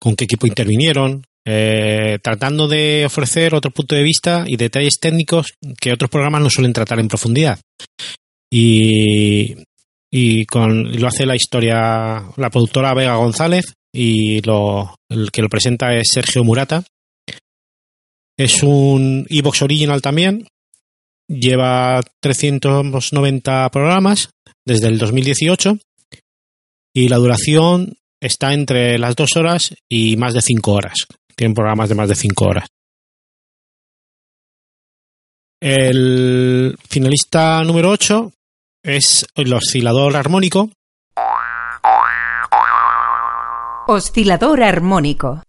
con 0.00 0.16
qué 0.16 0.24
equipo 0.24 0.46
intervinieron, 0.46 1.22
eh, 1.46 2.18
tratando 2.22 2.66
de 2.66 3.04
ofrecer 3.04 3.54
otro 3.54 3.70
punto 3.72 3.94
de 3.94 4.02
vista 4.02 4.44
y 4.46 4.56
detalles 4.56 4.98
técnicos 4.98 5.48
que 5.78 5.92
otros 5.92 6.10
programas 6.10 6.40
no 6.40 6.48
suelen 6.48 6.72
tratar 6.72 6.98
en 6.98 7.08
profundidad. 7.08 7.60
Y, 8.50 9.54
y 10.10 10.46
con, 10.46 10.98
lo 10.98 11.08
hace 11.08 11.26
la 11.26 11.36
historia, 11.36 12.30
la 12.34 12.50
productora 12.50 12.94
Vega 12.94 13.16
González 13.16 13.74
y 13.94 14.40
lo, 14.42 14.96
el 15.10 15.30
que 15.30 15.42
lo 15.42 15.50
presenta 15.50 15.94
es 15.94 16.08
Sergio 16.10 16.42
Murata. 16.42 16.84
Es 18.38 18.62
un 18.62 19.26
Evox 19.28 19.60
Original 19.60 20.00
también. 20.00 20.48
Lleva 21.28 22.02
390 22.20 23.68
programas 23.70 24.30
desde 24.64 24.88
el 24.88 24.98
2018 24.98 25.78
y 26.94 27.08
la 27.08 27.16
duración 27.16 27.94
está 28.20 28.54
entre 28.54 28.98
las 28.98 29.16
dos 29.16 29.36
horas 29.36 29.74
y 29.88 30.16
más 30.16 30.34
de 30.34 30.42
cinco 30.42 30.72
horas. 30.72 31.06
Tienen 31.34 31.54
programas 31.54 31.88
de 31.88 31.94
más 31.94 32.08
de 32.08 32.14
cinco 32.14 32.46
horas. 32.46 32.68
El 35.60 36.76
finalista 36.88 37.62
número 37.64 37.90
8 37.90 38.32
es 38.84 39.26
el 39.34 39.52
oscilador 39.52 40.16
armónico. 40.16 40.70
Oscilador 43.88 44.62
armónico. 44.62 45.42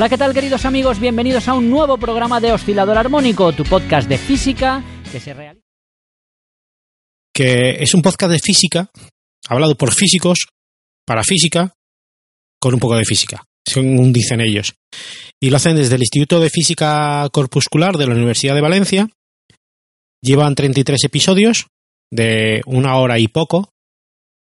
Hola, 0.00 0.08
¿qué 0.08 0.16
tal 0.16 0.32
queridos 0.32 0.64
amigos? 0.64 0.98
Bienvenidos 0.98 1.46
a 1.46 1.52
un 1.52 1.68
nuevo 1.68 1.98
programa 1.98 2.40
de 2.40 2.52
Oscilador 2.52 2.96
Armónico, 2.96 3.52
tu 3.52 3.64
podcast 3.64 4.08
de 4.08 4.16
física 4.16 4.82
que 5.12 5.20
se 5.20 5.34
realiza... 5.34 5.62
es 7.36 7.92
un 7.92 8.00
podcast 8.00 8.32
de 8.32 8.38
física, 8.38 8.90
hablado 9.46 9.76
por 9.76 9.92
físicos, 9.92 10.46
para 11.06 11.22
física, 11.22 11.74
con 12.58 12.72
un 12.72 12.80
poco 12.80 12.96
de 12.96 13.04
física, 13.04 13.44
según 13.62 14.10
dicen 14.10 14.40
ellos. 14.40 14.72
Y 15.38 15.50
lo 15.50 15.58
hacen 15.58 15.76
desde 15.76 15.96
el 15.96 16.00
Instituto 16.00 16.40
de 16.40 16.48
Física 16.48 17.28
Corpuscular 17.30 17.98
de 17.98 18.06
la 18.06 18.14
Universidad 18.14 18.54
de 18.54 18.62
Valencia. 18.62 19.10
Llevan 20.22 20.54
33 20.54 21.04
episodios 21.04 21.66
de 22.10 22.62
una 22.64 22.96
hora 22.96 23.18
y 23.18 23.28
poco. 23.28 23.68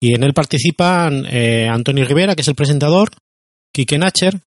Y 0.01 0.15
en 0.15 0.23
él 0.23 0.33
participan 0.33 1.25
eh, 1.25 1.67
Antonio 1.67 2.05
Rivera, 2.05 2.33
que 2.33 2.43
es 2.43 2.47
el 2.47 2.55
presentador, 2.55 3.09
Quique 3.73 3.97
Nacher, 3.97 4.39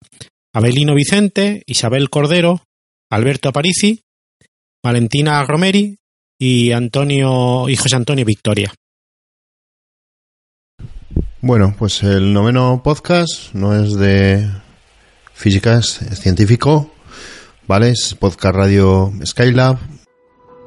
Abelino 0.54 0.94
Vicente, 0.94 1.64
Isabel 1.66 2.08
Cordero, 2.10 2.62
Alberto 3.10 3.48
Aparici, 3.48 4.04
Valentina 4.84 5.42
Romeri 5.42 5.98
y 6.38 6.70
Antonio 6.70 7.68
y 7.68 7.74
José 7.74 7.96
Antonio 7.96 8.24
Victoria. 8.24 8.72
Bueno, 11.40 11.74
pues 11.76 12.04
el 12.04 12.32
noveno 12.32 12.82
podcast 12.84 13.52
no 13.52 13.74
es 13.74 13.94
de 13.94 14.48
física, 15.34 15.78
es 15.78 16.00
científico, 16.20 16.94
¿vale? 17.66 17.90
Es 17.90 18.14
podcast 18.14 18.54
radio 18.54 19.12
Skylab. 19.26 19.93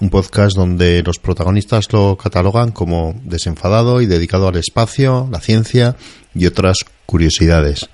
Un 0.00 0.10
podcast 0.10 0.56
donde 0.56 1.02
los 1.02 1.18
protagonistas 1.18 1.92
lo 1.92 2.16
catalogan 2.16 2.72
como 2.72 3.14
desenfadado 3.24 4.00
y 4.00 4.06
dedicado 4.06 4.48
al 4.48 4.56
espacio, 4.56 5.28
la 5.30 5.40
ciencia 5.40 5.96
y 6.34 6.46
otras 6.46 6.78
curiosidades. 7.06 7.88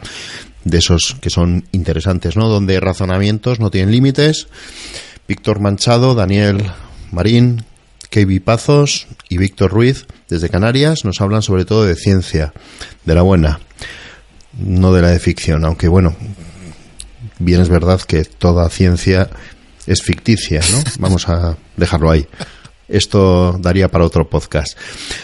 De 0.65 0.79
esos 0.79 1.17
que 1.21 1.31
son 1.31 1.65
interesantes, 1.73 2.37
¿no? 2.37 2.49
Donde 2.49 2.81
razonamientos 2.81 3.61
no 3.61 3.71
tienen 3.71 3.93
límites. 3.93 4.49
Víctor 5.27 5.61
Manchado, 5.61 6.15
Daniel 6.15 6.71
Marín, 7.11 7.65
Kevin 8.11 8.41
Pazos 8.41 9.07
y 9.29 9.39
Víctor 9.39 9.71
Ruiz 9.71 10.07
desde 10.29 10.49
Canarias 10.49 11.05
nos 11.05 11.21
hablan 11.21 11.43
sobre 11.43 11.65
todo 11.65 11.85
de 11.85 11.95
ciencia, 11.95 12.53
de 13.05 13.15
la 13.15 13.23
buena, 13.23 13.61
no 14.59 14.93
de 14.93 15.03
la 15.03 15.09
de 15.09 15.19
ficción, 15.19 15.65
aunque 15.65 15.89
bueno, 15.89 16.17
bien 17.39 17.61
es 17.61 17.69
verdad 17.69 18.01
que 18.01 18.25
toda 18.25 18.69
ciencia 18.71 19.29
es 19.87 20.03
ficticia, 20.03 20.61
¿no? 20.73 20.83
Vamos 20.99 21.29
a 21.29 21.57
dejarlo 21.79 22.11
ahí. 22.11 22.27
Esto 22.89 23.59
daría 23.61 23.89
para 23.89 24.07
otro 24.07 24.31
podcast. 24.31 24.77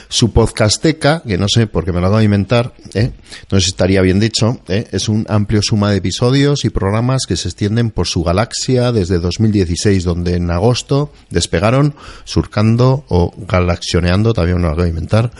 Su 0.08 0.32
podcasteca, 0.32 1.22
que 1.26 1.38
no 1.38 1.46
sé 1.48 1.66
por 1.66 1.84
qué 1.84 1.92
me 1.92 2.00
lo 2.00 2.06
acabo 2.06 2.18
de 2.18 2.26
inventar, 2.26 2.74
¿eh? 2.92 3.12
no 3.50 3.58
sé 3.58 3.64
si 3.64 3.70
estaría 3.70 4.02
bien 4.02 4.20
dicho, 4.20 4.60
¿eh? 4.68 4.86
es 4.92 5.08
un 5.08 5.24
amplio 5.30 5.62
suma 5.62 5.90
de 5.90 5.96
episodios 5.96 6.66
y 6.66 6.70
programas 6.70 7.22
que 7.26 7.36
se 7.36 7.48
extienden 7.48 7.90
por 7.90 8.06
su 8.06 8.22
galaxia 8.22 8.92
desde 8.92 9.18
2016, 9.18 10.04
donde 10.04 10.36
en 10.36 10.50
agosto 10.50 11.10
despegaron 11.30 11.94
surcando 12.24 13.06
o 13.08 13.32
galaxioneando, 13.34 14.34
también 14.34 14.58
me 14.58 14.64
lo 14.64 14.68
acabo 14.68 14.82
de 14.82 14.90
inventar, 14.90 15.30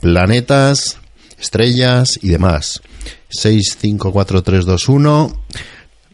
planetas, 0.00 0.98
estrellas 1.38 2.18
y 2.20 2.30
demás. 2.30 2.82
6, 3.30 3.76
5, 3.80 4.12
4, 4.12 4.42
3, 4.42 4.64
2, 4.64 4.88
1. 4.88 5.44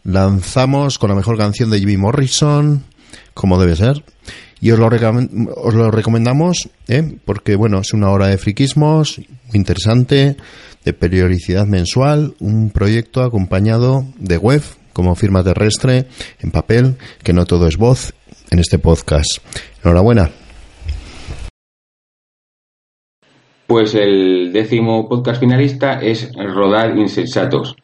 Lanzamos 0.03 0.99
con 0.99 1.09
la 1.09 1.15
mejor 1.15 1.37
canción 1.37 1.71
de 1.71 1.79
Jimmy 1.79 1.97
Morrison, 1.97 2.83
como 3.33 3.59
debe 3.59 3.75
ser. 3.75 4.03
Y 4.65 4.71
os 4.71 4.79
lo, 4.79 4.87
os 4.87 5.75
lo 5.75 5.91
recomendamos, 5.91 6.69
¿eh? 6.87 7.19
porque 7.23 7.55
bueno, 7.55 7.81
es 7.81 7.93
una 7.93 8.09
hora 8.09 8.29
de 8.29 8.39
friquismos, 8.39 9.19
muy 9.19 9.57
interesante, 9.57 10.37
de 10.83 10.93
periodicidad 10.93 11.67
mensual, 11.67 12.33
un 12.39 12.71
proyecto 12.71 13.21
acompañado 13.21 14.05
de 14.17 14.39
web 14.39 14.63
como 14.91 15.13
firma 15.13 15.43
terrestre, 15.43 16.07
en 16.39 16.49
papel, 16.49 16.95
que 17.23 17.31
no 17.31 17.45
todo 17.45 17.67
es 17.67 17.77
voz, 17.77 18.15
en 18.49 18.57
este 18.57 18.79
podcast. 18.79 19.37
Enhorabuena. 19.83 20.31
Pues 23.67 23.93
el 23.93 24.51
décimo 24.51 25.07
podcast 25.07 25.39
finalista 25.39 26.01
es 26.01 26.31
Rodar 26.33 26.97
Insensatos. 26.97 27.75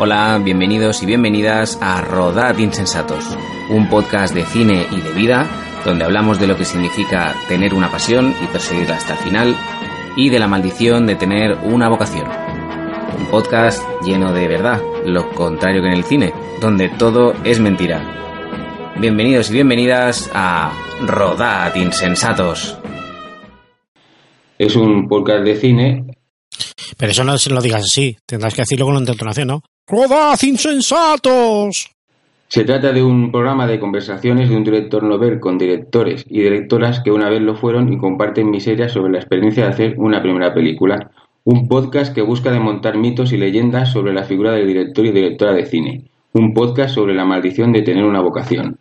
Hola, 0.00 0.40
bienvenidos 0.40 1.02
y 1.02 1.06
bienvenidas 1.06 1.76
a 1.82 2.00
Rodad 2.00 2.56
Insensatos, 2.58 3.36
un 3.68 3.90
podcast 3.90 4.32
de 4.32 4.44
cine 4.44 4.86
y 4.92 5.00
de 5.00 5.10
vida 5.10 5.44
donde 5.84 6.04
hablamos 6.04 6.38
de 6.38 6.46
lo 6.46 6.56
que 6.56 6.64
significa 6.64 7.34
tener 7.48 7.74
una 7.74 7.90
pasión 7.90 8.32
y 8.40 8.46
perseguirla 8.46 8.94
hasta 8.94 9.14
el 9.14 9.18
final 9.18 9.56
y 10.14 10.30
de 10.30 10.38
la 10.38 10.46
maldición 10.46 11.04
de 11.04 11.16
tener 11.16 11.58
una 11.64 11.88
vocación. 11.88 12.28
Un 13.18 13.26
podcast 13.26 13.82
lleno 14.04 14.32
de 14.32 14.46
verdad, 14.46 14.80
lo 15.04 15.28
contrario 15.30 15.82
que 15.82 15.88
en 15.88 15.94
el 15.94 16.04
cine, 16.04 16.32
donde 16.60 16.90
todo 16.90 17.32
es 17.42 17.58
mentira. 17.58 18.94
Bienvenidos 19.00 19.50
y 19.50 19.54
bienvenidas 19.54 20.30
a 20.32 20.72
Rodad 21.04 21.74
Insensatos. 21.74 22.78
Es 24.58 24.76
un 24.76 25.08
podcast 25.08 25.42
de 25.42 25.56
cine. 25.56 26.04
Pero 26.96 27.10
eso 27.10 27.24
no 27.24 27.36
se 27.36 27.50
lo 27.50 27.60
digas 27.60 27.82
así, 27.82 28.16
tendrás 28.24 28.54
que 28.54 28.62
decirlo 28.62 28.84
con 28.86 28.94
una 28.94 29.10
entonación, 29.10 29.48
¿no? 29.48 29.62
¡Rodad, 29.88 30.38
insensatos! 30.42 31.90
Se 32.48 32.64
trata 32.64 32.92
de 32.92 33.02
un 33.02 33.30
programa 33.30 33.66
de 33.66 33.78
conversaciones 33.78 34.48
de 34.48 34.56
un 34.56 34.64
director 34.64 35.02
novel 35.02 35.38
con 35.40 35.58
directores 35.58 36.24
y 36.28 36.40
directoras 36.40 37.00
que 37.00 37.10
una 37.10 37.28
vez 37.28 37.42
lo 37.42 37.54
fueron 37.56 37.92
y 37.92 37.98
comparten 37.98 38.50
miserias 38.50 38.92
sobre 38.92 39.12
la 39.12 39.18
experiencia 39.18 39.64
de 39.64 39.70
hacer 39.70 39.94
una 39.98 40.22
primera 40.22 40.54
película. 40.54 41.10
Un 41.44 41.68
podcast 41.68 42.14
que 42.14 42.22
busca 42.22 42.50
desmontar 42.50 42.96
mitos 42.96 43.32
y 43.32 43.36
leyendas 43.38 43.90
sobre 43.92 44.12
la 44.12 44.24
figura 44.24 44.52
del 44.52 44.66
director 44.66 45.04
y 45.06 45.12
directora 45.12 45.52
de 45.52 45.66
cine. 45.66 46.04
Un 46.32 46.52
podcast 46.54 46.94
sobre 46.94 47.14
la 47.14 47.24
maldición 47.24 47.72
de 47.72 47.82
tener 47.82 48.04
una 48.04 48.20
vocación. 48.20 48.78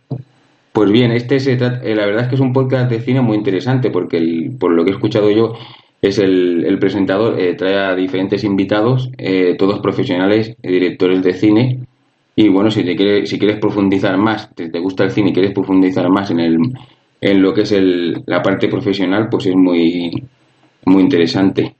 Pues 0.73 0.91
bien, 0.91 1.11
este 1.11 1.39
se 1.39 1.55
trata, 1.55 1.85
eh, 1.85 1.95
la 1.95 2.05
verdad 2.05 2.23
es 2.23 2.29
que 2.29 2.35
es 2.35 2.41
un 2.41 2.53
podcast 2.53 2.89
de 2.89 3.01
cine 3.01 3.21
muy 3.21 3.35
interesante 3.37 3.89
porque 3.89 4.17
el- 4.17 4.55
por 4.59 4.71
lo 4.71 4.83
que 4.85 4.91
he 4.91 4.93
escuchado 4.93 5.29
yo 5.31 5.53
es 6.01 6.17
el, 6.19 6.63
el 6.65 6.77
presentador, 6.79 7.39
eh, 7.39 7.55
trae 7.55 7.75
a 7.75 7.95
diferentes 7.95 8.43
invitados, 8.43 9.09
eh, 9.17 9.55
todos 9.57 9.79
profesionales, 9.79 10.55
eh, 10.61 10.71
directores 10.71 11.23
de 11.23 11.33
cine. 11.33 11.79
Y 12.35 12.49
bueno, 12.49 12.69
si 12.69 12.83
te 12.83 12.95
quieres, 12.95 13.29
si 13.29 13.39
quieres 13.39 13.57
profundizar 13.57 14.15
más, 14.17 14.53
te, 14.53 14.69
te 14.69 14.79
gusta 14.79 15.03
el 15.03 15.11
cine 15.11 15.31
y 15.31 15.33
quieres 15.33 15.53
profundizar 15.53 16.07
más 16.09 16.29
en 16.31 16.39
el 16.39 16.57
en 17.19 17.41
lo 17.41 17.51
que 17.51 17.61
es 17.61 17.71
el, 17.71 18.21
la 18.27 18.43
parte 18.43 18.67
profesional, 18.67 19.27
pues 19.27 19.47
es 19.47 19.55
muy, 19.55 20.11
muy 20.85 21.01
interesante. 21.01 21.75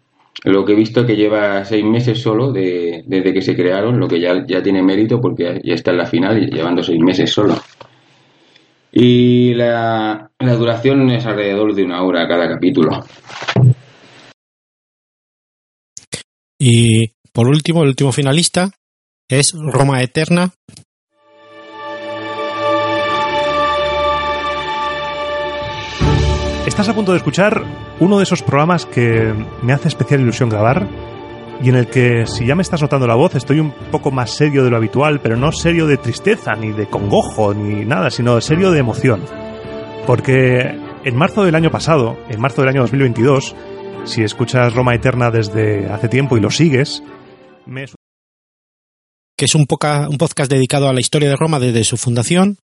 Lo 0.46 0.66
que 0.66 0.74
he 0.74 0.76
visto 0.76 1.06
que 1.06 1.16
lleva 1.16 1.64
seis 1.64 1.86
meses 1.86 2.20
solo 2.20 2.52
de- 2.52 3.04
desde 3.06 3.34
que 3.34 3.42
se 3.44 3.56
crearon, 3.56 4.00
lo 4.00 4.08
que 4.08 4.20
ya, 4.20 4.44
ya 4.48 4.64
tiene 4.64 4.82
mérito 4.82 5.22
porque 5.22 5.62
ya 5.64 5.76
está 5.76 5.92
en 5.92 5.98
la 5.98 6.08
final 6.08 6.50
llevando 6.50 6.82
seis 6.82 7.00
meses 7.00 7.32
solo. 7.32 7.56
Y 8.92 9.54
la, 9.54 10.30
la 10.40 10.56
duración 10.56 11.10
es 11.12 11.26
alrededor 11.26 11.76
de 11.76 11.84
una 11.84 12.02
hora 12.02 12.28
cada 12.28 12.48
capítulo. 12.50 13.04
Y 16.60 17.14
por 17.34 17.48
último, 17.48 17.84
el 17.84 17.90
último 17.90 18.12
finalista 18.12 18.72
es 19.30 19.54
Roma 19.54 20.02
Eterna. 20.02 20.52
Estás 26.66 26.90
a 26.90 26.96
punto 26.96 27.12
de 27.12 27.18
escuchar 27.18 27.64
uno 28.00 28.18
de 28.18 28.24
esos 28.24 28.42
programas 28.42 28.86
que 28.86 29.34
me 29.62 29.74
hace 29.74 29.88
especial 29.88 30.22
ilusión 30.22 30.50
grabar 30.50 30.88
y 31.62 31.70
en 31.70 31.76
el 31.76 31.88
que, 31.88 32.26
si 32.28 32.46
ya 32.46 32.56
me 32.56 32.62
estás 32.62 32.82
notando 32.82 33.08
la 33.08 33.16
voz, 33.16 33.36
estoy 33.36 33.60
un 33.60 33.72
poco 33.92 34.12
más 34.12 34.32
serio 34.32 34.64
de 34.64 34.70
lo 34.70 34.78
habitual, 34.78 35.20
pero 35.22 35.38
no 35.38 35.52
serio 35.52 35.88
de 35.88 35.98
tristeza, 35.98 36.56
ni 36.56 36.72
de 36.72 36.88
congojo, 36.88 37.54
ni 37.54 37.86
nada, 37.86 38.12
sino 38.12 38.40
serio 38.42 38.72
de 38.72 38.80
emoción. 38.80 39.24
Porque 40.06 40.78
en 41.04 41.16
marzo 41.16 41.44
del 41.44 41.56
año 41.56 41.72
pasado, 41.72 42.18
en 42.30 42.40
marzo 42.40 42.62
del 42.62 42.70
año 42.70 42.82
2022, 42.82 43.56
si 44.08 44.24
escuchas 44.24 44.74
Roma 44.74 44.96
Eterna 44.96 45.30
desde 45.32 45.88
hace 45.88 46.08
tiempo 46.10 46.38
y 46.38 46.42
lo 46.42 46.50
sigues, 46.50 47.04
me 47.66 47.86
que 49.38 49.46
es 49.46 49.54
un, 49.56 49.68
poca- 49.68 50.08
un 50.10 50.18
podcast 50.18 50.50
dedicado 50.50 50.88
a 50.90 50.94
la 50.94 51.00
historia 51.00 51.30
de 51.30 51.36
Roma 51.36 51.60
desde 51.60 51.84
su 51.84 51.98
fundación, 51.98 52.58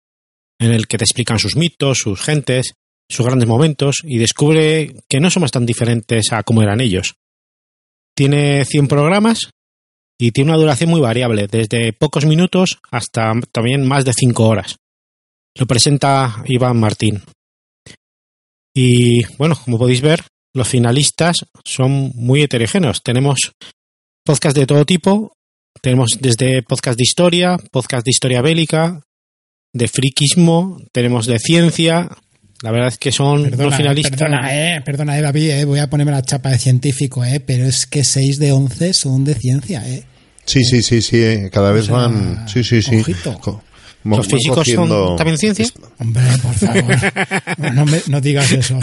en 0.58 0.72
el 0.72 0.86
que 0.86 0.96
te 0.96 1.04
explican 1.04 1.38
sus 1.38 1.56
mitos, 1.56 1.98
sus 1.98 2.22
gentes, 2.22 2.72
sus 3.10 3.26
grandes 3.26 3.48
momentos 3.48 3.96
y 4.04 4.18
descubre 4.18 4.94
que 5.08 5.20
no 5.20 5.28
somos 5.30 5.50
tan 5.50 5.66
diferentes 5.66 6.32
a 6.32 6.42
como 6.44 6.62
eran 6.62 6.80
ellos. 6.80 7.14
Tiene 8.16 8.64
100 8.64 8.88
programas 8.88 9.50
y 10.18 10.30
tiene 10.30 10.50
una 10.52 10.60
duración 10.60 10.88
muy 10.88 11.00
variable, 11.00 11.46
desde 11.46 11.92
pocos 11.92 12.24
minutos 12.24 12.78
hasta 12.90 13.32
también 13.52 13.86
más 13.86 14.04
de 14.04 14.12
5 14.14 14.46
horas. 14.46 14.76
Lo 15.58 15.66
presenta 15.66 16.42
Iván 16.46 16.78
Martín. 16.80 17.22
Y 18.74 19.24
bueno, 19.36 19.56
como 19.62 19.78
podéis 19.78 20.00
ver, 20.00 20.24
los 20.54 20.68
finalistas 20.68 21.36
son 21.64 22.12
muy 22.14 22.42
heterogéneos. 22.42 23.02
Tenemos 23.02 23.52
podcast 24.24 24.56
de 24.56 24.66
todo 24.66 24.84
tipo, 24.84 25.32
tenemos 25.80 26.10
desde 26.20 26.62
podcast 26.62 26.96
de 26.98 27.02
historia, 27.04 27.56
podcast 27.70 28.04
de 28.04 28.10
historia 28.10 28.42
bélica, 28.42 29.00
de 29.72 29.88
friquismo, 29.88 30.78
tenemos 30.92 31.26
de 31.26 31.38
ciencia, 31.38 32.08
La 32.62 32.70
verdad 32.70 32.88
es 32.88 32.98
que 32.98 33.10
son 33.10 33.42
Perdona, 33.42 33.64
los 33.64 33.74
finalistas. 33.76 34.10
perdona, 34.12 34.76
eh, 34.76 34.80
perdona, 34.82 35.18
eh, 35.18 35.22
David, 35.22 35.50
eh, 35.50 35.64
voy 35.64 35.80
a 35.80 35.90
ponerme 35.90 36.12
la 36.12 36.22
chapa 36.22 36.50
de 36.50 36.58
científico, 36.58 37.24
eh, 37.24 37.40
pero 37.40 37.64
es 37.64 37.86
que 37.86 38.04
6 38.04 38.38
de 38.38 38.52
11 38.52 38.92
son 38.92 39.24
de 39.24 39.34
ciencia, 39.34 39.82
eh. 39.88 40.04
Sí, 40.44 40.62
sí, 40.62 40.82
sí, 40.82 41.02
sí, 41.02 41.16
eh, 41.22 41.50
cada 41.52 41.72
vez 41.72 41.86
sea, 41.86 41.94
van. 41.94 42.48
Sí, 42.48 42.62
sí, 42.62 42.80
sí. 42.82 43.00
ojito. 43.00 43.62
¿Los 44.04 44.26
físicos 44.26 44.58
cogiendo- 44.58 45.06
son 45.08 45.16
también 45.16 45.38
ciencia? 45.38 45.66
Hombre, 45.98 46.22
por 46.42 46.54
favor, 46.54 47.72
no, 47.74 47.86
me- 47.86 48.02
no 48.08 48.20
digas 48.20 48.50
eso. 48.52 48.78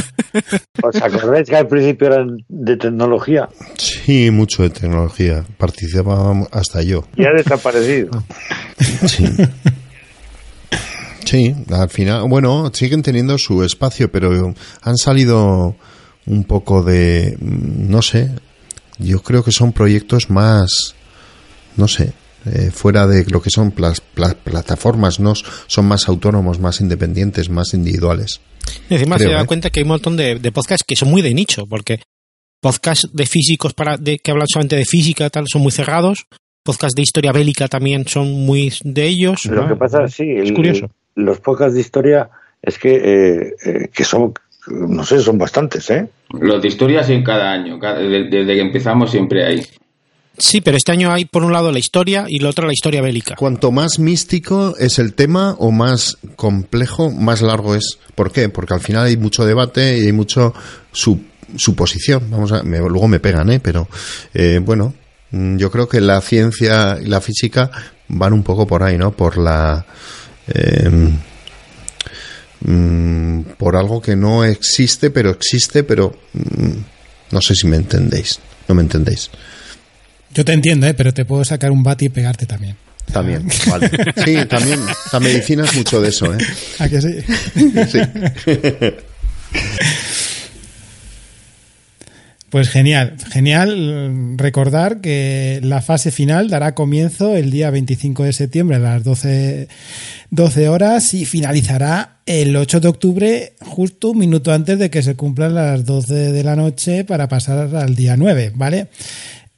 ¿Os 0.82 0.96
acordáis 1.02 1.50
que 1.50 1.56
al 1.58 1.68
principio 1.68 2.08
eran 2.08 2.38
de 2.48 2.78
tecnología? 2.78 3.50
Sí, 3.78 4.32
mucho 4.32 4.64
de 4.64 4.70
tecnología. 4.70 5.44
Participaba 5.58 6.48
hasta 6.52 6.82
yo. 6.84 7.06
Y 7.18 7.26
ha 7.26 7.32
desaparecido. 7.34 8.24
Sí. 9.08 9.26
Sí, 11.26 11.54
al 11.72 11.90
final, 11.90 12.28
bueno, 12.28 12.72
siguen 12.74 13.04
teniendo 13.04 13.38
su 13.38 13.64
espacio, 13.64 14.12
pero 14.12 14.54
han 14.82 14.98
salido 14.98 15.76
un 16.26 16.44
poco 16.46 16.82
de, 16.82 17.38
mm, 17.40 17.90
no 17.92 18.02
sé, 18.02 18.32
yo 18.98 19.22
creo 19.22 19.44
que 19.44 19.52
son 19.52 19.72
proyectos 19.74 20.30
más, 20.30 20.96
no 21.78 21.88
sé, 21.88 22.14
eh, 22.46 22.72
fuera 22.72 23.08
de 23.08 23.26
lo 23.30 23.42
que 23.42 23.50
son 23.50 23.72
plas- 23.72 24.02
pla- 24.02 24.36
plataformas, 24.36 25.20
no 25.20 25.34
son 25.36 25.86
más 25.88 26.08
autónomos, 26.08 26.60
más 26.60 26.82
independientes, 26.82 27.50
más 27.50 27.74
individuales. 27.74 28.42
Y 28.90 28.94
encima 28.96 29.18
Creo, 29.18 29.30
se 29.30 29.36
da 29.36 29.42
¿eh? 29.42 29.46
cuenta 29.46 29.70
que 29.70 29.80
hay 29.80 29.84
un 29.84 29.90
montón 29.90 30.16
de, 30.18 30.36
de 30.40 30.52
podcasts 30.52 30.84
que 30.88 30.96
son 30.96 31.10
muy 31.10 31.22
de 31.22 31.34
nicho, 31.34 31.66
porque 31.68 32.02
podcasts 32.62 33.10
de 33.14 33.26
físicos 33.26 33.74
para 33.74 33.98
de, 33.98 34.20
que 34.20 34.32
hablan 34.32 34.48
solamente 34.48 34.76
de 34.76 34.86
física 34.86 35.30
tal 35.30 35.46
son 35.52 35.62
muy 35.62 35.72
cerrados. 35.72 36.26
Podcasts 36.64 36.96
de 36.96 37.02
historia 37.04 37.32
bélica 37.32 37.68
también 37.68 38.08
son 38.08 38.30
muy 38.32 38.72
de 38.84 39.08
ellos. 39.08 39.46
Lo 39.46 39.68
que 39.68 39.76
pasa, 39.76 40.08
sí, 40.08 40.30
es 40.30 40.50
el- 40.50 40.54
curioso. 40.54 40.90
los 41.16 41.40
podcasts 41.40 41.74
de 41.76 41.82
historia 41.82 42.30
es 42.62 42.78
que, 42.78 42.96
eh, 42.96 43.54
eh, 43.66 43.90
que 43.94 44.04
son, 44.04 44.34
no 44.68 45.04
sé, 45.06 45.20
son 45.20 45.38
bastantes, 45.38 45.90
¿eh? 45.90 46.08
Los 46.32 46.62
de 46.62 46.68
historia 46.68 47.04
sí 47.04 47.24
cada 47.24 47.52
año, 47.54 47.80
cada- 47.80 48.00
de- 48.00 48.26
desde 48.30 48.54
que 48.56 48.62
empezamos 48.62 49.10
siempre 49.12 49.46
hay. 49.46 49.66
Sí, 50.40 50.62
pero 50.62 50.78
este 50.78 50.92
año 50.94 51.12
hay 51.12 51.26
por 51.26 51.44
un 51.44 51.52
lado 51.54 51.72
la 51.72 51.80
historia 51.80 52.26
y 52.28 52.40
lo 52.40 52.50
otro 52.50 52.66
la 52.66 52.74
historia 52.74 53.02
bélica. 53.02 53.36
Cuanto 53.36 53.72
más 53.72 54.00
místico 54.00 54.76
es 54.80 54.98
el 54.98 55.14
tema 55.14 55.56
o 55.60 55.70
más 55.72 56.18
complejo, 56.36 57.12
más 57.12 57.42
largo 57.42 57.76
es. 57.76 57.98
¿Por 58.16 58.32
qué? 58.32 58.50
Porque 58.50 58.74
al 58.74 58.80
final 58.82 59.06
hay 59.06 59.18
mucho 59.18 59.46
debate 59.46 59.98
y 59.98 60.06
hay 60.08 60.12
mucho 60.14 60.54
su- 60.92 61.22
suposición. 61.58 62.30
Vamos 62.32 62.52
a, 62.54 62.64
me- 62.64 62.80
luego 62.80 63.08
me 63.08 63.20
pegan, 63.20 63.50
¿eh? 63.52 63.60
Pero 63.60 63.88
eh, 64.34 64.60
bueno, 64.64 64.94
mm, 65.32 65.58
yo 65.58 65.70
creo 65.70 65.90
que 65.90 66.00
la 66.02 66.22
ciencia 66.22 66.98
y 67.02 67.06
la 67.08 67.20
física 67.22 67.70
van 68.08 68.32
un 68.34 68.44
poco 68.44 68.66
por 68.66 68.82
ahí, 68.84 68.98
¿no? 68.98 69.12
Por 69.12 69.38
la 69.38 69.86
eh, 70.48 70.90
mm, 72.62 73.42
por 73.58 73.76
algo 73.76 74.02
que 74.02 74.16
no 74.16 74.44
existe, 74.44 75.10
pero 75.12 75.30
existe, 75.32 75.84
pero 75.84 76.14
mm, 76.34 76.72
no 77.32 77.42
sé 77.42 77.56
si 77.56 77.68
me 77.68 77.78
entendéis. 77.78 78.40
No 78.68 78.76
me 78.76 78.82
entendéis. 78.84 79.30
Yo 80.34 80.46
te 80.46 80.54
entiendo, 80.54 80.88
eh, 80.88 80.94
pero 80.94 81.14
te 81.14 81.26
puedo 81.26 81.44
sacar 81.44 81.72
un 81.72 81.84
bati 81.84 82.06
y 82.06 82.10
pegarte 82.10 82.46
también. 82.46 82.76
También, 83.12 83.48
vale. 83.70 83.90
Sí, 84.24 84.38
también. 84.48 84.80
La 85.12 85.20
medicina 85.20 85.66
es 85.66 85.76
mucho 85.76 86.02
de 86.02 86.10
eso, 86.10 86.34
¿eh? 86.34 86.38
¿A 86.80 86.88
que 86.88 87.02
sí? 87.02 87.16
Sí. 87.88 88.00
Pues 92.50 92.70
genial, 92.70 93.16
genial 93.32 94.10
mm, 94.12 94.38
recordar 94.38 95.02
que 95.02 95.60
la 95.64 95.82
fase 95.82 96.10
final 96.10 96.50
dará 96.50 96.74
comienzo 96.74 97.36
el 97.36 97.52
día 97.52 97.70
25 97.70 98.24
de 98.24 98.34
septiembre 98.34 98.78
a 98.78 98.80
las 98.80 99.04
12, 99.04 99.68
12 100.32 100.70
horas 100.70 101.14
y 101.14 101.26
finalizará 101.26 102.18
el 102.26 102.56
8 102.56 102.80
de 102.80 102.88
octubre 102.88 103.54
justo 103.62 104.10
un 104.10 104.18
minuto 104.18 104.52
antes 104.52 104.80
de 104.80 104.90
que 104.90 105.04
se 105.04 105.16
cumplan 105.16 105.54
las 105.54 105.86
12 105.86 106.32
de 106.32 106.44
la 106.44 106.56
noche 106.56 107.04
para 107.04 107.28
pasar 107.28 107.76
al 107.76 107.96
día 107.96 108.18
9, 108.18 108.54
¿vale? 108.56 108.88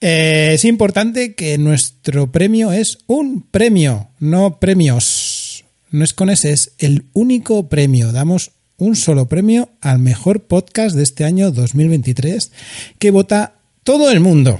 Eh, 0.03 0.53
es 0.55 0.65
importante 0.65 1.35
que 1.35 1.59
nuestro 1.59 2.31
premio 2.31 2.71
es 2.71 2.97
un 3.05 3.43
premio, 3.43 4.09
no 4.19 4.59
premios. 4.59 5.63
No 5.91 6.03
es 6.03 6.13
con 6.13 6.31
ese, 6.31 6.53
es 6.53 6.71
el 6.79 7.05
único 7.13 7.69
premio. 7.69 8.11
Damos 8.11 8.51
un 8.77 8.95
solo 8.95 9.27
premio 9.27 9.69
al 9.79 9.99
mejor 9.99 10.45
podcast 10.45 10.95
de 10.95 11.03
este 11.03 11.23
año 11.23 11.51
2023 11.51 12.51
que 12.97 13.11
vota 13.11 13.53
todo 13.83 14.09
el 14.09 14.21
mundo. 14.21 14.59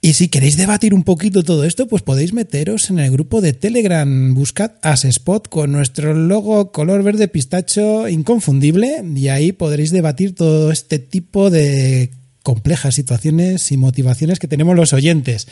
Y 0.00 0.12
si 0.12 0.28
queréis 0.28 0.56
debatir 0.56 0.94
un 0.94 1.02
poquito 1.02 1.42
todo 1.42 1.64
esto, 1.64 1.88
pues 1.88 2.02
podéis 2.02 2.32
meteros 2.32 2.90
en 2.90 2.98
el 2.98 3.10
grupo 3.10 3.40
de 3.40 3.52
Telegram. 3.52 4.34
Buscad 4.34 4.72
Asespot 4.82 5.48
con 5.48 5.72
nuestro 5.72 6.14
logo 6.14 6.72
color 6.72 7.02
verde 7.02 7.26
pistacho 7.26 8.06
inconfundible 8.06 9.02
y 9.16 9.28
ahí 9.28 9.52
podréis 9.52 9.90
debatir 9.90 10.34
todo 10.34 10.70
este 10.70 10.98
tipo 10.98 11.50
de 11.50 12.10
complejas 12.48 12.94
situaciones 12.94 13.70
y 13.72 13.76
motivaciones 13.76 14.38
que 14.38 14.48
tenemos 14.48 14.74
los 14.74 14.94
oyentes. 14.94 15.48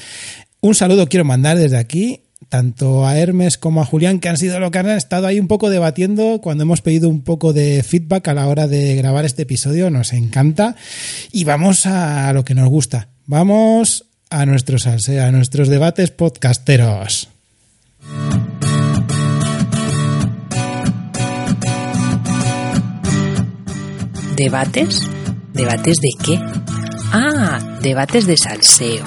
Un 0.62 0.74
saludo 0.74 1.10
quiero 1.10 1.26
mandar 1.26 1.58
desde 1.58 1.76
aquí 1.76 2.22
tanto 2.48 3.06
a 3.06 3.18
Hermes 3.18 3.58
como 3.58 3.82
a 3.82 3.84
Julián, 3.84 4.18
que 4.18 4.30
han 4.30 4.38
sido 4.38 4.58
los 4.60 4.70
que 4.70 4.78
han 4.78 4.88
estado 4.88 5.26
ahí 5.26 5.38
un 5.38 5.46
poco 5.46 5.68
debatiendo 5.68 6.40
cuando 6.40 6.62
hemos 6.62 6.80
pedido 6.80 7.10
un 7.10 7.20
poco 7.20 7.52
de 7.52 7.82
feedback 7.82 8.28
a 8.28 8.34
la 8.34 8.46
hora 8.46 8.66
de 8.66 8.96
grabar 8.96 9.26
este 9.26 9.42
episodio. 9.42 9.90
Nos 9.90 10.14
encanta. 10.14 10.74
Y 11.32 11.44
vamos 11.44 11.84
a 11.84 12.32
lo 12.32 12.46
que 12.46 12.54
nos 12.54 12.70
gusta. 12.70 13.08
Vamos 13.26 14.06
a 14.30 14.46
nuestros 14.46 14.86
a 14.86 15.30
nuestros 15.32 15.68
debates 15.68 16.10
podcasteros. 16.12 17.28
¿Debates? 24.34 25.02
¿Debates 25.52 25.96
de 26.00 26.10
qué? 26.24 26.75
Ah, 27.12 27.58
debates 27.80 28.26
de 28.26 28.36
salseo. 28.36 29.04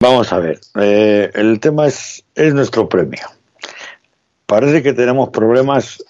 Vamos 0.00 0.32
a 0.32 0.38
ver, 0.38 0.60
eh, 0.80 1.30
el 1.34 1.60
tema 1.60 1.86
es, 1.86 2.24
es 2.34 2.54
nuestro 2.54 2.88
premio. 2.88 3.22
Parece 4.46 4.82
que 4.82 4.92
tenemos 4.92 5.30
problemas 5.30 6.04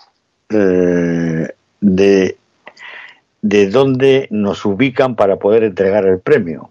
eh, 0.49 1.49
de, 1.81 2.39
de 3.43 3.70
dónde 3.70 4.29
nos 4.31 4.64
ubican 4.64 5.14
para 5.14 5.37
poder 5.37 5.64
entregar 5.64 6.07
el 6.07 6.20
premio. 6.20 6.70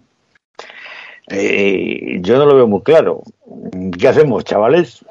Eh, 1.28 2.18
yo 2.20 2.36
no 2.38 2.46
lo 2.46 2.56
veo 2.56 2.66
muy 2.66 2.82
claro. 2.82 3.22
¿Qué 3.98 4.08
hacemos, 4.08 4.44
chavales? 4.44 5.04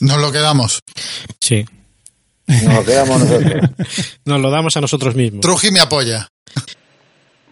Nos 0.00 0.18
lo 0.18 0.32
quedamos. 0.32 0.80
Sí. 1.40 1.66
Nos 2.64 2.74
lo 2.74 2.84
quedamos 2.84 3.20
nosotros. 3.20 3.70
Nos 4.24 4.40
lo 4.40 4.50
damos 4.50 4.76
a 4.76 4.80
nosotros 4.80 5.14
mismos. 5.14 5.40
Truji 5.40 5.70
me 5.70 5.80
apoya. 5.80 6.28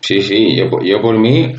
Sí, 0.01 0.22
sí, 0.22 0.57
yo, 0.57 0.70
por- 0.70 0.84
yo 0.84 1.01
por 1.03 1.18
mí, 1.18 1.55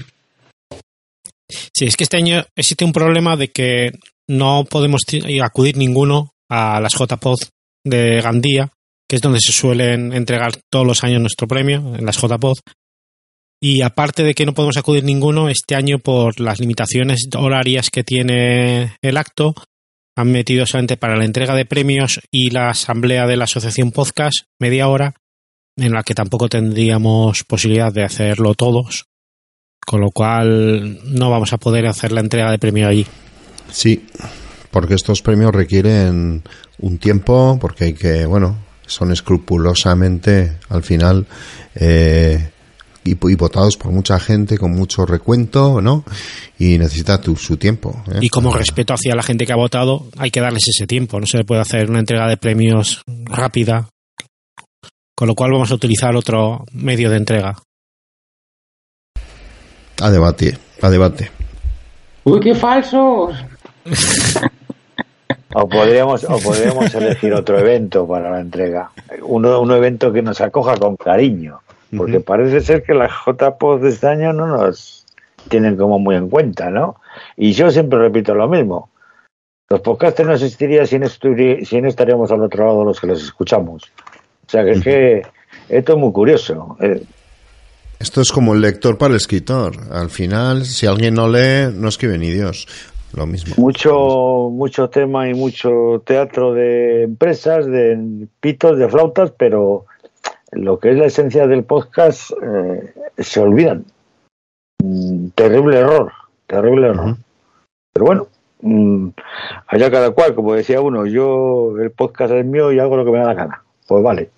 Sí, 1.75 1.85
es 1.85 1.95
que 1.97 2.03
este 2.03 2.17
año 2.17 2.45
existe 2.55 2.85
un 2.85 2.93
problema 2.93 3.35
de 3.35 3.47
que 3.49 3.91
no 4.27 4.65
podemos 4.69 5.01
acudir 5.41 5.77
ninguno 5.77 6.33
a 6.49 6.79
las 6.79 6.93
JPod 6.93 7.39
de 7.83 8.21
Gandía, 8.21 8.69
que 9.09 9.15
es 9.15 9.21
donde 9.21 9.39
se 9.39 9.51
suelen 9.51 10.13
entregar 10.13 10.51
todos 10.71 10.85
los 10.85 11.03
años 11.03 11.21
nuestro 11.21 11.47
premio, 11.47 11.95
en 11.95 12.05
las 12.05 12.17
JPod. 12.21 12.57
Y 13.61 13.81
aparte 13.81 14.23
de 14.23 14.35
que 14.35 14.45
no 14.45 14.53
podemos 14.53 14.77
acudir 14.77 15.03
ninguno, 15.03 15.49
este 15.49 15.75
año 15.75 15.97
por 15.99 16.39
las 16.39 16.59
limitaciones 16.59 17.27
horarias 17.35 17.89
que 17.89 18.03
tiene 18.03 18.95
el 19.01 19.17
acto, 19.17 19.55
han 20.20 20.32
metido 20.34 20.65
solamente 20.65 20.97
para 20.97 21.15
la 21.15 21.24
entrega 21.24 21.55
de 21.55 21.65
premios 21.65 22.20
y 22.30 22.49
la 22.49 22.70
asamblea 22.70 23.26
de 23.26 23.38
la 23.38 23.45
asociación 23.45 23.91
podcast 23.91 24.39
media 24.59 24.89
hora, 24.89 25.13
en 25.78 25.93
la 25.93 26.03
que 26.03 26.13
tampoco 26.13 26.49
tendríamos 26.49 27.45
posibilidad 27.45 27.93
de 27.93 28.03
hacerlo 28.03 28.53
todos, 28.53 29.05
con 29.86 30.01
lo 30.01 30.11
cual 30.11 30.99
no 31.05 31.30
vamos 31.30 31.53
a 31.53 31.57
poder 31.57 31.88
hacer 31.88 32.11
la 32.11 32.20
entrega 32.20 32.51
de 32.51 32.59
premio 32.59 32.89
allí. 32.89 33.07
Sí, 33.72 34.07
porque 34.72 34.95
estos 34.95 35.22
premios 35.22 35.55
requieren 35.55 36.43
un 36.80 36.97
tiempo, 36.97 37.57
porque 37.61 37.86
hay 37.86 37.93
que, 37.93 38.26
bueno, 38.26 38.57
son 38.88 39.13
escrupulosamente 39.13 40.57
al 40.67 40.84
final 40.84 41.28
eh, 41.76 42.49
y, 43.03 43.11
y 43.11 43.35
votados 43.35 43.77
por 43.77 43.91
mucha 43.91 44.19
gente 44.19 44.57
con 44.57 44.71
mucho 44.71 45.05
recuento, 45.05 45.81
¿no? 45.81 46.03
Y 46.57 46.77
necesita 46.77 47.19
tu, 47.21 47.35
su 47.35 47.57
tiempo. 47.57 48.03
¿eh? 48.11 48.19
Y 48.21 48.29
como 48.29 48.51
respeto 48.53 48.93
hacia 48.93 49.15
la 49.15 49.23
gente 49.23 49.45
que 49.45 49.53
ha 49.53 49.57
votado, 49.57 50.05
hay 50.17 50.31
que 50.31 50.41
darles 50.41 50.67
ese 50.67 50.87
tiempo. 50.87 51.19
No 51.19 51.25
se 51.25 51.37
le 51.37 51.45
puede 51.45 51.61
hacer 51.61 51.89
una 51.89 51.99
entrega 51.99 52.27
de 52.27 52.37
premios 52.37 53.01
rápida. 53.25 53.89
Con 55.15 55.27
lo 55.27 55.35
cual 55.35 55.51
vamos 55.51 55.71
a 55.71 55.75
utilizar 55.75 56.15
otro 56.15 56.63
medio 56.71 57.09
de 57.09 57.17
entrega. 57.17 57.55
A 60.01 60.09
debate, 60.09 60.57
a 60.81 60.89
debate. 60.89 61.29
¡Uy, 62.23 62.39
qué 62.39 62.55
falsos! 62.55 63.35
O 65.53 65.67
podríamos, 65.67 66.23
o 66.25 66.39
podríamos 66.39 66.93
elegir 66.93 67.33
otro 67.33 67.59
evento 67.59 68.07
para 68.07 68.29
la 68.29 68.39
entrega. 68.39 68.91
Uno, 69.23 69.59
un 69.59 69.71
evento 69.71 70.13
que 70.13 70.21
nos 70.21 70.39
acoja 70.41 70.77
con 70.77 70.95
cariño. 70.95 71.59
Porque 71.95 72.19
parece 72.19 72.61
ser 72.61 72.83
que 72.83 72.93
las 72.93 73.11
JPOD 73.25 73.81
de 73.81 73.89
este 73.89 74.07
año 74.07 74.31
no 74.33 74.45
nos 74.45 75.05
tienen 75.49 75.75
como 75.75 75.97
muy 75.99 76.15
en 76.15 76.29
cuenta, 76.29 76.69
¿no? 76.69 76.97
Y 77.35 77.53
yo 77.53 77.71
siempre 77.71 77.99
repito 77.99 78.35
lo 78.35 78.47
mismo. 78.47 78.89
Los 79.69 79.81
podcasts 79.81 80.23
no 80.23 80.33
existirían 80.33 80.87
si 80.87 80.99
no, 80.99 81.07
si 81.07 81.81
no 81.81 81.87
estaríamos 81.87 82.31
al 82.31 82.41
otro 82.41 82.65
lado 82.65 82.83
los 82.83 82.99
que 82.99 83.07
los 83.07 83.23
escuchamos. 83.23 83.83
O 84.47 84.49
sea 84.49 84.63
que 84.63 84.71
es 84.71 84.83
que 84.83 85.21
esto 85.69 85.93
es 85.93 85.99
muy 85.99 86.11
curioso. 86.11 86.75
Eh, 86.79 87.03
Esto 87.99 88.21
es 88.21 88.31
como 88.31 88.53
el 88.53 88.61
lector 88.61 88.97
para 88.97 89.11
el 89.11 89.17
escritor. 89.17 89.75
Al 89.91 90.09
final, 90.09 90.65
si 90.65 90.87
alguien 90.87 91.13
no 91.13 91.27
lee, 91.27 91.71
no 91.73 91.89
escribe 91.89 92.17
ni 92.17 92.31
Dios. 92.31 92.67
Lo 93.13 93.25
mismo. 93.25 93.55
mucho, 93.57 94.49
mucho 94.51 94.89
tema 94.89 95.27
y 95.27 95.33
mucho 95.33 96.03
teatro 96.05 96.53
de 96.53 97.03
empresas, 97.03 97.65
de 97.65 98.27
pitos, 98.39 98.77
de 98.77 98.87
flautas, 98.87 99.33
pero 99.35 99.85
lo 100.51 100.79
que 100.79 100.91
es 100.91 100.97
la 100.97 101.05
esencia 101.05 101.47
del 101.47 101.63
podcast 101.63 102.31
eh, 102.41 102.93
se 103.17 103.39
olvidan. 103.39 103.85
Mm, 104.83 105.29
Terrible 105.35 105.77
error, 105.79 106.11
terrible 106.47 106.87
error. 106.87 107.15
Pero 107.93 108.05
bueno, 108.05 108.27
mm, 108.61 109.09
allá 109.67 109.91
cada 109.91 110.11
cual, 110.11 110.35
como 110.35 110.53
decía 110.53 110.81
uno, 110.81 111.05
yo 111.05 111.75
el 111.79 111.91
podcast 111.91 112.33
es 112.33 112.45
mío 112.45 112.71
y 112.71 112.79
hago 112.79 112.97
lo 112.97 113.05
que 113.05 113.11
me 113.11 113.19
da 113.19 113.25
la 113.25 113.33
gana. 113.33 113.63
Pues 113.87 114.03
vale, 114.03 114.29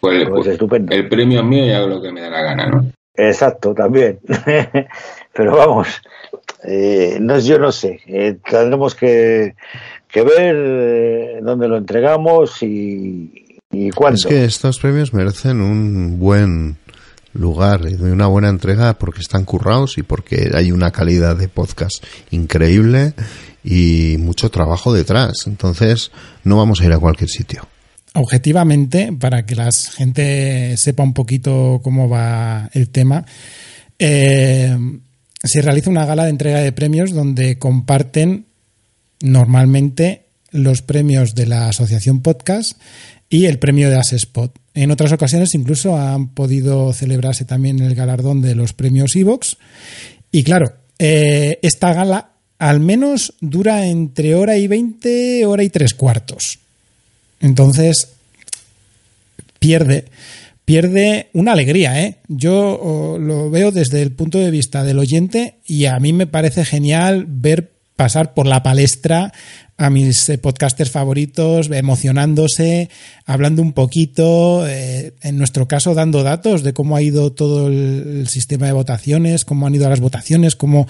Pues, 0.00 0.28
pues 0.28 0.46
estupendo. 0.46 0.94
el 0.94 1.08
premio 1.08 1.40
es 1.40 1.46
mío 1.46 1.64
y 1.66 1.70
hago 1.72 1.88
lo 1.88 2.00
que 2.02 2.12
me 2.12 2.20
da 2.20 2.30
la 2.30 2.42
gana, 2.42 2.66
¿no? 2.68 2.84
Exacto, 3.14 3.74
también. 3.74 4.20
Pero 5.34 5.56
vamos, 5.56 6.00
eh, 6.64 7.18
no, 7.20 7.38
yo 7.38 7.58
no 7.58 7.72
sé. 7.72 8.00
eh, 8.06 8.36
tendremos 8.48 8.94
que, 8.94 9.54
que 10.08 10.22
ver 10.22 10.56
eh, 10.56 11.38
dónde 11.42 11.66
lo 11.68 11.76
entregamos 11.76 12.62
y, 12.62 13.47
y 13.70 13.90
cuándo. 13.90 14.16
Es 14.16 14.26
que 14.26 14.44
estos 14.44 14.78
premios 14.78 15.12
merecen 15.12 15.60
un 15.60 16.18
buen 16.18 16.78
lugar 17.34 17.82
y 17.88 17.94
una 17.94 18.26
buena 18.26 18.48
entrega 18.48 18.98
porque 18.98 19.20
están 19.20 19.44
currados 19.44 19.98
y 19.98 20.02
porque 20.02 20.50
hay 20.54 20.72
una 20.72 20.90
calidad 20.90 21.36
de 21.36 21.48
podcast 21.48 22.04
increíble 22.30 23.14
y 23.62 24.16
mucho 24.18 24.50
trabajo 24.50 24.92
detrás. 24.92 25.46
Entonces, 25.46 26.10
no 26.44 26.56
vamos 26.56 26.80
a 26.80 26.86
ir 26.86 26.92
a 26.92 26.98
cualquier 26.98 27.30
sitio. 27.30 27.66
objetivamente, 28.14 29.12
para 29.12 29.44
que 29.44 29.54
la 29.54 29.70
gente 29.70 30.76
sepa 30.76 31.02
un 31.02 31.14
poquito 31.14 31.80
cómo 31.84 32.08
va 32.08 32.68
el 32.72 32.88
tema, 32.88 33.24
eh, 33.98 34.76
se 35.42 35.62
realiza 35.62 35.90
una 35.90 36.06
gala 36.06 36.24
de 36.24 36.30
entrega 36.30 36.60
de 36.60 36.72
premios 36.72 37.12
donde 37.12 37.58
comparten 37.58 38.46
normalmente 39.20 40.24
los 40.50 40.82
premios 40.82 41.34
de 41.34 41.46
la 41.46 41.68
Asociación 41.68 42.22
Podcast 42.22 42.80
y 43.28 43.46
el 43.46 43.58
premio 43.58 43.90
de 43.90 43.96
Asespot. 43.96 44.58
En 44.74 44.90
otras 44.90 45.12
ocasiones 45.12 45.54
incluso 45.54 45.96
han 45.96 46.28
podido 46.28 46.92
celebrarse 46.92 47.44
también 47.44 47.80
el 47.80 47.94
galardón 47.94 48.40
de 48.40 48.54
los 48.54 48.72
premios 48.72 49.16
Evox. 49.16 49.56
Y 50.30 50.44
claro, 50.44 50.72
eh, 50.98 51.58
esta 51.62 51.92
gala 51.92 52.32
al 52.58 52.80
menos 52.80 53.34
dura 53.40 53.86
entre 53.86 54.34
hora 54.34 54.56
y 54.56 54.66
20, 54.66 55.46
hora 55.46 55.62
y 55.62 55.70
tres 55.70 55.94
cuartos. 55.94 56.58
Entonces, 57.40 58.08
pierde, 59.58 60.06
pierde 60.64 61.28
una 61.34 61.52
alegría, 61.52 62.02
¿eh? 62.02 62.16
Yo 62.26 63.16
lo 63.20 63.48
veo 63.50 63.70
desde 63.70 64.02
el 64.02 64.12
punto 64.12 64.38
de 64.38 64.50
vista 64.50 64.82
del 64.84 64.98
oyente 64.98 65.58
y 65.66 65.84
a 65.84 65.98
mí 66.00 66.12
me 66.12 66.26
parece 66.26 66.64
genial 66.64 67.26
ver 67.28 67.77
pasar 67.98 68.32
por 68.32 68.46
la 68.46 68.62
palestra 68.62 69.32
a 69.76 69.90
mis 69.90 70.28
eh, 70.28 70.38
podcasters 70.38 70.90
favoritos, 70.90 71.68
emocionándose, 71.68 72.90
hablando 73.26 73.60
un 73.60 73.72
poquito, 73.72 74.64
eh, 74.68 75.14
en 75.20 75.36
nuestro 75.36 75.66
caso 75.66 75.94
dando 75.94 76.22
datos 76.22 76.62
de 76.62 76.72
cómo 76.72 76.94
ha 76.94 77.02
ido 77.02 77.32
todo 77.32 77.66
el, 77.66 78.28
sistema 78.28 78.66
de 78.66 78.72
votaciones, 78.72 79.44
cómo 79.44 79.66
han 79.66 79.74
ido 79.74 79.88
las 79.88 79.98
votaciones, 79.98 80.54
cómo 80.54 80.86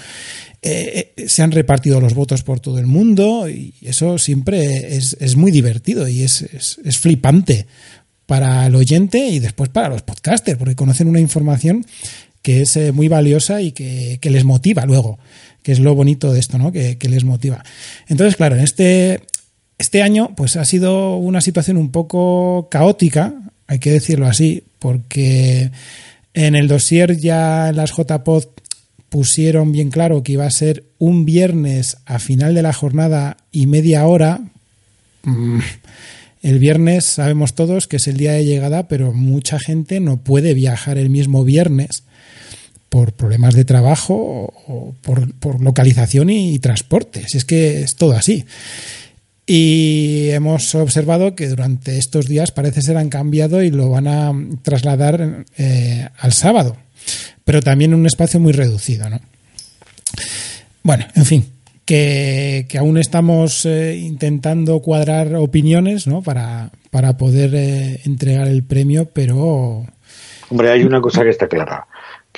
eh, 0.61 1.15
eh, 1.17 1.29
se 1.29 1.43
han 1.43 1.53
repartido 1.53 1.99
los 1.99 2.13
votos 2.13 2.43
por 2.43 2.61
todo 2.61 2.79
el 2.79 2.87
mundo 2.87 3.49
y 3.49 3.73
eso 3.81 4.19
siempre 4.19 4.95
es, 4.95 5.17
es 5.19 5.35
muy 5.37 5.51
divertido 5.51 6.09
y 6.09 6.25
es, 6.25 6.43
es, 6.43 6.79
es 6.85 6.99
flipante 6.99 7.67
para 8.27 8.67
el 8.67 8.75
oyente 8.75 9.29
y 9.29 9.39
después 9.39 9.71
para 9.71 9.89
los 9.89 10.03
podcasters, 10.03 10.59
porque 10.59 10.77
conocen 10.77 11.09
una 11.09 11.21
información 11.21 11.87
que 12.43 12.61
es 12.61 12.79
muy 12.93 13.09
valiosa 13.09 13.63
y 13.63 13.73
que, 13.73 14.19
que 14.21 14.31
les 14.31 14.45
motiva 14.45 14.85
luego, 14.85 15.19
que 15.69 15.73
es 15.73 15.81
lo 15.81 15.95
bonito 15.95 16.33
de 16.33 16.41
esto, 16.41 16.57
¿no? 16.57 16.73
Que, 16.73 16.97
les 17.11 17.25
motiva. 17.25 17.63
Entonces, 18.07 18.37
claro, 18.37 18.57
en 18.57 18.63
este, 18.63 19.21
este 19.77 20.01
año, 20.01 20.35
pues 20.35 20.57
ha 20.57 20.65
sido 20.65 21.19
una 21.19 21.43
situación 21.43 21.77
un 21.77 21.93
poco 21.93 22.69
caótica, 22.71 23.35
hay 23.67 23.79
que 23.79 23.91
decirlo 23.91 24.27
así, 24.27 24.65
porque 24.79 25.71
en 26.33 26.55
el 26.55 26.69
dossier 26.69 27.19
ya 27.19 27.71
las 27.75 27.93
JPod 27.95 28.45
pusieron 29.11 29.71
bien 29.71 29.91
claro 29.91 30.23
que 30.23 30.33
iba 30.33 30.47
a 30.47 30.51
ser 30.51 30.85
un 30.97 31.27
viernes 31.27 31.99
a 32.07 32.19
final 32.19 32.55
de 32.55 32.63
la 32.63 32.73
jornada 32.73 33.37
y 33.53 33.67
media 33.67 34.07
hora. 34.07 34.41
Mm, 35.25 35.59
El 36.41 36.59
viernes 36.61 37.05
sabemos 37.05 37.55
todos 37.55 37.89
que 37.89 37.97
es 37.97 38.09
el 38.09 38.17
día 38.17 38.33
de 38.33 38.47
llegada, 38.47 38.89
pero 38.89 39.13
mucha 39.13 39.59
gente 39.59 40.01
no 40.01 40.17
puede 40.17 40.55
viajar 40.55 40.97
el 40.97 41.11
mismo 41.11 41.45
viernes 41.45 42.05
por 42.89 43.13
problemas 43.13 43.55
de 43.55 43.65
trabajo 43.65 44.15
o, 44.67 44.95
por, 45.03 45.33
por, 45.35 45.61
localización 45.61 46.31
y, 46.31 46.55
y, 46.55 46.59
transporte. 46.59 47.25
Es 47.33 47.45
que 47.45 47.83
es 47.83 47.97
todo 47.97 48.13
así. 48.13 48.45
Y 49.51 50.29
hemos 50.33 50.75
observado 50.75 51.35
que 51.35 51.49
durante 51.49 51.97
estos 51.97 52.29
días 52.29 52.53
parece 52.53 52.83
ser 52.83 52.99
han 52.99 53.09
cambiado 53.09 53.63
y 53.63 53.71
lo 53.71 53.89
van 53.89 54.07
a 54.07 54.31
trasladar 54.61 55.47
eh, 55.57 56.07
al 56.19 56.35
sábado, 56.35 56.77
pero 57.47 57.63
también 57.63 57.95
en 57.95 58.01
un 58.01 58.07
espacio 58.07 58.41
muy 58.41 58.53
reducido. 58.53 59.09
¿no? 59.09 59.19
Bueno, 60.83 61.07
en 61.15 61.25
fin, 61.25 61.47
que, 61.87 62.67
que 62.69 62.77
aún 62.77 62.99
estamos 62.99 63.65
eh, 63.65 63.97
intentando 63.97 64.81
cuadrar 64.81 65.35
opiniones 65.37 66.07
¿no? 66.07 66.21
para, 66.21 66.71
para 66.91 67.17
poder 67.17 67.55
eh, 67.55 68.01
entregar 68.05 68.49
el 68.49 68.65
premio, 68.65 69.09
pero... 69.15 69.87
Hombre, 70.51 70.71
hay 70.71 70.85
una 70.85 71.01
cosa 71.01 71.23
que 71.25 71.31
está 71.31 71.49
clara, 71.49 71.87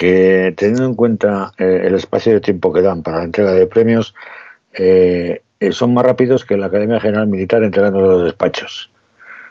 que 0.01 0.55
teniendo 0.57 0.87
en 0.87 0.95
cuenta 0.95 1.53
eh, 1.59 1.83
el 1.85 1.95
espacio 1.95 2.33
de 2.33 2.41
tiempo 2.41 2.73
que 2.73 2.81
dan 2.81 3.03
para 3.03 3.19
la 3.19 3.25
entrega 3.25 3.53
de 3.53 3.67
premios, 3.67 4.15
eh, 4.73 5.43
son 5.73 5.93
más 5.93 6.07
rápidos 6.07 6.47
que 6.47 6.57
la 6.57 6.69
Academia 6.69 6.99
General 7.01 7.27
Militar 7.27 7.63
entregando 7.63 8.01
los 8.01 8.25
despachos 8.25 8.91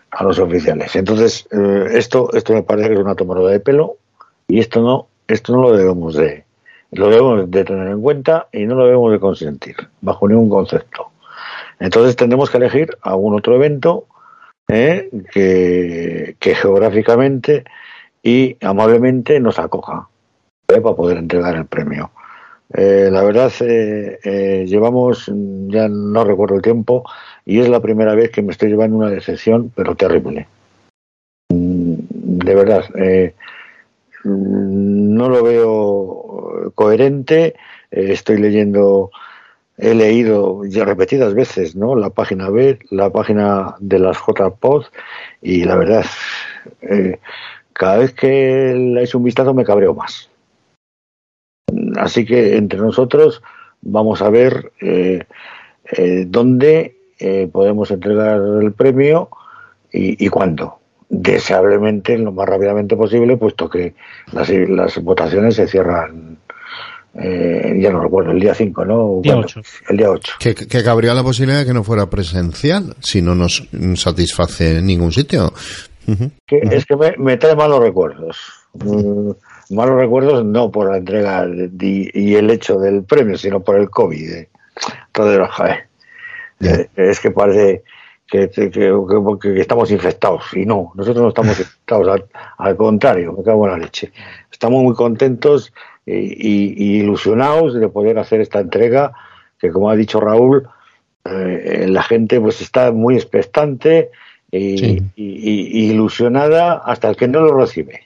a 0.09 0.23
los 0.23 0.39
oficiales. 0.39 0.95
Entonces, 0.95 1.47
eh, 1.51 1.89
esto, 1.91 2.33
esto 2.33 2.53
me 2.53 2.63
parece 2.63 2.87
que 2.87 2.95
es 2.95 2.99
una 2.99 3.13
tomadura 3.13 3.51
de 3.51 3.59
pelo 3.59 3.97
y 4.47 4.59
esto 4.59 4.81
no, 4.81 5.07
esto 5.27 5.53
no 5.55 5.61
lo 5.61 5.77
debemos 5.77 6.15
de, 6.15 6.45
lo 6.93 7.09
debemos 7.11 7.51
de 7.51 7.63
tener 7.63 7.87
en 7.87 8.01
cuenta 8.01 8.47
y 8.51 8.65
no 8.65 8.73
lo 8.73 8.85
debemos 8.85 9.11
de 9.11 9.19
consentir 9.19 9.75
bajo 10.01 10.27
ningún 10.27 10.49
concepto. 10.49 11.11
Entonces 11.79 12.15
tendremos 12.15 12.49
que 12.49 12.57
elegir 12.57 12.97
algún 13.03 13.35
otro 13.35 13.53
evento 13.53 14.07
eh, 14.67 15.11
que, 15.31 16.37
que, 16.39 16.55
geográficamente 16.55 17.65
y 18.23 18.57
amablemente 18.65 19.39
nos 19.39 19.59
acoja 19.59 20.07
eh, 20.07 20.18
para 20.81 20.95
poder 20.95 21.17
entregar 21.17 21.55
el 21.55 21.65
premio. 21.65 22.11
Eh, 22.73 23.09
la 23.11 23.23
verdad, 23.23 23.51
llevamos, 24.65 25.31
ya 25.67 25.87
no 25.87 26.23
recuerdo 26.23 26.55
el 26.55 26.61
tiempo, 26.61 27.03
y 27.45 27.59
es 27.59 27.69
la 27.69 27.79
primera 27.79 28.13
vez 28.13 28.29
que 28.29 28.41
me 28.41 28.51
estoy 28.51 28.69
llevando 28.69 28.97
una 28.97 29.09
decepción, 29.09 29.71
pero 29.75 29.95
terrible. 29.95 30.47
Mm, 31.49 31.95
De 32.39 32.55
verdad, 32.55 32.85
no 34.23 35.29
lo 35.29 35.43
veo 35.43 36.71
coherente. 36.75 37.55
Eh, 37.91 38.11
estoy 38.11 38.37
leyendo, 38.37 39.11
he 39.77 39.93
leído 39.93 40.65
ya 40.65 40.85
repetidas 40.85 41.33
veces, 41.33 41.75
¿no? 41.75 41.95
La 41.95 42.09
página 42.09 42.49
B, 42.49 42.79
la 42.91 43.09
página 43.09 43.75
de 43.79 43.99
las 43.99 44.17
JPod 44.17 44.85
y 45.41 45.63
la 45.63 45.75
verdad, 45.75 46.05
eh, 46.81 47.19
cada 47.73 47.97
vez 47.97 48.13
que 48.13 48.73
le 48.75 49.03
hecho 49.03 49.17
un 49.17 49.23
vistazo 49.23 49.53
me 49.53 49.65
cabreo 49.65 49.93
más. 49.93 50.28
Así 51.99 52.25
que 52.25 52.57
entre 52.57 52.79
nosotros 52.79 53.41
vamos 53.81 54.21
a 54.21 54.29
ver 54.29 54.71
eh, 54.81 55.25
dónde 56.27 56.95
podemos 57.51 57.91
entregar 57.91 58.39
el 58.61 58.71
premio 58.71 59.29
y, 59.91 60.25
y 60.25 60.29
cuándo 60.29 60.79
deseablemente 61.09 62.17
lo 62.17 62.31
más 62.31 62.47
rápidamente 62.47 62.95
posible, 62.95 63.35
puesto 63.35 63.69
que 63.69 63.95
las, 64.31 64.49
las 64.49 65.03
votaciones 65.03 65.55
se 65.55 65.67
cierran, 65.67 66.37
eh, 67.15 67.77
ya 67.81 67.89
no 67.89 68.01
recuerdo, 68.01 68.31
el 68.31 68.39
día 68.39 68.53
5, 68.53 68.85
¿no? 68.85 69.19
Día 69.21 69.37
8. 69.37 69.61
El 69.89 69.97
día 69.97 70.11
8. 70.11 70.33
Que, 70.39 70.53
que, 70.53 70.83
cabría 70.83 71.15
la 71.15 71.23
posibilidad 71.23 71.59
de 71.59 71.65
que 71.65 71.73
no 71.73 71.83
fuera 71.83 72.09
presencial, 72.09 72.95
si 72.99 73.21
no 73.21 73.33
nos 73.33 73.67
satisface 73.95 74.77
en 74.77 74.85
ningún 74.85 75.11
sitio. 75.11 75.51
Uh 76.07 76.11
-huh. 76.11 76.31
que, 76.45 76.57
uh 76.57 76.59
-huh. 76.59 76.73
Es 76.73 76.85
que 76.85 76.95
me, 76.95 77.15
me, 77.17 77.37
trae 77.37 77.55
malos 77.55 77.79
recuerdos. 77.79 78.37
Malos 79.71 79.95
recuerdos 79.97 80.45
no 80.45 80.71
por 80.71 80.89
la 80.91 80.97
entrega 80.97 81.47
y 81.79 82.35
el 82.35 82.49
hecho 82.49 82.79
del 82.79 83.03
premio, 83.03 83.37
sino 83.37 83.61
por 83.61 83.77
el 83.77 83.89
COVID. 83.89 84.31
Eh. 84.31 84.49
Entonces, 85.07 85.47
joder, 85.51 85.87
yeah. 86.59 86.85
es 86.95 87.19
que 87.19 87.31
parece 87.31 87.83
que, 88.27 88.49
que, 88.49 88.69
que, 88.69 88.91
que, 89.41 89.59
estamos 89.59 89.91
infectados. 89.91 90.43
Y 90.53 90.65
no, 90.65 90.91
nosotros 90.95 91.23
no 91.23 91.29
estamos 91.29 91.59
infectados, 91.59 92.07
al, 92.07 92.25
al, 92.57 92.75
contrario, 92.75 93.33
me 93.33 93.43
cago 93.43 93.65
en 93.65 93.71
la 93.73 93.77
leche. 93.77 94.11
Estamos 94.51 94.83
muy 94.83 94.93
contentos 94.93 95.73
y, 96.05 96.13
y 96.13 96.99
ilusionados 96.99 97.73
de 97.73 97.87
poder 97.89 98.19
hacer 98.19 98.41
esta 98.41 98.59
entrega 98.59 99.13
que 99.59 99.71
como 99.71 99.89
ha 99.89 99.95
dicho 99.95 100.19
Raúl, 100.21 100.67
eh, 101.25 101.85
la 101.89 102.01
gente 102.01 102.39
pues 102.39 102.61
está 102.61 102.91
muy 102.91 103.15
expectante 103.15 104.09
y, 104.51 104.97
y- 104.97 105.01
y 105.15 105.91
ilusionada 105.91 106.73
hasta 106.73 107.09
el 107.09 107.15
que 107.17 107.27
no 107.27 107.41
lo 107.41 107.53
recibe. 107.57 108.01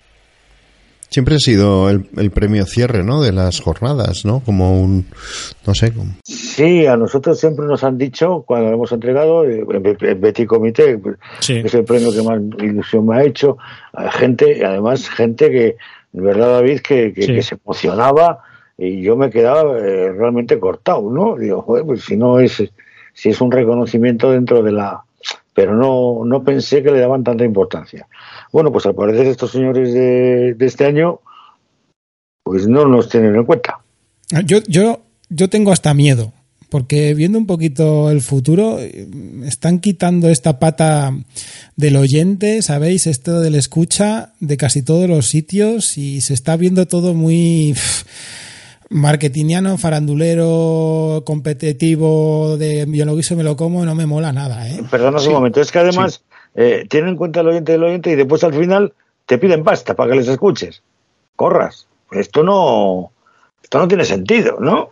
Siempre 1.14 1.36
ha 1.36 1.39
sido 1.39 1.91
el, 1.91 2.07
el 2.18 2.32
premio 2.32 2.66
cierre, 2.66 3.03
¿no? 3.03 3.22
De 3.22 3.32
las 3.32 3.59
jornadas, 3.61 4.26
¿no? 4.26 4.39
Como 4.39 4.82
un, 4.82 5.05
no 5.68 5.76
sé, 5.76 5.93
como- 5.93 6.16
Sí, 6.24 6.88
a 6.88 6.97
nosotros 6.97 7.39
siempre 7.39 7.68
nos 7.68 7.84
han 7.84 7.99
dicho, 7.99 8.43
cuando 8.47 8.70
lo 8.70 8.76
hemos 8.78 8.91
entregado, 8.91 9.45
eh, 9.47 9.64
en 9.70 10.22
Betty 10.22 10.47
Comité, 10.47 10.97
pues, 10.97 11.18
es 11.47 11.72
el 11.76 11.84
premio 11.84 12.11
que 12.11 12.24
más 12.24 12.41
ilusión 12.64 13.05
me 13.05 13.18
ha 13.18 13.24
hecho, 13.24 13.57
a 13.93 14.11
gente, 14.11 14.66
además 14.66 15.07
gente 15.07 15.51
que, 15.51 15.76
de 16.14 16.22
verdad 16.22 16.47
David, 16.53 16.80
que, 16.80 17.14
que, 17.14 17.22
Sí. 17.22 17.34
que 17.36 17.43
se 17.43 17.55
emocionaba 17.64 18.39
y 18.76 19.03
yo 19.03 19.16
me 19.16 19.30
quedaba 19.30 19.78
eh, 19.78 20.11
realmente 20.11 20.59
cortado, 20.59 21.11
¿no? 21.11 21.36
Digo, 21.38 21.61
joder, 21.61 21.86
pues 21.86 22.03
si 22.05 22.18
no 22.18 22.39
es, 22.39 22.64
si 23.14 23.30
es 23.30 23.39
un 23.39 23.51
reconocimiento 23.51 24.32
dentro 24.32 24.64
de 24.64 24.72
la... 24.72 25.01
Pero 25.55 25.76
no, 25.76 26.26
no 26.26 26.43
pensé 26.43 26.82
que 26.82 26.89
le 26.89 26.99
daban 26.99 27.24
tanta 27.24 27.45
importancia. 27.45 28.07
Bueno, 28.54 28.72
pues 28.72 28.86
al 28.86 28.93
parecer 28.93 29.26
estos 29.26 29.51
señores 29.51 29.93
de, 29.93 30.54
de 30.54 30.66
este 30.66 30.86
año, 30.86 31.20
pues 32.43 32.68
no 32.68 32.86
nos 32.86 33.10
tienen 33.10 33.36
en 33.36 33.45
cuenta. 33.45 33.80
Yo, 34.45 34.60
yo, 34.68 35.01
yo 35.30 35.49
tengo 35.49 35.72
hasta 35.72 35.95
miedo, 35.95 36.34
porque 36.70 37.16
viendo 37.16 37.39
un 37.39 37.47
poquito 37.47 38.12
el 38.12 38.22
futuro, 38.22 38.78
eh, 38.80 39.08
están 39.43 39.80
quitando 39.80 40.30
esta 40.30 40.60
pata 40.60 41.12
del 41.78 41.95
oyente, 41.95 42.62
¿sabéis? 42.62 43.08
Esto 43.08 43.39
del 43.39 43.56
escucha 43.56 44.34
de 44.39 44.56
casi 44.56 44.84
todos 44.84 45.10
los 45.10 45.26
sitios 45.26 45.97
y 45.97 46.22
se 46.22 46.36
está 46.36 46.56
viendo 46.56 46.88
todo 46.88 47.16
muy 47.16 47.74
marketingiano, 48.91 49.80
farandulero, 49.80 51.24
competitivo, 51.26 52.56
de 52.58 52.86
yo 52.88 53.06
lo 53.06 53.16
guiso, 53.16 53.36
me 53.36 53.43
lo 53.43 53.56
como, 53.56 53.84
no 53.84 53.95
me 53.95 54.06
mola 54.06 54.32
nada, 54.32 54.70
¿eh? 54.70 54.84
Perdona 54.91 55.20
un 55.20 55.32
momento, 55.32 55.60
es 55.60 55.72
que 55.72 55.80
además 55.80 56.22
eh, 56.56 56.86
tienen 56.89 57.12
en 57.12 57.16
cuenta 57.18 57.39
el 57.41 57.47
oyente 57.47 57.72
del 57.74 57.84
oyente 57.84 58.12
y 58.12 58.16
después 58.16 58.43
al 58.43 58.54
final 58.54 58.93
te 59.26 59.38
piden 59.38 59.64
pasta 59.64 59.95
para 59.95 60.12
que 60.12 60.18
les 60.18 60.28
escuches. 60.28 60.82
Corras. 61.36 61.88
Esto 62.12 62.43
no, 62.43 63.12
esto 63.62 63.80
no 63.80 63.88
tiene 63.88 64.06
sentido, 64.06 64.58
¿no? 64.60 64.91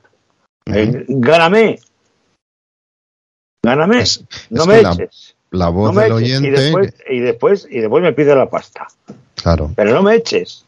Eh, 0.66 1.06
gáname. 1.08 1.80
Gáname. 3.64 3.98
no 4.50 4.62
es 4.64 4.68
me 4.68 4.82
la- 4.82 4.92
eches. 4.94 5.36
la 5.52 5.70
voz 5.70 5.94
No 5.94 5.94
me 6.02 6.04
del 6.10 6.12
eches. 6.24 6.40
oyente- 6.40 6.48
Y 6.48 6.52
después, 6.52 6.94
y 7.10 7.20
después, 7.20 7.68
y 7.70 7.80
después 7.80 8.04
me 8.04 8.14
pide 8.14 8.36
la 8.36 8.50
pasta. 8.50 8.88
claro. 9.36 9.72
Pero 9.76 9.92
no 9.94 10.02
me 10.04 10.16
eches. 10.16 10.66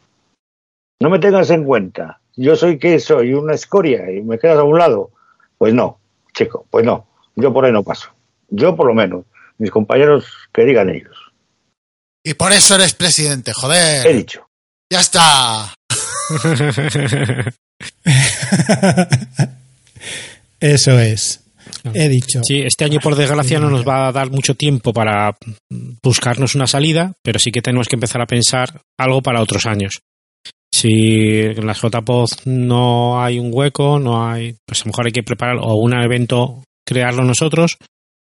No 1.00 1.10
me 1.10 1.18
tengas 1.18 1.50
en 1.50 1.64
cuenta. 1.64 2.20
Yo 2.36 2.56
soy 2.56 2.78
que 2.78 2.98
soy 3.00 3.34
una 3.34 3.54
escoria 3.54 4.10
y 4.10 4.22
me 4.22 4.38
quedas 4.38 4.58
a 4.58 4.62
un 4.64 4.78
lado. 4.78 5.10
Pues 5.58 5.74
no, 5.74 5.98
chico, 6.32 6.66
pues 6.70 6.84
no. 6.84 7.06
Yo 7.36 7.52
por 7.52 7.64
ahí 7.64 7.72
no 7.72 7.82
paso. 7.82 8.10
Yo 8.48 8.76
por 8.76 8.86
lo 8.86 8.94
menos. 8.94 9.24
Mis 9.58 9.70
compañeros 9.70 10.24
que 10.52 10.64
digan 10.64 10.90
ellos. 10.90 11.16
Y 12.24 12.34
por 12.34 12.52
eso 12.52 12.74
eres 12.74 12.94
presidente, 12.94 13.52
joder. 13.52 14.06
He 14.06 14.14
dicho. 14.14 14.48
Ya 14.90 15.00
está. 15.00 15.74
Eso 20.60 20.98
es. 20.98 21.44
He 21.92 22.08
dicho. 22.08 22.40
Sí, 22.42 22.62
este 22.62 22.84
año 22.84 23.00
por 23.00 23.14
desgracia 23.14 23.58
no 23.58 23.68
nos 23.68 23.86
va 23.86 24.08
a 24.08 24.12
dar 24.12 24.30
mucho 24.30 24.54
tiempo 24.54 24.92
para 24.92 25.36
buscarnos 26.02 26.54
una 26.54 26.66
salida, 26.66 27.12
pero 27.22 27.38
sí 27.38 27.50
que 27.50 27.60
tenemos 27.60 27.88
que 27.88 27.96
empezar 27.96 28.22
a 28.22 28.26
pensar 28.26 28.80
algo 28.98 29.20
para 29.20 29.42
otros 29.42 29.66
años. 29.66 30.00
Si 30.72 31.40
en 31.40 31.66
las 31.66 31.80
JPod 31.80 32.30
no 32.46 33.22
hay 33.22 33.38
un 33.38 33.50
hueco, 33.52 33.98
no 33.98 34.26
hay, 34.26 34.56
pues 34.66 34.80
a 34.80 34.84
lo 34.84 34.88
mejor 34.90 35.06
hay 35.06 35.12
que 35.12 35.22
preparar 35.22 35.56
o 35.60 35.74
un 35.76 35.92
evento, 35.92 36.64
crearlo 36.86 37.22
nosotros, 37.24 37.76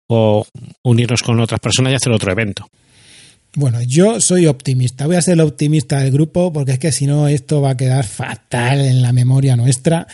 o 0.08 0.46
unirnos 0.84 1.22
con 1.22 1.40
otras 1.40 1.60
personas 1.60 1.94
y 1.94 1.96
hacer 1.96 2.12
otro 2.12 2.32
evento. 2.32 2.68
Bueno, 3.54 3.82
yo 3.82 4.22
soy 4.22 4.48
optimista. 4.48 5.08
Voy 5.08 5.18
a 5.18 5.22
ser 5.22 5.34
el 5.34 5.42
optimista 5.42 6.00
del 6.00 6.12
grupo 6.12 6.54
porque 6.54 6.74
es 6.74 6.80
que 6.80 6.92
si 6.92 7.06
no 7.06 7.28
esto 7.28 7.62
va 7.62 7.72
a 7.72 7.78
quedar 7.78 8.06
fatal 8.06 8.80
en 8.80 9.02
la 9.02 9.12
memoria 9.12 9.58
nuestra. 9.58 10.08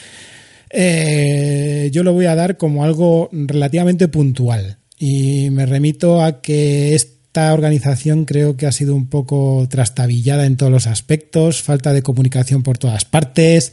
Eh, 0.70 1.90
yo 1.94 2.04
lo 2.04 2.14
voy 2.14 2.26
a 2.26 2.36
dar 2.36 2.58
como 2.58 2.84
algo 2.84 3.30
relativamente 3.32 4.08
puntual 4.08 4.78
y 4.98 5.50
me 5.52 5.66
remito 5.66 6.22
a 6.22 6.42
que 6.42 6.96
esta 6.96 7.54
organización 7.54 8.26
creo 8.26 8.58
que 8.58 8.66
ha 8.66 8.72
sido 8.72 8.96
un 8.96 9.08
poco 9.08 9.68
trastabillada 9.70 10.46
en 10.46 10.58
todos 10.58 10.72
los 10.72 10.88
aspectos, 10.88 11.62
falta 11.62 11.94
de 11.94 12.02
comunicación 12.02 12.64
por 12.64 12.80
todas 12.80 13.06
partes. 13.06 13.72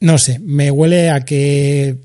No 0.00 0.18
sé, 0.18 0.38
me 0.38 0.70
huele 0.70 1.10
a 1.10 1.24
que 1.24 1.96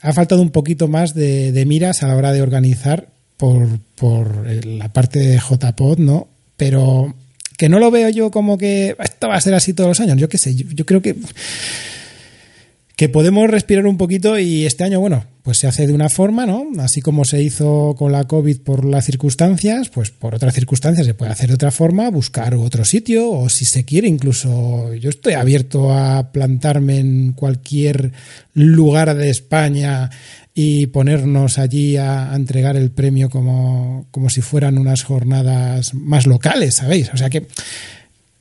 ha 0.00 0.12
faltado 0.12 0.42
un 0.42 0.50
poquito 0.50 0.88
más 0.88 1.14
de, 1.14 1.64
miras 1.66 2.02
a 2.02 2.08
la 2.08 2.16
hora 2.16 2.32
de 2.32 2.42
organizar 2.42 3.08
por, 3.36 3.66
por 3.96 4.46
la 4.64 4.92
parte 4.92 5.18
de 5.18 5.38
JPod, 5.38 5.98
¿no? 5.98 6.28
Pero 6.56 7.14
que 7.56 7.68
no 7.68 7.78
lo 7.78 7.90
veo 7.90 8.08
yo 8.08 8.30
como 8.30 8.58
que 8.58 8.96
esto 8.98 9.28
va 9.28 9.36
a 9.36 9.40
ser 9.40 9.54
así 9.54 9.74
todos 9.74 9.88
los 9.88 10.00
años. 10.00 10.16
Yo 10.18 10.28
qué 10.28 10.38
sé, 10.38 10.54
yo 10.54 10.84
creo 10.86 11.02
que 11.02 11.16
que 12.96 13.08
podemos 13.08 13.50
respirar 13.50 13.86
un 13.86 13.96
poquito 13.96 14.38
y 14.38 14.66
este 14.66 14.84
año, 14.84 15.00
bueno, 15.00 15.24
pues 15.42 15.58
se 15.58 15.66
hace 15.66 15.86
de 15.86 15.92
una 15.92 16.08
forma, 16.08 16.46
¿no? 16.46 16.66
Así 16.78 17.00
como 17.00 17.24
se 17.24 17.42
hizo 17.42 17.96
con 17.98 18.12
la 18.12 18.24
COVID 18.24 18.60
por 18.60 18.84
las 18.84 19.04
circunstancias, 19.04 19.88
pues 19.88 20.10
por 20.10 20.34
otras 20.34 20.54
circunstancias 20.54 21.04
se 21.04 21.14
puede 21.14 21.32
hacer 21.32 21.48
de 21.48 21.54
otra 21.54 21.72
forma, 21.72 22.08
buscar 22.10 22.54
otro 22.54 22.84
sitio 22.84 23.30
o 23.30 23.48
si 23.48 23.64
se 23.64 23.84
quiere 23.84 24.06
incluso, 24.06 24.94
yo 24.94 25.10
estoy 25.10 25.34
abierto 25.34 25.92
a 25.92 26.30
plantarme 26.30 26.98
en 26.98 27.32
cualquier 27.32 28.12
lugar 28.54 29.16
de 29.16 29.28
España 29.28 30.10
y 30.54 30.86
ponernos 30.86 31.58
allí 31.58 31.96
a, 31.96 32.32
entregar 32.34 32.76
el 32.76 32.92
premio 32.92 33.28
como, 33.28 34.06
como 34.12 34.30
si 34.30 34.40
fueran 34.40 34.78
unas 34.78 35.02
jornadas 35.02 35.94
más 35.94 36.28
locales, 36.28 36.76
¿sabéis? 36.76 37.10
O 37.12 37.16
sea 37.16 37.28
que 37.28 37.48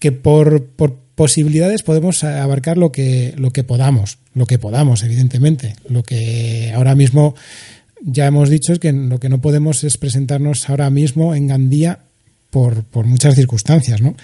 que 0.04 0.12
por, 0.12 0.66
por 0.66 0.97
posibilidades 1.16 1.82
podemos 1.82 2.26
abarcar 2.26 2.78
lo 2.78 2.91
que, 2.91 3.34
lo 3.38 3.51
que 3.51 3.64
podamos, 3.64 4.18
lo 4.34 4.45
que 4.45 4.59
podamos, 4.59 5.03
evidentemente. 5.03 5.75
Lo 5.89 6.03
que 6.03 6.71
ahora 6.75 6.95
mismo 6.95 7.36
ya 8.01 8.27
hemos 8.27 8.49
dicho 8.49 8.73
es 8.73 8.79
que 8.79 8.91
lo 8.91 9.19
que 9.19 9.29
no 9.29 9.41
podemos 9.41 9.84
es 9.84 9.97
presentarnos 9.97 10.69
ahora 10.69 10.89
mismo 10.89 11.36
en 11.36 11.47
Gandía 11.47 11.99
por, 12.49 12.84
por 12.84 13.05
muchas 13.05 13.36
circunstancias, 13.36 14.01
¿no? 14.01 14.15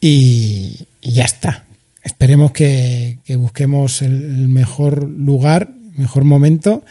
Y, 0.00 0.86
ya 1.02 1.24
está. 1.24 1.64
Esperemos 2.04 2.52
que, 2.52 3.18
que 3.24 3.36
busquemos 3.36 4.02
el, 4.02 4.12
el 4.12 4.48
mejor 4.48 5.08
lugar, 5.08 5.70
mejor 5.96 6.24
momento 6.24 6.84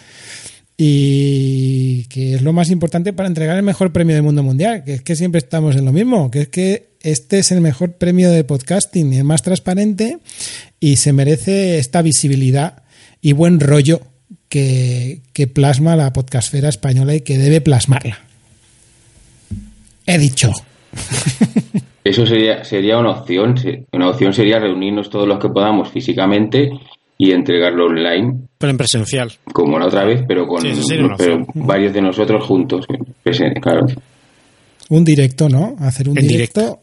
y 0.78 2.04
que 2.06 2.36
es 2.36 2.44
lo 2.44 2.54
más 2.54 2.70
importante 2.70 3.12
para 3.12 3.28
entregar 3.28 3.58
el 3.58 3.64
mejor 3.64 3.92
premio 3.92 4.14
del 4.14 4.24
mundo 4.24 4.44
mundial, 4.44 4.84
que 4.84 4.94
es 4.94 5.02
que 5.02 5.16
siempre 5.16 5.40
estamos 5.40 5.76
en 5.76 5.86
lo 5.86 5.92
mismo, 5.92 6.30
que 6.30 6.42
es 6.42 6.48
que 6.50 6.90
este 7.02 7.40
es 7.40 7.52
el 7.52 7.62
mejor 7.62 7.94
premio 7.94 8.30
de 8.30 8.44
podcasting, 8.44 9.14
el 9.14 9.24
más 9.24 9.42
transparente 9.42 10.20
y 10.80 10.98
se 10.98 11.14
merece 11.14 11.80
esta 11.80 12.02
visibilidad 12.02 12.84
y 13.22 13.34
buen 13.34 13.60
rollo 13.60 14.02
que, 14.50 15.22
que 15.34 15.48
plasma 15.48 15.96
la 15.96 16.14
podcastfera 16.14 16.70
española 16.70 17.16
y 17.16 17.22
que 17.22 17.38
debe 17.38 17.62
plasmarla. 17.62 18.20
He 20.06 20.18
dicho. 20.18 20.52
Eso 22.04 22.26
sería, 22.26 22.64
sería 22.64 22.98
una 22.98 23.12
opción. 23.12 23.56
Una 23.92 24.10
opción 24.10 24.34
sería 24.34 24.60
reunirnos 24.60 25.10
todos 25.10 25.28
los 25.28 25.40
que 25.40 25.50
podamos 25.50 25.90
físicamente 25.92 26.70
y 27.18 27.32
entregarlo 27.32 27.88
online, 27.88 28.42
Pero 28.58 28.72
en 28.72 28.78
presencial. 28.78 29.34
como 29.52 29.78
la 29.80 29.88
otra 29.88 30.06
vez, 30.06 30.24
pero 30.28 30.48
con 30.48 30.62
Sí, 30.62 30.98
pero 31.18 31.46
varios 31.56 31.92
de 31.94 32.02
nosotros 32.02 32.46
juntos. 32.46 32.86
Claro. 33.62 33.88
Un 34.90 35.04
directo, 35.04 35.50
¿no? 35.50 35.76
Hacer 35.80 36.08
un 36.08 36.18
En 36.18 36.28
directo. 36.28 36.82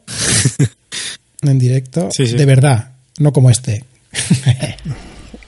en 1.42 1.59
directo. 1.59 2.09
Sí, 2.11 2.26
sí. 2.26 2.36
De 2.36 2.45
verdad, 2.45 2.93
no 3.18 3.32
como 3.32 3.50
este. 3.50 3.84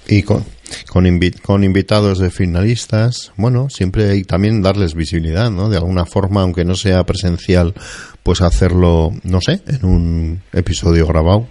Y 0.09 0.23
con, 0.23 0.45
con, 0.89 1.05
invi- 1.05 1.41
con 1.41 1.65
invitados 1.65 2.21
de 2.21 2.31
finalistas, 2.31 3.33
bueno, 3.37 3.69
siempre 3.71 4.09
hay 4.09 4.23
también 4.23 4.63
darles 4.63 4.95
visibilidad, 4.95 5.51
¿no? 5.51 5.69
De 5.69 5.79
alguna 5.79 6.07
forma, 6.07 6.43
aunque 6.43 6.65
no 6.65 6.77
sea 6.77 7.03
presencial, 7.03 7.75
pues 8.23 8.41
hacerlo, 8.41 9.11
no 9.25 9.41
sé, 9.41 9.63
en 9.67 9.85
un 9.85 10.43
episodio 10.53 11.09
grabado. 11.09 11.49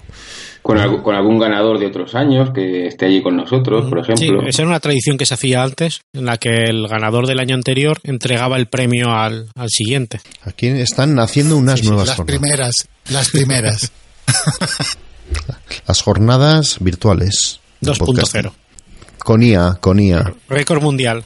Con, 0.62 0.78
con 1.04 1.14
algún 1.16 1.38
ganador 1.38 1.80
de 1.80 1.86
otros 1.88 2.16
años 2.16 2.52
que 2.56 2.88
esté 2.88 3.08
allí 3.08 3.22
con 3.22 3.36
nosotros, 3.36 3.90
por 3.90 4.06
Sí, 4.06 4.14
ejemplo. 4.14 4.48
esa 4.48 4.62
era 4.62 4.70
una 4.70 4.80
tradición 4.80 5.18
que 5.18 5.26
se 5.26 5.34
hacía 5.34 5.62
antes, 5.62 6.00
en 6.14 6.24
la 6.26 6.38
que 6.38 6.50
el 6.54 6.88
ganador 6.88 7.28
del 7.28 7.40
año 7.42 7.56
anterior 7.56 8.00
entregaba 8.04 8.56
el 8.56 8.68
premio 8.68 9.10
al, 9.12 9.50
al 9.54 9.70
siguiente. 9.70 10.22
Aquí 10.44 10.68
están 10.68 11.20
haciendo 11.20 11.58
unas 11.58 11.84
nuevas 11.84 12.08
Las 12.08 12.16
jornadas. 12.16 12.40
primeras, 12.40 12.74
las 13.10 13.30
primeras. 13.32 13.92
Las 15.88 16.02
jornadas 16.02 16.78
virtuales. 16.80 17.60
de 17.82 17.92
2.0. 17.92 17.98
podcasting. 18.06 18.52
Con 19.20 19.42
IA, 19.44 19.78
con 19.82 20.00
IA. 20.00 20.34
Récord 20.50 20.82
mundial. 20.82 21.24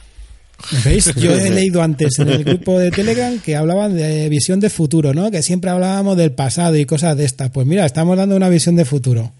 ¿Veis? 0.84 1.14
Yo 1.14 1.32
he 1.34 1.50
leído 1.50 1.82
antes 1.82 2.18
en 2.18 2.28
el 2.28 2.44
grupo 2.44 2.78
de 2.78 2.90
Telegram 2.90 3.38
que 3.38 3.56
hablaban 3.56 3.96
de 3.96 4.28
visión 4.28 4.60
de 4.60 4.68
futuro, 4.68 5.14
¿no? 5.14 5.30
Que 5.30 5.42
siempre 5.42 5.70
hablábamos 5.70 6.16
del 6.18 6.32
pasado 6.32 6.76
y 6.76 6.84
cosas 6.84 7.16
de 7.16 7.24
estas. 7.24 7.50
Pues 7.50 7.66
mira, 7.66 7.86
estamos 7.86 8.16
dando 8.16 8.36
una 8.36 8.48
visión 8.50 8.76
de 8.76 8.84
futuro. 8.84 9.32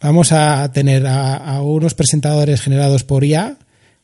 vamos 0.00 0.32
a 0.32 0.70
tener 0.72 1.06
a, 1.06 1.36
a 1.36 1.62
unos 1.62 1.94
presentadores 1.94 2.60
generados 2.62 3.04
por 3.04 3.22
IA 3.24 3.56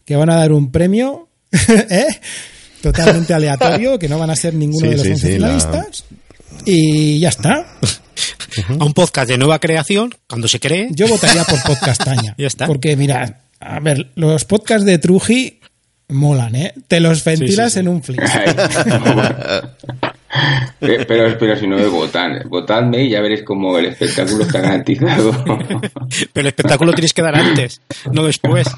que 0.05 0.17
van 0.17 0.31
a 0.31 0.37
dar 0.37 0.53
un 0.53 0.71
premio 0.71 1.29
¿eh? 1.69 2.07
totalmente 2.83 3.33
aleatorio, 3.35 3.99
que 3.99 4.09
no 4.09 4.19
van 4.19 4.31
a 4.31 4.37
ser 4.37 4.55
ninguno 4.55 4.87
Sí, 4.87 4.91
de 4.91 4.97
los 4.97 5.05
sí, 5.07 5.13
11 5.13 5.27
sí, 5.27 5.39
la- 5.39 5.49
finalistas. 5.59 6.05
Y 6.67 7.19
ya 7.19 7.29
está. 7.31 7.67
A 8.79 8.85
un 8.85 8.95
podcast 8.95 9.29
de 9.29 9.39
nueva 9.39 9.59
creación, 9.59 10.15
cuando 10.29 10.49
se 10.49 10.61
cree. 10.61 10.89
Yo 10.91 11.09
votaría 11.09 11.45
por 11.45 11.63
Podcastaña. 11.63 12.35
Ya 12.39 12.47
está. 12.47 12.67
Porque, 12.67 12.97
mira, 12.97 13.43
a 13.61 13.81
ver, 13.81 14.11
los 14.15 14.45
podcasts 14.45 14.85
de 14.85 14.99
Truji 14.99 15.61
molan, 16.09 16.55
¿eh? 16.55 16.75
Te 16.87 17.01
los 17.01 17.25
ventilas 17.25 17.73
sí. 17.73 17.81
en 17.81 17.89
un 17.89 18.03
flip. 18.03 18.21
Pero, 20.81 21.39
pero 21.39 21.57
si 21.57 21.67
no 21.67 21.77
me 21.77 21.87
votan, 21.87 22.49
votadme 22.49 23.03
y 23.05 23.11
ya 23.11 23.21
veréis 23.21 23.43
cómo 23.43 23.79
el 23.79 23.87
espectáculo 23.87 24.45
está 24.45 24.61
garantizado. 24.61 25.33
Pero 25.45 25.81
el 26.35 26.47
espectáculo 26.47 26.93
tienes 26.93 27.13
que 27.13 27.23
dar 27.23 27.35
antes, 27.35 27.81
no 28.13 28.25
después. 28.25 28.69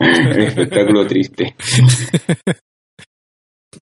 el 0.00 0.42
espectáculo 0.42 1.06
triste. 1.06 1.54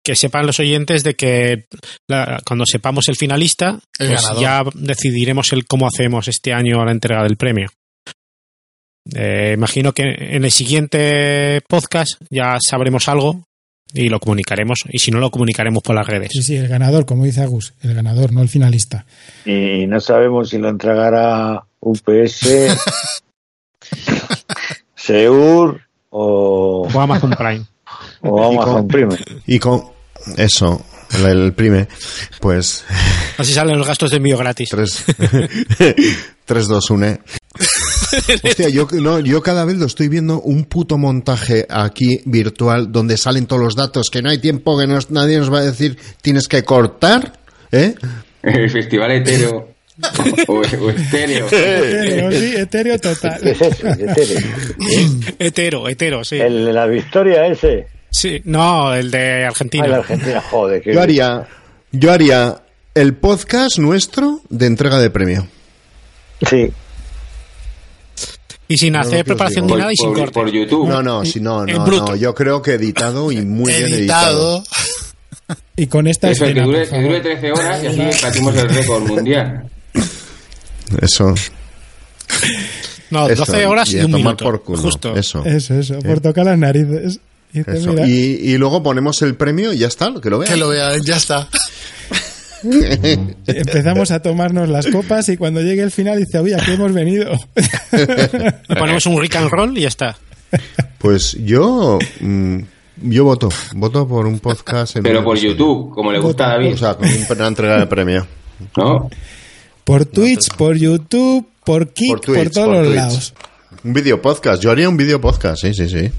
Que 0.04 0.16
sepan 0.16 0.46
los 0.46 0.60
oyentes 0.60 1.04
de 1.04 1.16
que 1.16 1.66
la- 2.08 2.42
cuando 2.46 2.66
sepamos 2.66 3.08
el 3.08 3.16
finalista, 3.16 3.80
El 4.00 4.08
pues 4.10 4.22
ya 4.40 4.64
decidiremos 4.74 5.52
el 5.54 5.66
cómo 5.66 5.88
hacemos 5.88 6.28
este 6.28 6.54
año 6.54 6.84
la 6.86 6.92
entrega 6.92 7.24
del 7.24 7.38
premio. 7.38 7.70
Eh, 9.16 9.54
imagino 9.56 9.94
que 9.94 10.04
en 10.04 10.44
el 10.44 10.52
siguiente 10.52 11.62
podcast 11.70 12.22
ya 12.30 12.58
sabremos 12.60 13.08
algo 13.08 13.44
y 13.94 14.10
lo 14.10 14.20
comunicaremos. 14.20 14.80
Y 14.90 15.00
si 15.00 15.12
no, 15.12 15.20
lo 15.20 15.32
comunicaremos 15.32 15.82
por 15.82 15.96
las 15.96 16.06
redes. 16.06 16.30
Sí, 16.34 16.44
sí, 16.44 16.56
el 16.58 16.68
ganador, 16.68 17.06
como 17.06 17.24
dice 17.24 17.42
Agus, 17.42 17.74
el 17.82 17.94
ganador, 17.94 18.34
no 18.34 18.42
el 18.42 18.50
finalista. 18.50 19.06
Y 19.46 19.88
no 19.88 20.00
sabemos 20.02 20.50
si 20.50 20.58
lo 20.58 20.68
entregará 20.70 21.64
UPS, 21.80 22.76
Seur 24.96 25.82
o, 26.10 26.88
O 26.94 27.00
Amazon 27.00 27.32
Prime. 27.32 27.66
O 28.30 28.44
Amazon 28.44 28.88
Prime. 28.88 29.16
Y 29.46 29.60
con 29.60 29.84
eso, 30.38 30.86
el, 31.16 31.26
el 31.26 31.54
prime, 31.54 31.88
pues 32.42 32.84
Así 33.38 33.54
salen 33.54 33.78
los 33.78 33.88
gastos 33.88 34.12
de 34.12 34.18
envío 34.18 34.38
gratis. 34.38 34.70
3, 34.70 35.06
3 36.46 36.68
2, 36.68 36.90
1. 36.90 37.18
Hostia, 38.44 38.70
yo, 38.70 38.88
no, 38.94 39.20
yo 39.20 39.42
cada 39.42 39.66
vez 39.66 39.78
lo 39.78 39.86
estoy 39.86 40.08
viendo 40.08 40.40
un 40.42 40.66
puto 40.66 40.98
montaje 40.98 41.66
aquí 41.70 42.22
virtual 42.26 42.92
donde 42.92 43.18
salen 43.18 43.46
todos 43.48 43.62
los 43.62 43.76
datos, 43.76 44.10
que 44.10 44.22
no 44.22 44.30
hay 44.30 44.38
tiempo, 44.40 44.78
que 44.80 44.88
nos- 44.88 45.12
nadie 45.12 45.38
nos 45.38 45.52
va 45.52 45.60
a 45.60 45.64
decir 45.64 45.98
tienes 46.22 46.48
que 46.48 46.64
cortar, 46.64 47.34
¿eh? 47.72 47.96
El 48.44 48.70
festival 48.70 49.12
hetero 49.12 49.70
o, 50.48 50.54
o 50.54 50.90
estéreo. 50.90 51.48
Etéreo, 51.52 52.32
sí, 52.32 52.54
etéreo 52.56 53.00
total. 53.00 53.40
¿Qué 53.42 53.52
es 53.52 53.62
eso? 53.62 53.88
Etéreo. 55.40 55.88
hetero, 55.90 56.24
sí. 56.24 56.38
El 56.38 56.66
de 56.66 56.74
la 56.74 56.86
victoria 56.88 57.46
ese. 57.48 57.88
Sí, 58.12 58.41
no, 58.45 58.93
el 58.93 59.12
de 59.12 59.45
Ah, 59.45 59.49
Argentina. 59.49 59.86
el 59.86 59.91
de 59.91 59.97
Argentina, 59.97 60.41
joder. 60.49 60.82
qué 60.82 60.93
Yo 60.93 61.01
haría, 61.01 61.47
yo 61.91 62.12
haría 62.12 62.62
el 62.95 63.14
podcast 63.16 63.78
nuestro 63.78 64.41
de 64.49 64.66
entrega 64.66 64.97
de 64.99 65.10
premio. 65.10 65.47
Sí. 66.49 66.72
Y 68.70 68.78
sin 68.78 68.93
No, 68.93 68.99
hacer 68.99 69.20
no, 69.20 69.24
preparación 69.26 69.66
ni 69.68 69.76
nada 69.76 69.91
y 69.93 69.95
sin 69.95 70.10
por- 70.10 70.18
corte. 70.20 70.34
por 70.34 70.49
YouTube. 70.51 70.89
No, 70.89 71.01
no, 71.01 71.24
si 71.26 71.39
no, 71.39 71.66
no, 71.66 71.86
no, 71.88 72.16
yo 72.16 72.34
creo 72.36 72.62
que 72.62 72.74
editado 72.74 73.32
y 73.32 73.45
muy 73.45 73.72
bien 73.72 73.93
editado. 73.93 74.58
Editado. 74.58 75.58
Y 75.78 75.88
con 75.88 76.08
esta 76.08 76.30
Eso, 76.30 76.43
que 76.43 76.51
escena, 76.51 76.66
dure, 76.66 76.86
por 76.88 76.97
que 76.97 77.03
dure 77.03 77.20
13 77.22 77.51
horas 77.53 77.84
y 77.84 77.88
así 77.88 78.24
batimos 78.24 78.55
el 78.58 78.70
récord 78.70 79.03
mundial. 79.08 79.70
Eso. 81.01 81.34
No, 83.12 83.30
eso, 83.30 83.45
12 83.45 83.66
horas 83.66 83.93
y, 83.93 83.99
a 84.01 84.05
un 84.05 84.12
minuto. 84.12 84.43
por 84.43 84.62
culo, 84.64 84.82
Justo. 84.82 85.16
Eso. 85.16 85.45
Eso, 85.45 85.76
eso, 85.76 85.99
por 85.99 86.20
tocar 86.20 86.45
las 86.45 86.58
narices. 86.58 87.20
Y 87.58 87.72
dice, 87.72 87.78
eso. 87.78 87.89
mira, 87.93 88.08
Y, 88.08 88.12
y 88.51 88.58
luego 88.58 88.82
ponemos 88.84 89.22
el 89.22 89.36
premio 89.36 89.74
y 89.74 89.78
ya 89.80 89.88
está, 89.88 90.14
que 90.22 90.30
lo 90.30 90.39
vean. 90.39 90.51
Que 90.51 90.58
lo 90.60 90.70
vean, 90.70 91.01
ya 91.03 91.18
está. 91.18 91.47
empezamos 93.47 94.12
a 94.12 94.22
tomarnos 94.22 94.68
las 94.70 94.88
copas 94.88 95.30
y 95.30 95.38
cuando 95.38 95.62
llegue 95.62 95.82
el 95.84 95.91
final 95.91 96.18
dice, 96.18 96.39
oye, 96.39 96.55
aquí 96.55 96.72
hemos 96.72 96.93
venido. 96.93 97.32
Le 97.91 98.76
ponemos 98.78 99.05
un 99.05 99.22
rick 99.22 99.36
and 99.36 99.49
roll 99.49 99.78
y 99.78 99.82
ya 99.82 99.88
está. 99.88 100.18
Pues 100.97 101.34
yo, 101.43 101.99
mm, 102.20 102.60
yo 103.03 103.24
voto, 103.26 103.49
voto 103.76 104.08
por 104.08 104.26
un 104.26 104.39
podcast. 104.39 104.95
En 104.97 105.03
Pero 105.03 105.24
por 105.24 105.38
episodio. 105.38 105.55
YouTube, 105.55 105.93
como 105.93 106.12
le 106.12 106.20
gusta 106.20 106.45
a 106.45 106.49
David. 106.53 106.74
O 106.74 106.78
sea, 106.78 106.95
con 106.95 107.38
una 107.38 107.47
entrega 107.47 107.80
de 107.80 107.86
premio. 107.88 108.26
¿No? 108.76 109.10
Por 109.84 110.05
Twitch, 110.05 110.53
por 110.58 110.76
YouTube, 110.76 111.47
por 111.64 111.93
Kik, 111.93 112.10
por, 112.10 112.20
Twitch, 112.22 112.51
todos 112.53 112.68
por 112.68 112.76
los 112.78 112.86
Twitch. 112.88 112.95
lados. 112.95 113.34
Un 113.84 113.93
video 113.93 114.22
podcast. 114.22 114.62
Yo 114.62 114.72
haría 114.72 114.89
un 114.89 114.97
video 114.97 115.22
podcast, 115.22 115.62
sí, 115.62 115.74
sí, 115.74 115.88
sí. 115.88 116.12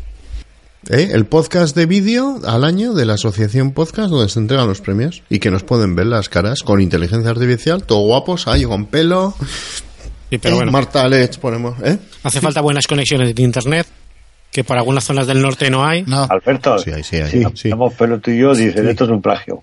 ¿Eh? 0.90 1.10
El 1.12 1.26
podcast 1.26 1.76
de 1.76 1.86
vídeo 1.86 2.40
al 2.46 2.64
año 2.64 2.94
de 2.94 3.04
la 3.04 3.14
asociación 3.14 3.72
podcast 3.72 4.10
donde 4.10 4.28
se 4.28 4.38
entregan 4.38 4.68
los 4.68 4.80
premios 4.80 5.22
y 5.28 5.38
que 5.40 5.50
nos 5.50 5.62
pueden 5.64 5.94
ver 5.96 6.06
las 6.06 6.28
caras 6.28 6.62
con 6.62 6.80
inteligencia 6.80 7.30
artificial, 7.30 7.82
todo 7.82 8.00
guapos, 8.06 8.46
ahí 8.46 8.64
con 8.64 8.86
pelo. 8.86 9.34
Sí, 10.30 10.38
pero 10.38 10.56
bueno. 10.56 10.70
Marta 10.72 11.02
Alex 11.02 11.36
ponemos, 11.38 11.74
¿eh? 11.82 11.98
Hace 12.22 12.40
falta 12.40 12.60
buenas 12.60 12.86
conexiones 12.86 13.34
de 13.34 13.42
internet, 13.42 13.86
que 14.52 14.62
por 14.64 14.78
algunas 14.78 15.04
zonas 15.04 15.26
del 15.26 15.42
norte 15.42 15.68
no 15.68 15.84
hay. 15.84 16.02
No. 16.02 16.26
Alberto, 16.30 16.78
Sí, 16.78 16.90
ahí 16.92 17.02
sí, 17.02 17.16
ahí, 17.16 17.30
sí, 17.30 17.44
sí. 17.54 17.68
estamos 17.68 17.92
pelo 17.94 18.18
tú 18.20 18.30
y 18.30 18.38
yo, 18.38 18.54
dicen, 18.54 18.88
esto 18.88 19.04
es 19.04 19.10
un 19.10 19.20
plagio. 19.20 19.62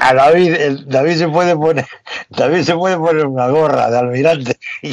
A 0.00 0.12
David, 0.14 0.52
el- 0.54 0.86
David 0.88 1.16
se 1.16 1.28
puede 1.28 1.56
poner, 1.56 1.86
David 2.30 2.62
se 2.62 2.74
puede 2.74 2.96
poner 2.96 3.26
una 3.26 3.48
gorra 3.48 3.90
de 3.90 3.98
almirante. 3.98 4.58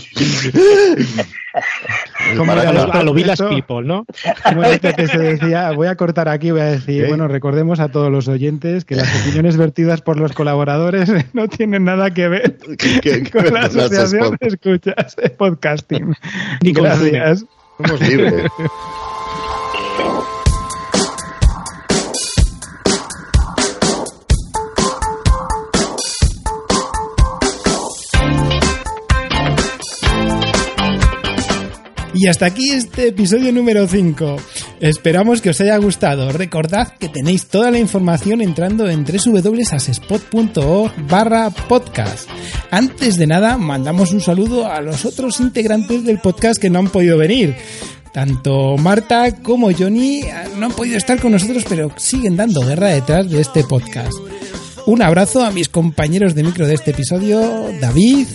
Como 2.38 2.52
A 2.52 2.56
lo, 2.74 2.94
a 2.94 3.04
lo 3.04 3.14
Village 3.14 3.34
esto- 3.44 3.50
People, 3.50 3.86
¿no? 3.88 4.06
Como 4.44 4.62
que 4.64 4.94
te 4.94 5.08
se 5.08 5.18
decía, 5.18 5.72
voy 5.72 5.88
a 5.88 5.96
cortar 5.96 6.28
aquí, 6.30 6.52
voy 6.52 6.62
a 6.62 6.66
decir, 6.66 7.04
¿Qué? 7.04 7.08
bueno, 7.08 7.28
recordemos 7.28 7.80
a 7.80 7.90
todos 7.90 8.12
los 8.12 8.28
oyentes 8.28 8.84
que 8.86 8.96
las 8.96 9.22
opiniones 9.22 9.58
vertidas 9.58 10.02
por 10.02 10.18
los 10.18 10.34
colaboradores 10.34 11.10
no 11.34 11.48
tienen 11.48 11.86
nada 11.86 12.12
que 12.12 12.28
ver 12.28 12.58
con 13.32 13.54
la 13.54 13.62
asociación 13.62 14.38
de 14.40 14.48
escuchas 14.48 15.16
de 15.16 15.30
podcasting. 15.30 16.16
Ni 16.62 16.72
Gracias. 16.74 17.46
Somos 17.78 18.02
libres. 18.02 18.46
Y 32.16 32.28
hasta 32.28 32.46
aquí 32.46 32.72
este 32.72 33.10
episodio 33.10 33.52
número 33.52 33.86
5. 33.86 34.38
Esperamos 34.80 35.42
que 35.42 35.50
os 35.50 35.60
haya 35.60 35.76
gustado. 35.78 36.32
Recordad 36.32 36.94
que 36.98 37.10
tenéis 37.10 37.48
toda 37.48 37.72
la 37.72 37.78
información 37.78 38.42
entrando 38.42 38.90
en 38.90 39.04
www.asespot.org 39.04 40.94
barra 41.10 41.50
podcast. 41.50 42.30
Antes 42.72 43.18
de 43.18 43.28
nada, 43.28 43.58
mandamos 43.58 44.14
un 44.14 44.22
saludo 44.22 44.66
a 44.66 44.80
los 44.80 45.04
otros 45.04 45.42
integrantes 45.42 46.06
del 46.06 46.20
podcast 46.20 46.62
que 46.62 46.70
no 46.70 46.80
han 46.80 46.88
podido 46.88 47.18
venir. 47.18 47.54
Tanto 48.14 48.78
Marta 48.78 49.36
como 49.44 49.74
Johnny 49.74 50.22
eh, 50.22 50.32
no 50.58 50.68
han 50.68 50.72
podido 50.72 50.96
estar 50.96 51.20
con 51.20 51.34
nosotros, 51.34 51.66
pero 51.68 51.92
siguen 51.98 52.38
dando 52.38 52.62
guerra 52.62 52.88
detrás 52.88 53.30
de 53.30 53.42
este 53.42 53.66
podcast. 53.66 54.14
Un 54.86 55.02
abrazo 55.02 55.44
a 55.44 55.52
mis 55.52 55.68
compañeros 55.68 56.34
de 56.34 56.44
micro 56.44 56.66
de 56.66 56.76
este 56.76 56.92
episodio, 56.92 57.72
David, 57.82 58.28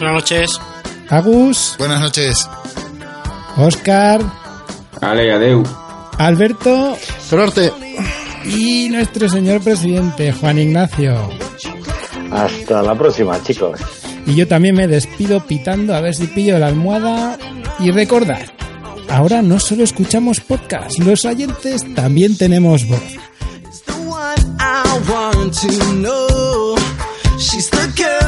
Buenas 0.00 0.14
noches. 0.14 0.60
Agus, 1.10 1.74
Buenas 1.76 2.00
noches. 2.00 2.48
Oscar, 3.56 4.20
Ale, 5.00 5.32
adeu. 5.32 5.64
Alberto 6.18 6.96
Suerte. 7.28 7.72
y 8.44 8.88
nuestro 8.90 9.28
señor 9.28 9.60
presidente, 9.60 10.32
Juan 10.32 10.58
Ignacio. 10.58 11.28
Hasta 12.30 12.82
la 12.82 12.94
próxima, 12.94 13.42
chicos. 13.42 13.80
Y 14.24 14.36
yo 14.36 14.46
también 14.46 14.76
me 14.76 14.86
despido 14.86 15.44
pitando 15.44 15.96
a 15.96 16.00
ver 16.00 16.14
si 16.14 16.28
pillo 16.28 16.58
la 16.60 16.68
almohada. 16.68 17.36
Y 17.80 17.90
recordad, 17.90 18.42
ahora 19.08 19.42
no 19.42 19.58
solo 19.58 19.82
escuchamos 19.82 20.38
podcast, 20.38 20.96
los 21.00 21.24
oyentes 21.24 21.82
también 21.96 22.38
tenemos 22.38 22.86
voz. 22.86 23.02
I 24.62 25.00
want 25.10 25.54
to 25.54 25.92
know. 25.94 26.76
She's 27.38 27.68
the 27.70 27.88
girl 27.96 28.20